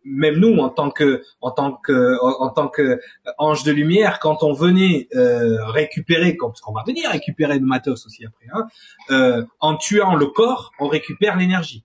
[0.05, 3.01] même nous, en tant que, en tant que, en, tant que
[3.39, 8.07] ange de lumière, quand on venait euh, récupérer, parce qu'on va venir récupérer le matos
[8.07, 8.67] aussi après, hein,
[9.11, 11.85] euh, en tuant le corps, on récupère l'énergie,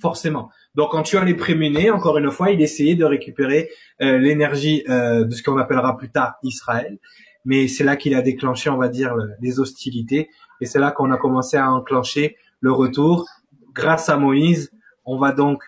[0.00, 0.50] forcément.
[0.74, 3.70] Donc en tuant les prémunés, encore une fois, il essayait de récupérer
[4.02, 6.98] euh, l'énergie euh, de ce qu'on appellera plus tard Israël.
[7.44, 10.28] Mais c'est là qu'il a déclenché, on va dire, les hostilités.
[10.60, 13.26] Et c'est là qu'on a commencé à enclencher le retour.
[13.72, 14.72] Grâce à Moïse,
[15.04, 15.62] on va donc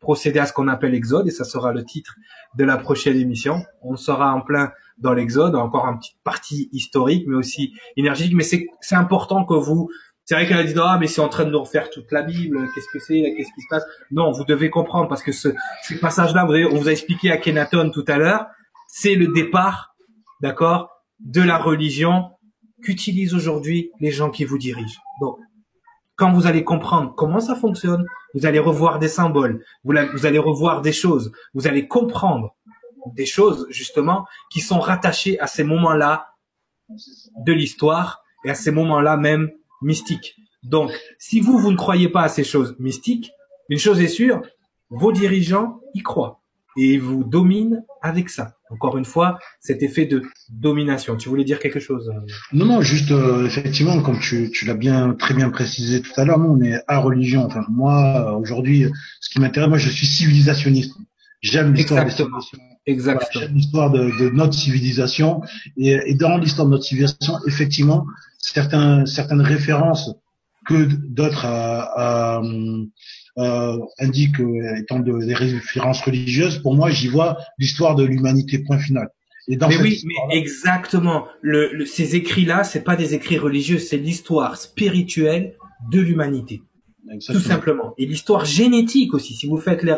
[0.00, 2.14] procéder à ce qu'on appelle l'Exode, et ça sera le titre
[2.56, 3.62] de la prochaine émission.
[3.82, 8.34] On sera en plein dans l'Exode, encore une petite partie historique, mais aussi énergétique.
[8.34, 9.88] Mais c'est important que vous
[10.28, 12.20] c'est vrai qu'elle a dit ah mais c'est en train de nous refaire toute la
[12.20, 13.84] Bible, qu'est-ce que c'est, qu'est-ce qui se passe?
[14.10, 15.48] Non, vous devez comprendre parce que ce,
[15.84, 18.46] ce passage-là, on vous a expliqué à Kenaton tout à l'heure,
[18.88, 19.96] c'est le départ,
[20.42, 22.24] d'accord, de la religion
[22.82, 25.00] qu'utilisent aujourd'hui les gens qui vous dirigent.
[25.22, 25.38] Donc,
[26.18, 28.04] quand vous allez comprendre comment ça fonctionne,
[28.34, 32.56] vous allez revoir des symboles, vous, allez revoir des choses, vous allez comprendre
[33.14, 36.34] des choses justement qui sont rattachées à ces moments-là
[37.46, 39.50] de l'histoire et à ces moments-là même
[39.80, 40.34] mystique.
[40.64, 43.30] Donc, si vous, vous ne croyez pas à ces choses mystiques,
[43.68, 44.42] une chose est sûre,
[44.90, 46.40] vos dirigeants y croient
[46.76, 48.57] et ils vous dominent avec ça.
[48.70, 51.16] Encore une fois, cet effet de domination.
[51.16, 52.20] Tu voulais dire quelque chose euh
[52.52, 56.24] Non, non, juste euh, effectivement, comme tu, tu l'as bien très bien précisé tout à
[56.24, 57.44] l'heure, nous on est à religion.
[57.44, 58.86] Enfin, moi euh, aujourd'hui,
[59.20, 60.94] ce qui m'intéresse, moi je suis civilisationniste.
[61.40, 62.04] J'aime l'histoire
[62.86, 63.42] Exactement.
[63.42, 65.42] j'aime l'histoire de, de, notre civilisation
[65.76, 68.06] et, et dans l'histoire de notre civilisation, effectivement,
[68.38, 70.10] certains, certaines références
[70.66, 71.46] que d'autres
[73.38, 74.06] euh, euh,
[74.40, 79.08] euh, étant des références religieuses, pour moi, j'y vois l'histoire de l'humanité, point final.
[79.46, 81.26] Et dans mais oui, mais exactement.
[81.40, 85.54] Le, ces écrits-là, c'est pas des écrits religieux, c'est l'histoire spirituelle
[85.90, 86.62] de l'humanité.
[87.26, 87.94] Tout simplement.
[87.96, 89.32] Et l'histoire génétique aussi.
[89.34, 89.96] Si vous faites les,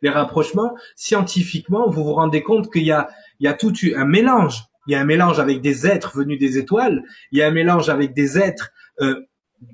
[0.00, 3.10] les rapprochements, scientifiquement, vous vous rendez compte qu'il y a,
[3.40, 6.38] il y a tout un mélange il y a un mélange avec des êtres venus
[6.40, 9.20] des étoiles, il y a un mélange avec des êtres euh,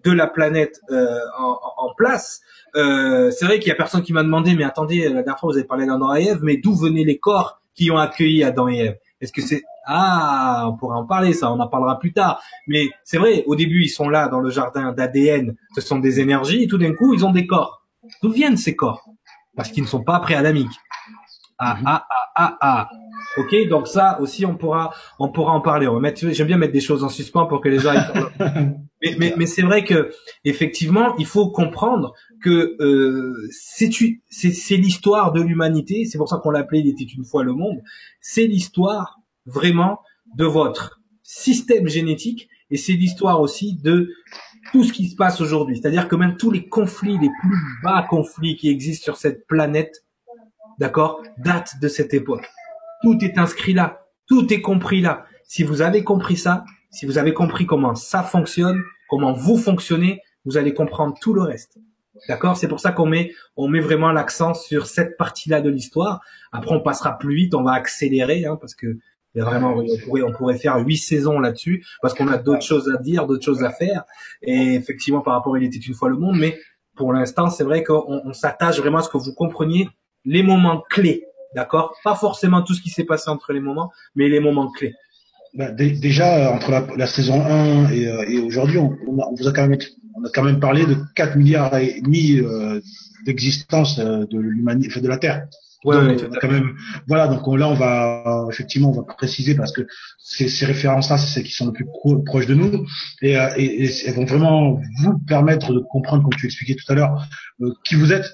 [0.05, 2.41] de la planète euh, en, en, place.
[2.75, 5.51] Euh, c'est vrai qu'il y a personne qui m'a demandé, mais attendez, la dernière fois
[5.51, 8.69] vous avez parlé d'Adam et Ève, mais d'où venaient les corps qui ont accueilli Adam
[8.69, 8.97] et Ève?
[9.21, 12.43] Est-ce que c'est ah, on pourrait en parler, ça, on en parlera plus tard.
[12.67, 16.21] Mais c'est vrai, au début ils sont là dans le jardin d'ADN, ce sont des
[16.21, 17.85] énergies, et tout d'un coup ils ont des corps.
[18.23, 19.05] D'où viennent ces corps?
[19.57, 20.81] Parce qu'ils ne sont pas pré-adamiques.
[21.59, 22.91] Ah, ah, ah, ah, ah.
[23.37, 25.87] Ok, donc ça aussi, on pourra, on pourra en parler.
[25.87, 27.93] On va mettre, j'aime bien mettre des choses en suspens pour que les gens.
[29.19, 30.11] mais, c'est vrai que
[30.45, 33.91] effectivement, il faut comprendre que euh, c'est
[34.31, 36.05] c'est l'histoire de l'humanité.
[36.05, 37.81] C'est pour ça qu'on l'appelait "Il était une fois le monde".
[38.21, 40.01] C'est l'histoire vraiment
[40.37, 44.11] de votre système génétique et c'est l'histoire aussi de
[44.73, 45.79] tout ce qui se passe aujourd'hui.
[45.79, 50.05] C'est-à-dire que même tous les conflits, les plus bas conflits qui existent sur cette planète,
[50.79, 52.47] d'accord, datent de cette époque.
[53.03, 55.27] Tout est inscrit là, tout est compris là.
[55.47, 56.65] Si vous avez compris ça,
[56.95, 61.43] si vous avez compris comment ça fonctionne, comment vous fonctionnez, vous allez comprendre tout le
[61.43, 61.79] reste.
[62.29, 62.57] D'accord?
[62.57, 66.21] C'est pour ça qu'on met, on met vraiment l'accent sur cette partie-là de l'histoire.
[66.53, 68.99] Après, on passera plus vite, on va accélérer, hein, parce que
[69.35, 73.03] vraiment, on pourrait, on pourrait faire huit saisons là-dessus parce qu'on a d'autres choses à
[73.03, 74.05] dire, d'autres choses à faire.
[74.43, 76.57] Et effectivement, par rapport à Il était une fois le monde, mais
[76.95, 79.89] pour l'instant, c'est vrai qu'on on, s'attache vraiment à ce que vous compreniez
[80.25, 81.27] les moments clés,
[81.57, 81.97] d'accord?
[82.05, 84.95] Pas forcément tout ce qui s'est passé entre les moments, mais les moments clés.
[85.55, 89.53] Bah, déjà entre la, la, saison 1 et, euh, et aujourd'hui, on, on, vous a
[89.53, 89.79] quand même,
[90.17, 92.81] on a quand même parlé de 4 milliards et demi euh,
[93.25, 95.47] d'existence euh, de l'humanité, de la Terre.
[95.85, 96.75] Ouais, quand même,
[97.07, 97.29] voilà.
[97.29, 99.83] Donc là, on va effectivement, on va préciser parce que
[100.19, 101.87] ces, ces références-là, c'est celles qui sont le plus
[102.25, 102.87] proches de nous
[103.21, 106.91] et, euh, et, et, elles vont vraiment vous permettre de comprendre, comme tu expliquais tout
[106.91, 107.29] à l'heure,
[107.61, 108.33] euh, qui vous êtes,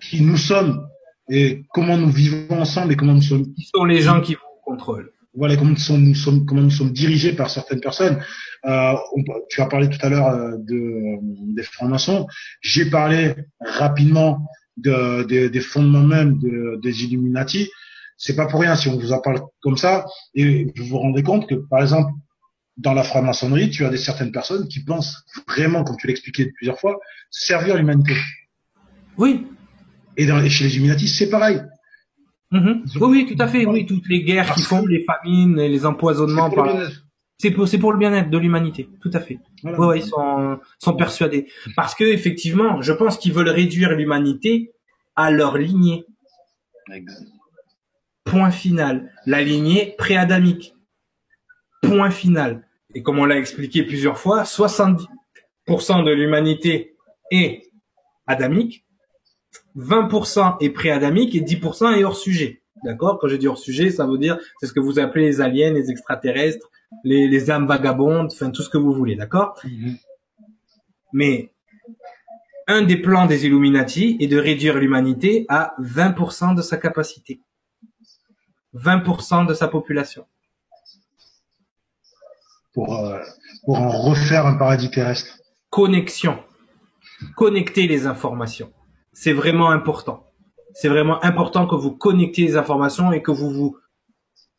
[0.00, 0.86] qui nous sommes
[1.30, 3.54] et comment nous vivons ensemble et comment nous sommes.
[3.54, 6.70] Qui sont les gens qui vous contrôlent voilà comment nous sommes, nous sommes, comment nous
[6.70, 8.22] sommes dirigés par certaines personnes.
[8.66, 8.94] Euh,
[9.50, 11.18] tu as parlé tout à l'heure euh, de,
[11.54, 12.26] des francs-maçons.
[12.60, 14.46] J'ai parlé rapidement
[14.76, 17.70] de, de, des fondements même de, des Illuminati,
[18.16, 20.06] c'est pas pour rien si on vous en parle comme ça.
[20.34, 22.12] Et vous vous rendez compte que, par exemple,
[22.76, 26.78] dans la franc-maçonnerie, tu as des certaines personnes qui pensent vraiment, comme tu l'expliquais plusieurs
[26.78, 26.98] fois,
[27.30, 28.16] servir l'humanité.
[29.16, 29.46] Oui.
[30.16, 31.60] Et, dans, chez les Illuminati, c'est pareil.
[32.54, 32.98] Mm-hmm.
[33.00, 33.66] Oui, oui, tout à fait.
[33.66, 36.50] Oui, toutes les guerres qui font, les famines et les empoisonnements.
[36.50, 36.68] Par...
[37.38, 39.40] C'est pour, c'est pour le bien-être de l'humanité, tout à fait.
[39.64, 41.48] Oui, ils sont, sont persuadés.
[41.74, 44.70] Parce que effectivement, je pense qu'ils veulent réduire l'humanité
[45.16, 46.04] à leur lignée.
[48.24, 49.10] Point final.
[49.26, 50.74] La lignée préadamique.
[51.82, 52.66] Point final.
[52.94, 55.04] Et comme on l'a expliqué plusieurs fois, 70%
[56.04, 56.94] de l'humanité
[57.32, 57.62] est
[58.28, 58.83] adamique,
[59.76, 62.62] 20% est préadamique et 10% est hors sujet.
[62.84, 63.18] D'accord?
[63.18, 65.72] Quand je dis hors sujet, ça veut dire c'est ce que vous appelez les aliens,
[65.72, 66.70] les extraterrestres,
[67.02, 69.58] les, les âmes vagabondes, enfin tout ce que vous voulez, d'accord?
[69.64, 69.96] Mhm.
[71.12, 71.50] Mais
[72.66, 77.40] un des plans des Illuminati est de réduire l'humanité à 20% de sa capacité.
[78.74, 80.26] 20% de sa population.
[82.72, 83.20] Pour, euh,
[83.64, 85.38] pour en refaire un paradis terrestre.
[85.70, 86.42] Connexion.
[87.36, 88.72] Connecter les informations.
[89.14, 90.30] C'est vraiment important.
[90.74, 93.78] C'est vraiment important que vous connectiez les informations et que vous vous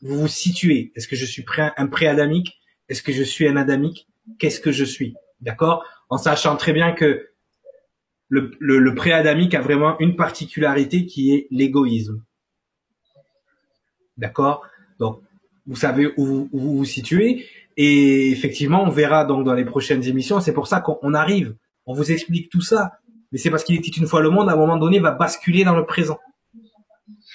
[0.02, 0.92] vous situez.
[0.96, 2.60] Est-ce que je suis un pré-adamique?
[2.90, 4.08] Est-ce que je suis un adamique?
[4.40, 5.16] Qu'est-ce que je suis?
[5.42, 5.84] D'accord?
[6.10, 7.30] En sachant très bien que
[8.30, 12.24] le, le, pré-adamique a vraiment une particularité qui est l'égoïsme.
[14.18, 14.66] D'accord?
[15.00, 15.22] Donc,
[15.68, 17.46] vous savez où vous, vous vous situez.
[17.78, 20.40] Et effectivement, on verra donc dans les prochaines émissions.
[20.40, 21.56] C'est pour ça qu'on arrive.
[21.86, 23.00] On vous explique tout ça.
[23.32, 25.64] Mais c'est parce qu'il était une fois le monde, à un moment donné, va basculer
[25.64, 26.20] dans le présent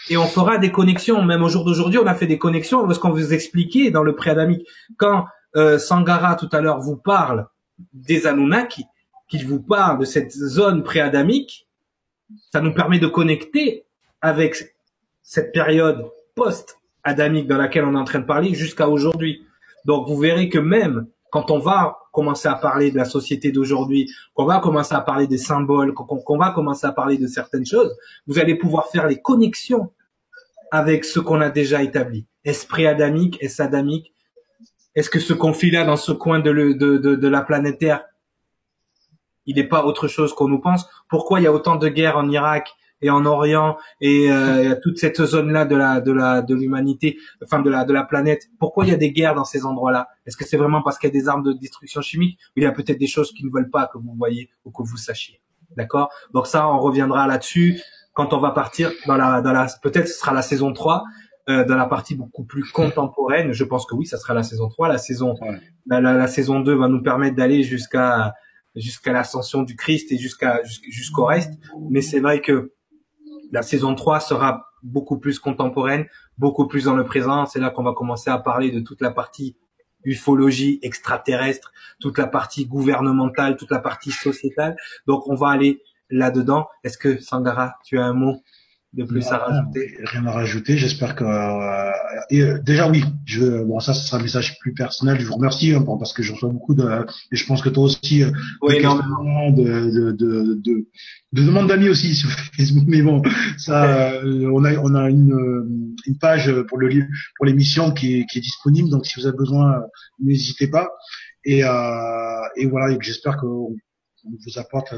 [0.09, 1.23] et on fera des connexions.
[1.23, 4.15] Même au jour d'aujourd'hui, on a fait des connexions parce qu'on vous expliquait dans le
[4.15, 4.67] préadamique.
[4.97, 5.27] Quand
[5.57, 7.47] euh, Sangara tout à l'heure vous parle
[7.93, 8.85] des Anunnaki,
[9.29, 11.69] qu'il vous parle de cette zone préadamique,
[12.53, 13.85] ça nous permet de connecter
[14.21, 14.75] avec
[15.23, 16.05] cette période
[16.35, 19.47] post-adamique dans laquelle on est en train de parler jusqu'à aujourd'hui.
[19.85, 24.11] Donc vous verrez que même quand on va commencer à parler de la société d'aujourd'hui,
[24.35, 27.95] qu'on va commencer à parler des symboles, qu'on va commencer à parler de certaines choses,
[28.27, 29.93] vous allez pouvoir faire les connexions
[30.71, 32.27] avec ce qu'on a déjà établi.
[32.45, 34.15] Esprit adamique, est-ce adamique?
[34.95, 38.05] Est-ce que ce conflit-là dans ce coin de, de, la planète Terre,
[39.47, 40.89] il n'est pas autre chose qu'on nous pense?
[41.09, 44.99] Pourquoi il y a autant de guerres en Irak et en Orient et euh, toute
[44.99, 48.49] cette zone-là de la de la de l'humanité, enfin de la de la planète.
[48.59, 50.09] Pourquoi il y a des guerres dans ces endroits-là?
[50.27, 52.63] Est-ce que c'est vraiment parce qu'il y a des armes de destruction chimique ou il
[52.65, 54.97] y a peut-être des choses qui ne veulent pas que vous voyez ou que vous
[54.97, 55.41] sachiez?
[55.77, 56.11] D'accord?
[56.35, 57.81] Donc ça, on reviendra là-dessus
[58.13, 61.05] quand on va partir dans la dans la peut-être ce sera la saison 3
[61.49, 63.53] euh, dans la partie beaucoup plus contemporaine.
[63.53, 64.89] Je pense que oui, ça sera la saison 3.
[64.89, 65.35] La saison
[65.87, 68.35] la, la, saison 2 va nous permettre d'aller jusqu'à
[68.77, 71.55] jusqu'à l'ascension du Christ et jusqu'à jusqu'au reste.
[71.91, 72.73] Mais c'est vrai que
[73.53, 76.07] la saison 3 sera beaucoup plus contemporaine,
[76.39, 77.47] beaucoup plus dans le présent.
[77.47, 79.57] C'est là qu'on va commencer à parler de toute la partie
[80.05, 84.77] ufologie extraterrestre, toute la partie gouvernementale, toute la partie sociétale.
[85.07, 86.69] Donc on va aller là-dedans.
[86.85, 88.43] Est-ce que Sangara, tu as un mot
[88.93, 90.77] de plus à rajouter Rien à rajouter.
[90.77, 91.91] J'espère que euh,
[92.33, 93.05] euh, déjà oui.
[93.25, 95.21] Je bon ça, ce sera un message plus personnel.
[95.21, 96.85] Je vous remercie hein, parce que je reçois beaucoup de
[97.31, 98.31] et je pense que toi aussi euh,
[98.63, 100.89] oui, de, de, de, de,
[101.33, 102.85] de demandes d'amis aussi sur Facebook.
[102.89, 103.23] Mais bon,
[103.59, 106.91] ça euh, on a on a une, une page pour le
[107.37, 108.91] pour l'émission qui est, qui est disponible.
[108.91, 109.83] Donc si vous avez besoin,
[110.19, 110.89] n'hésitez pas.
[111.45, 112.93] Et, euh, et voilà.
[112.93, 113.75] Et j'espère qu'on
[114.25, 114.95] vous apporte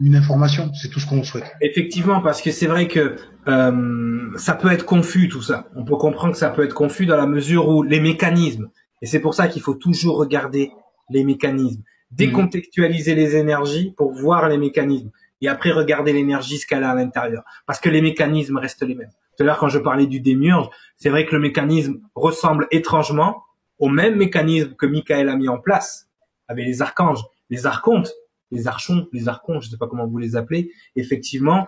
[0.00, 0.70] une information.
[0.74, 1.50] C'est tout ce qu'on souhaite.
[1.60, 3.16] Effectivement, parce que c'est vrai que
[3.48, 5.68] euh, ça peut être confus tout ça.
[5.74, 8.68] On peut comprendre que ça peut être confus dans la mesure où les mécanismes,
[9.02, 10.72] et c'est pour ça qu'il faut toujours regarder
[11.10, 15.10] les mécanismes, décontextualiser les énergies pour voir les mécanismes,
[15.40, 18.94] et après regarder l'énergie ce qu'elle a à l'intérieur, parce que les mécanismes restent les
[18.94, 19.10] mêmes.
[19.36, 23.42] Tout à l'heure, quand je parlais du démiurge, c'est vrai que le mécanisme ressemble étrangement
[23.78, 26.08] au même mécanisme que Michael a mis en place
[26.48, 28.10] avec les archanges, les archontes
[28.50, 31.66] les archons, les archons, je ne sais pas comment vous les appelez, effectivement,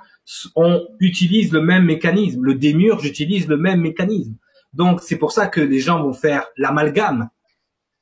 [0.54, 2.44] on utilise le même mécanisme.
[2.44, 4.36] Le démurge utilise le même mécanisme.
[4.72, 7.30] Donc c'est pour ça que les gens vont faire l'amalgame.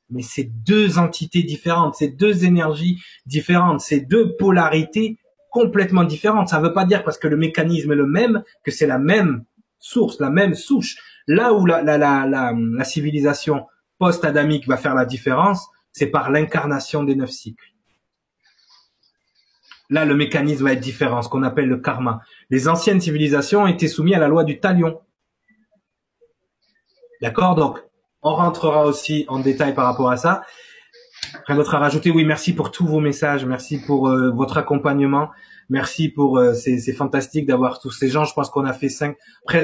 [0.09, 5.17] Mais c'est deux entités différentes, c'est deux énergies différentes, c'est deux polarités
[5.51, 6.49] complètement différentes.
[6.49, 8.99] Ça ne veut pas dire parce que le mécanisme est le même que c'est la
[8.99, 9.43] même
[9.79, 10.95] source, la même souche.
[11.27, 13.65] Là où la, la, la, la civilisation
[13.97, 17.73] post-adamique va faire la différence, c'est par l'incarnation des neuf cycles.
[19.89, 22.21] Là, le mécanisme va être différent, ce qu'on appelle le karma.
[22.49, 24.99] Les anciennes civilisations étaient soumises à la loi du talion.
[27.21, 27.55] D'accord?
[27.55, 27.79] Donc,
[28.21, 30.43] on rentrera aussi en détail par rapport à ça.
[31.45, 35.29] Rien d'autre à rajouter Oui, merci pour tous vos messages, merci pour euh, votre accompagnement,
[35.69, 38.25] merci pour euh, c'est fantastique d'avoir tous ces gens.
[38.25, 39.17] Je pense qu'on a fait cinq,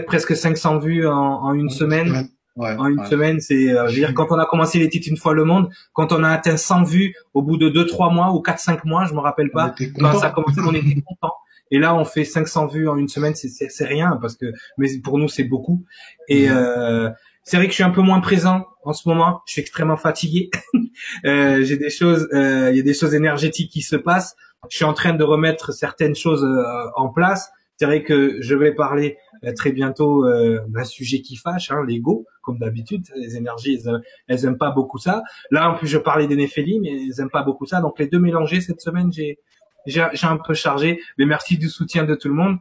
[0.08, 2.30] presque 500 vues en, en une semaine.
[2.56, 5.08] Ouais, en une semaine, c'est, euh, je veux dire, quand on a commencé les titres
[5.10, 8.32] une fois le monde, quand on a atteint 100 vues au bout de 2-3 mois
[8.34, 11.34] ou 4-5 mois, je me rappelle pas, quand ça a commencé, on était content.
[11.72, 14.46] Et là, on fait 500 vues en une semaine, c'est rien parce que,
[14.78, 15.84] mais pour nous, c'est beaucoup.
[16.28, 17.10] Et euh,
[17.44, 19.42] c'est vrai que je suis un peu moins présent en ce moment.
[19.46, 20.50] Je suis extrêmement fatigué.
[21.26, 24.36] euh, J'ai des choses, euh, il y a des choses énergétiques qui se passent.
[24.70, 27.52] Je suis en train de remettre certaines choses euh, en place.
[27.78, 31.84] C'est vrai que je vais parler euh, très bientôt euh, d'un sujet qui fâche, hein,
[31.88, 33.06] l'ego, comme d'habitude.
[33.16, 35.24] Les énergies, elles, elles aiment pas beaucoup ça.
[35.50, 37.82] Là, en plus, je parlais des néphélis, mais elles aiment pas beaucoup ça.
[37.82, 39.40] Donc, les deux mélangés cette semaine, j'ai
[39.86, 41.02] j'ai un peu chargé.
[41.18, 42.58] Mais merci du soutien de tout le monde.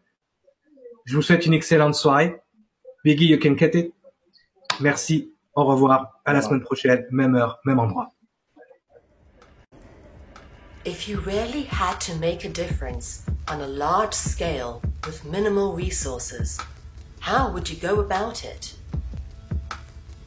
[1.05, 2.41] Je vous souhaite une excellente soirée.
[3.05, 3.93] Biggie, you can get it.
[4.81, 5.33] Merci.
[5.55, 6.21] Au revoir.
[6.25, 7.07] À la semaine prochaine.
[7.11, 8.09] Même heure, même endroit.
[10.85, 16.59] If you really had to make a difference on a large scale with minimal resources,
[17.21, 18.75] how would you go about it?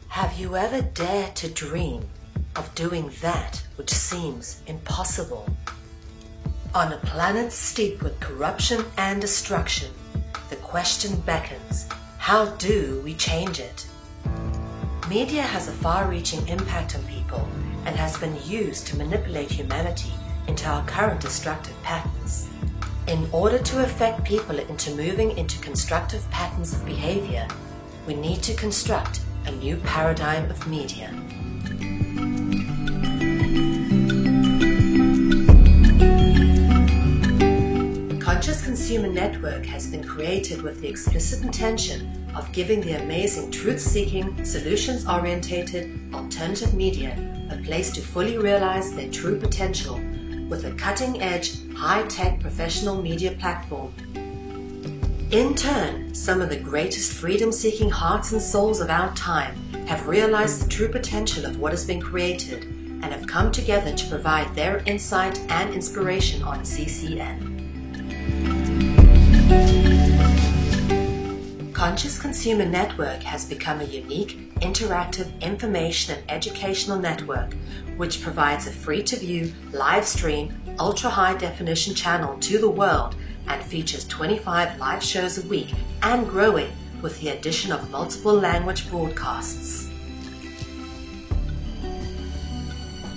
[0.07, 2.07] Have you ever dared to dream
[2.55, 5.45] of doing that which seems impossible?
[6.73, 9.91] On a planet steeped with corruption and destruction,
[10.49, 11.85] the question beckons
[12.17, 13.85] how do we change it?
[15.09, 17.45] Media has a far reaching impact on people
[17.83, 20.13] and has been used to manipulate humanity
[20.47, 22.49] into our current destructive patterns.
[23.07, 27.47] In order to affect people into moving into constructive patterns of behavior,
[28.07, 31.09] we need to construct a new paradigm of media.
[38.19, 43.79] Conscious Consumer Network has been created with the explicit intention of giving the amazing truth
[43.79, 47.15] seeking, solutions orientated, alternative media
[47.51, 49.99] a place to fully realize their true potential
[50.49, 53.93] with a cutting edge, high tech professional media platform.
[55.31, 59.55] In turn, some of the greatest freedom seeking hearts and souls of our time
[59.87, 64.09] have realized the true potential of what has been created and have come together to
[64.09, 67.53] provide their insight and inspiration on CCN.
[71.73, 77.53] Conscious Consumer Network has become a unique, interactive information and educational network
[77.97, 83.15] which provides a free to view, live stream, ultra high definition channel to the world
[83.47, 88.89] and features 25 live shows a week and growing with the addition of multiple language
[88.89, 89.89] broadcasts.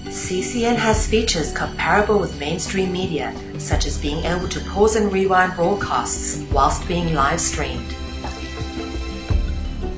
[0.07, 5.55] CCN has features comparable with mainstream media, such as being able to pause and rewind
[5.55, 7.95] broadcasts whilst being live streamed.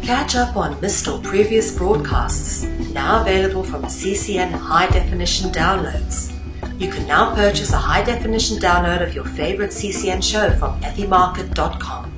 [0.03, 6.33] Catch up on missed or previous broadcasts, now available from CCN High Definition Downloads.
[6.81, 12.11] You can now purchase a high definition download of your favorite CCN show from ethymarket.com.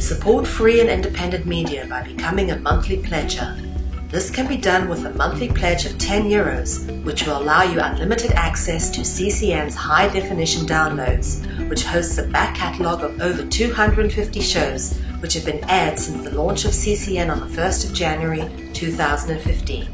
[0.00, 3.73] Support free and independent media by becoming a monthly pledger.
[4.14, 7.80] This can be done with a monthly pledge of 10 euros, which will allow you
[7.80, 14.40] unlimited access to CCN's high definition downloads, which hosts a back catalogue of over 250
[14.40, 18.48] shows which have been aired since the launch of CCN on the 1st of January
[18.72, 19.88] 2015.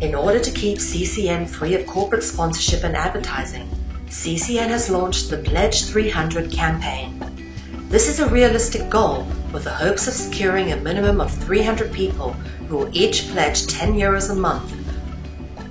[0.00, 3.70] In order to keep CCN free of corporate sponsorship and advertising,
[4.08, 7.47] CCN has launched the Pledge 300 campaign.
[7.88, 12.34] This is a realistic goal with the hopes of securing a minimum of 300 people
[12.68, 14.74] who will each pledge 10 euros a month.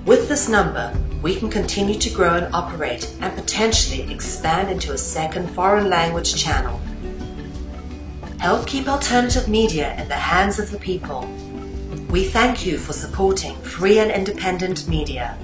[0.04, 0.92] With this number,
[1.22, 6.34] we can continue to grow and operate and potentially expand into a second foreign language
[6.34, 6.80] channel.
[8.40, 11.20] Help keep alternative media in the hands of the people.
[12.10, 15.38] We thank you for supporting free and independent media.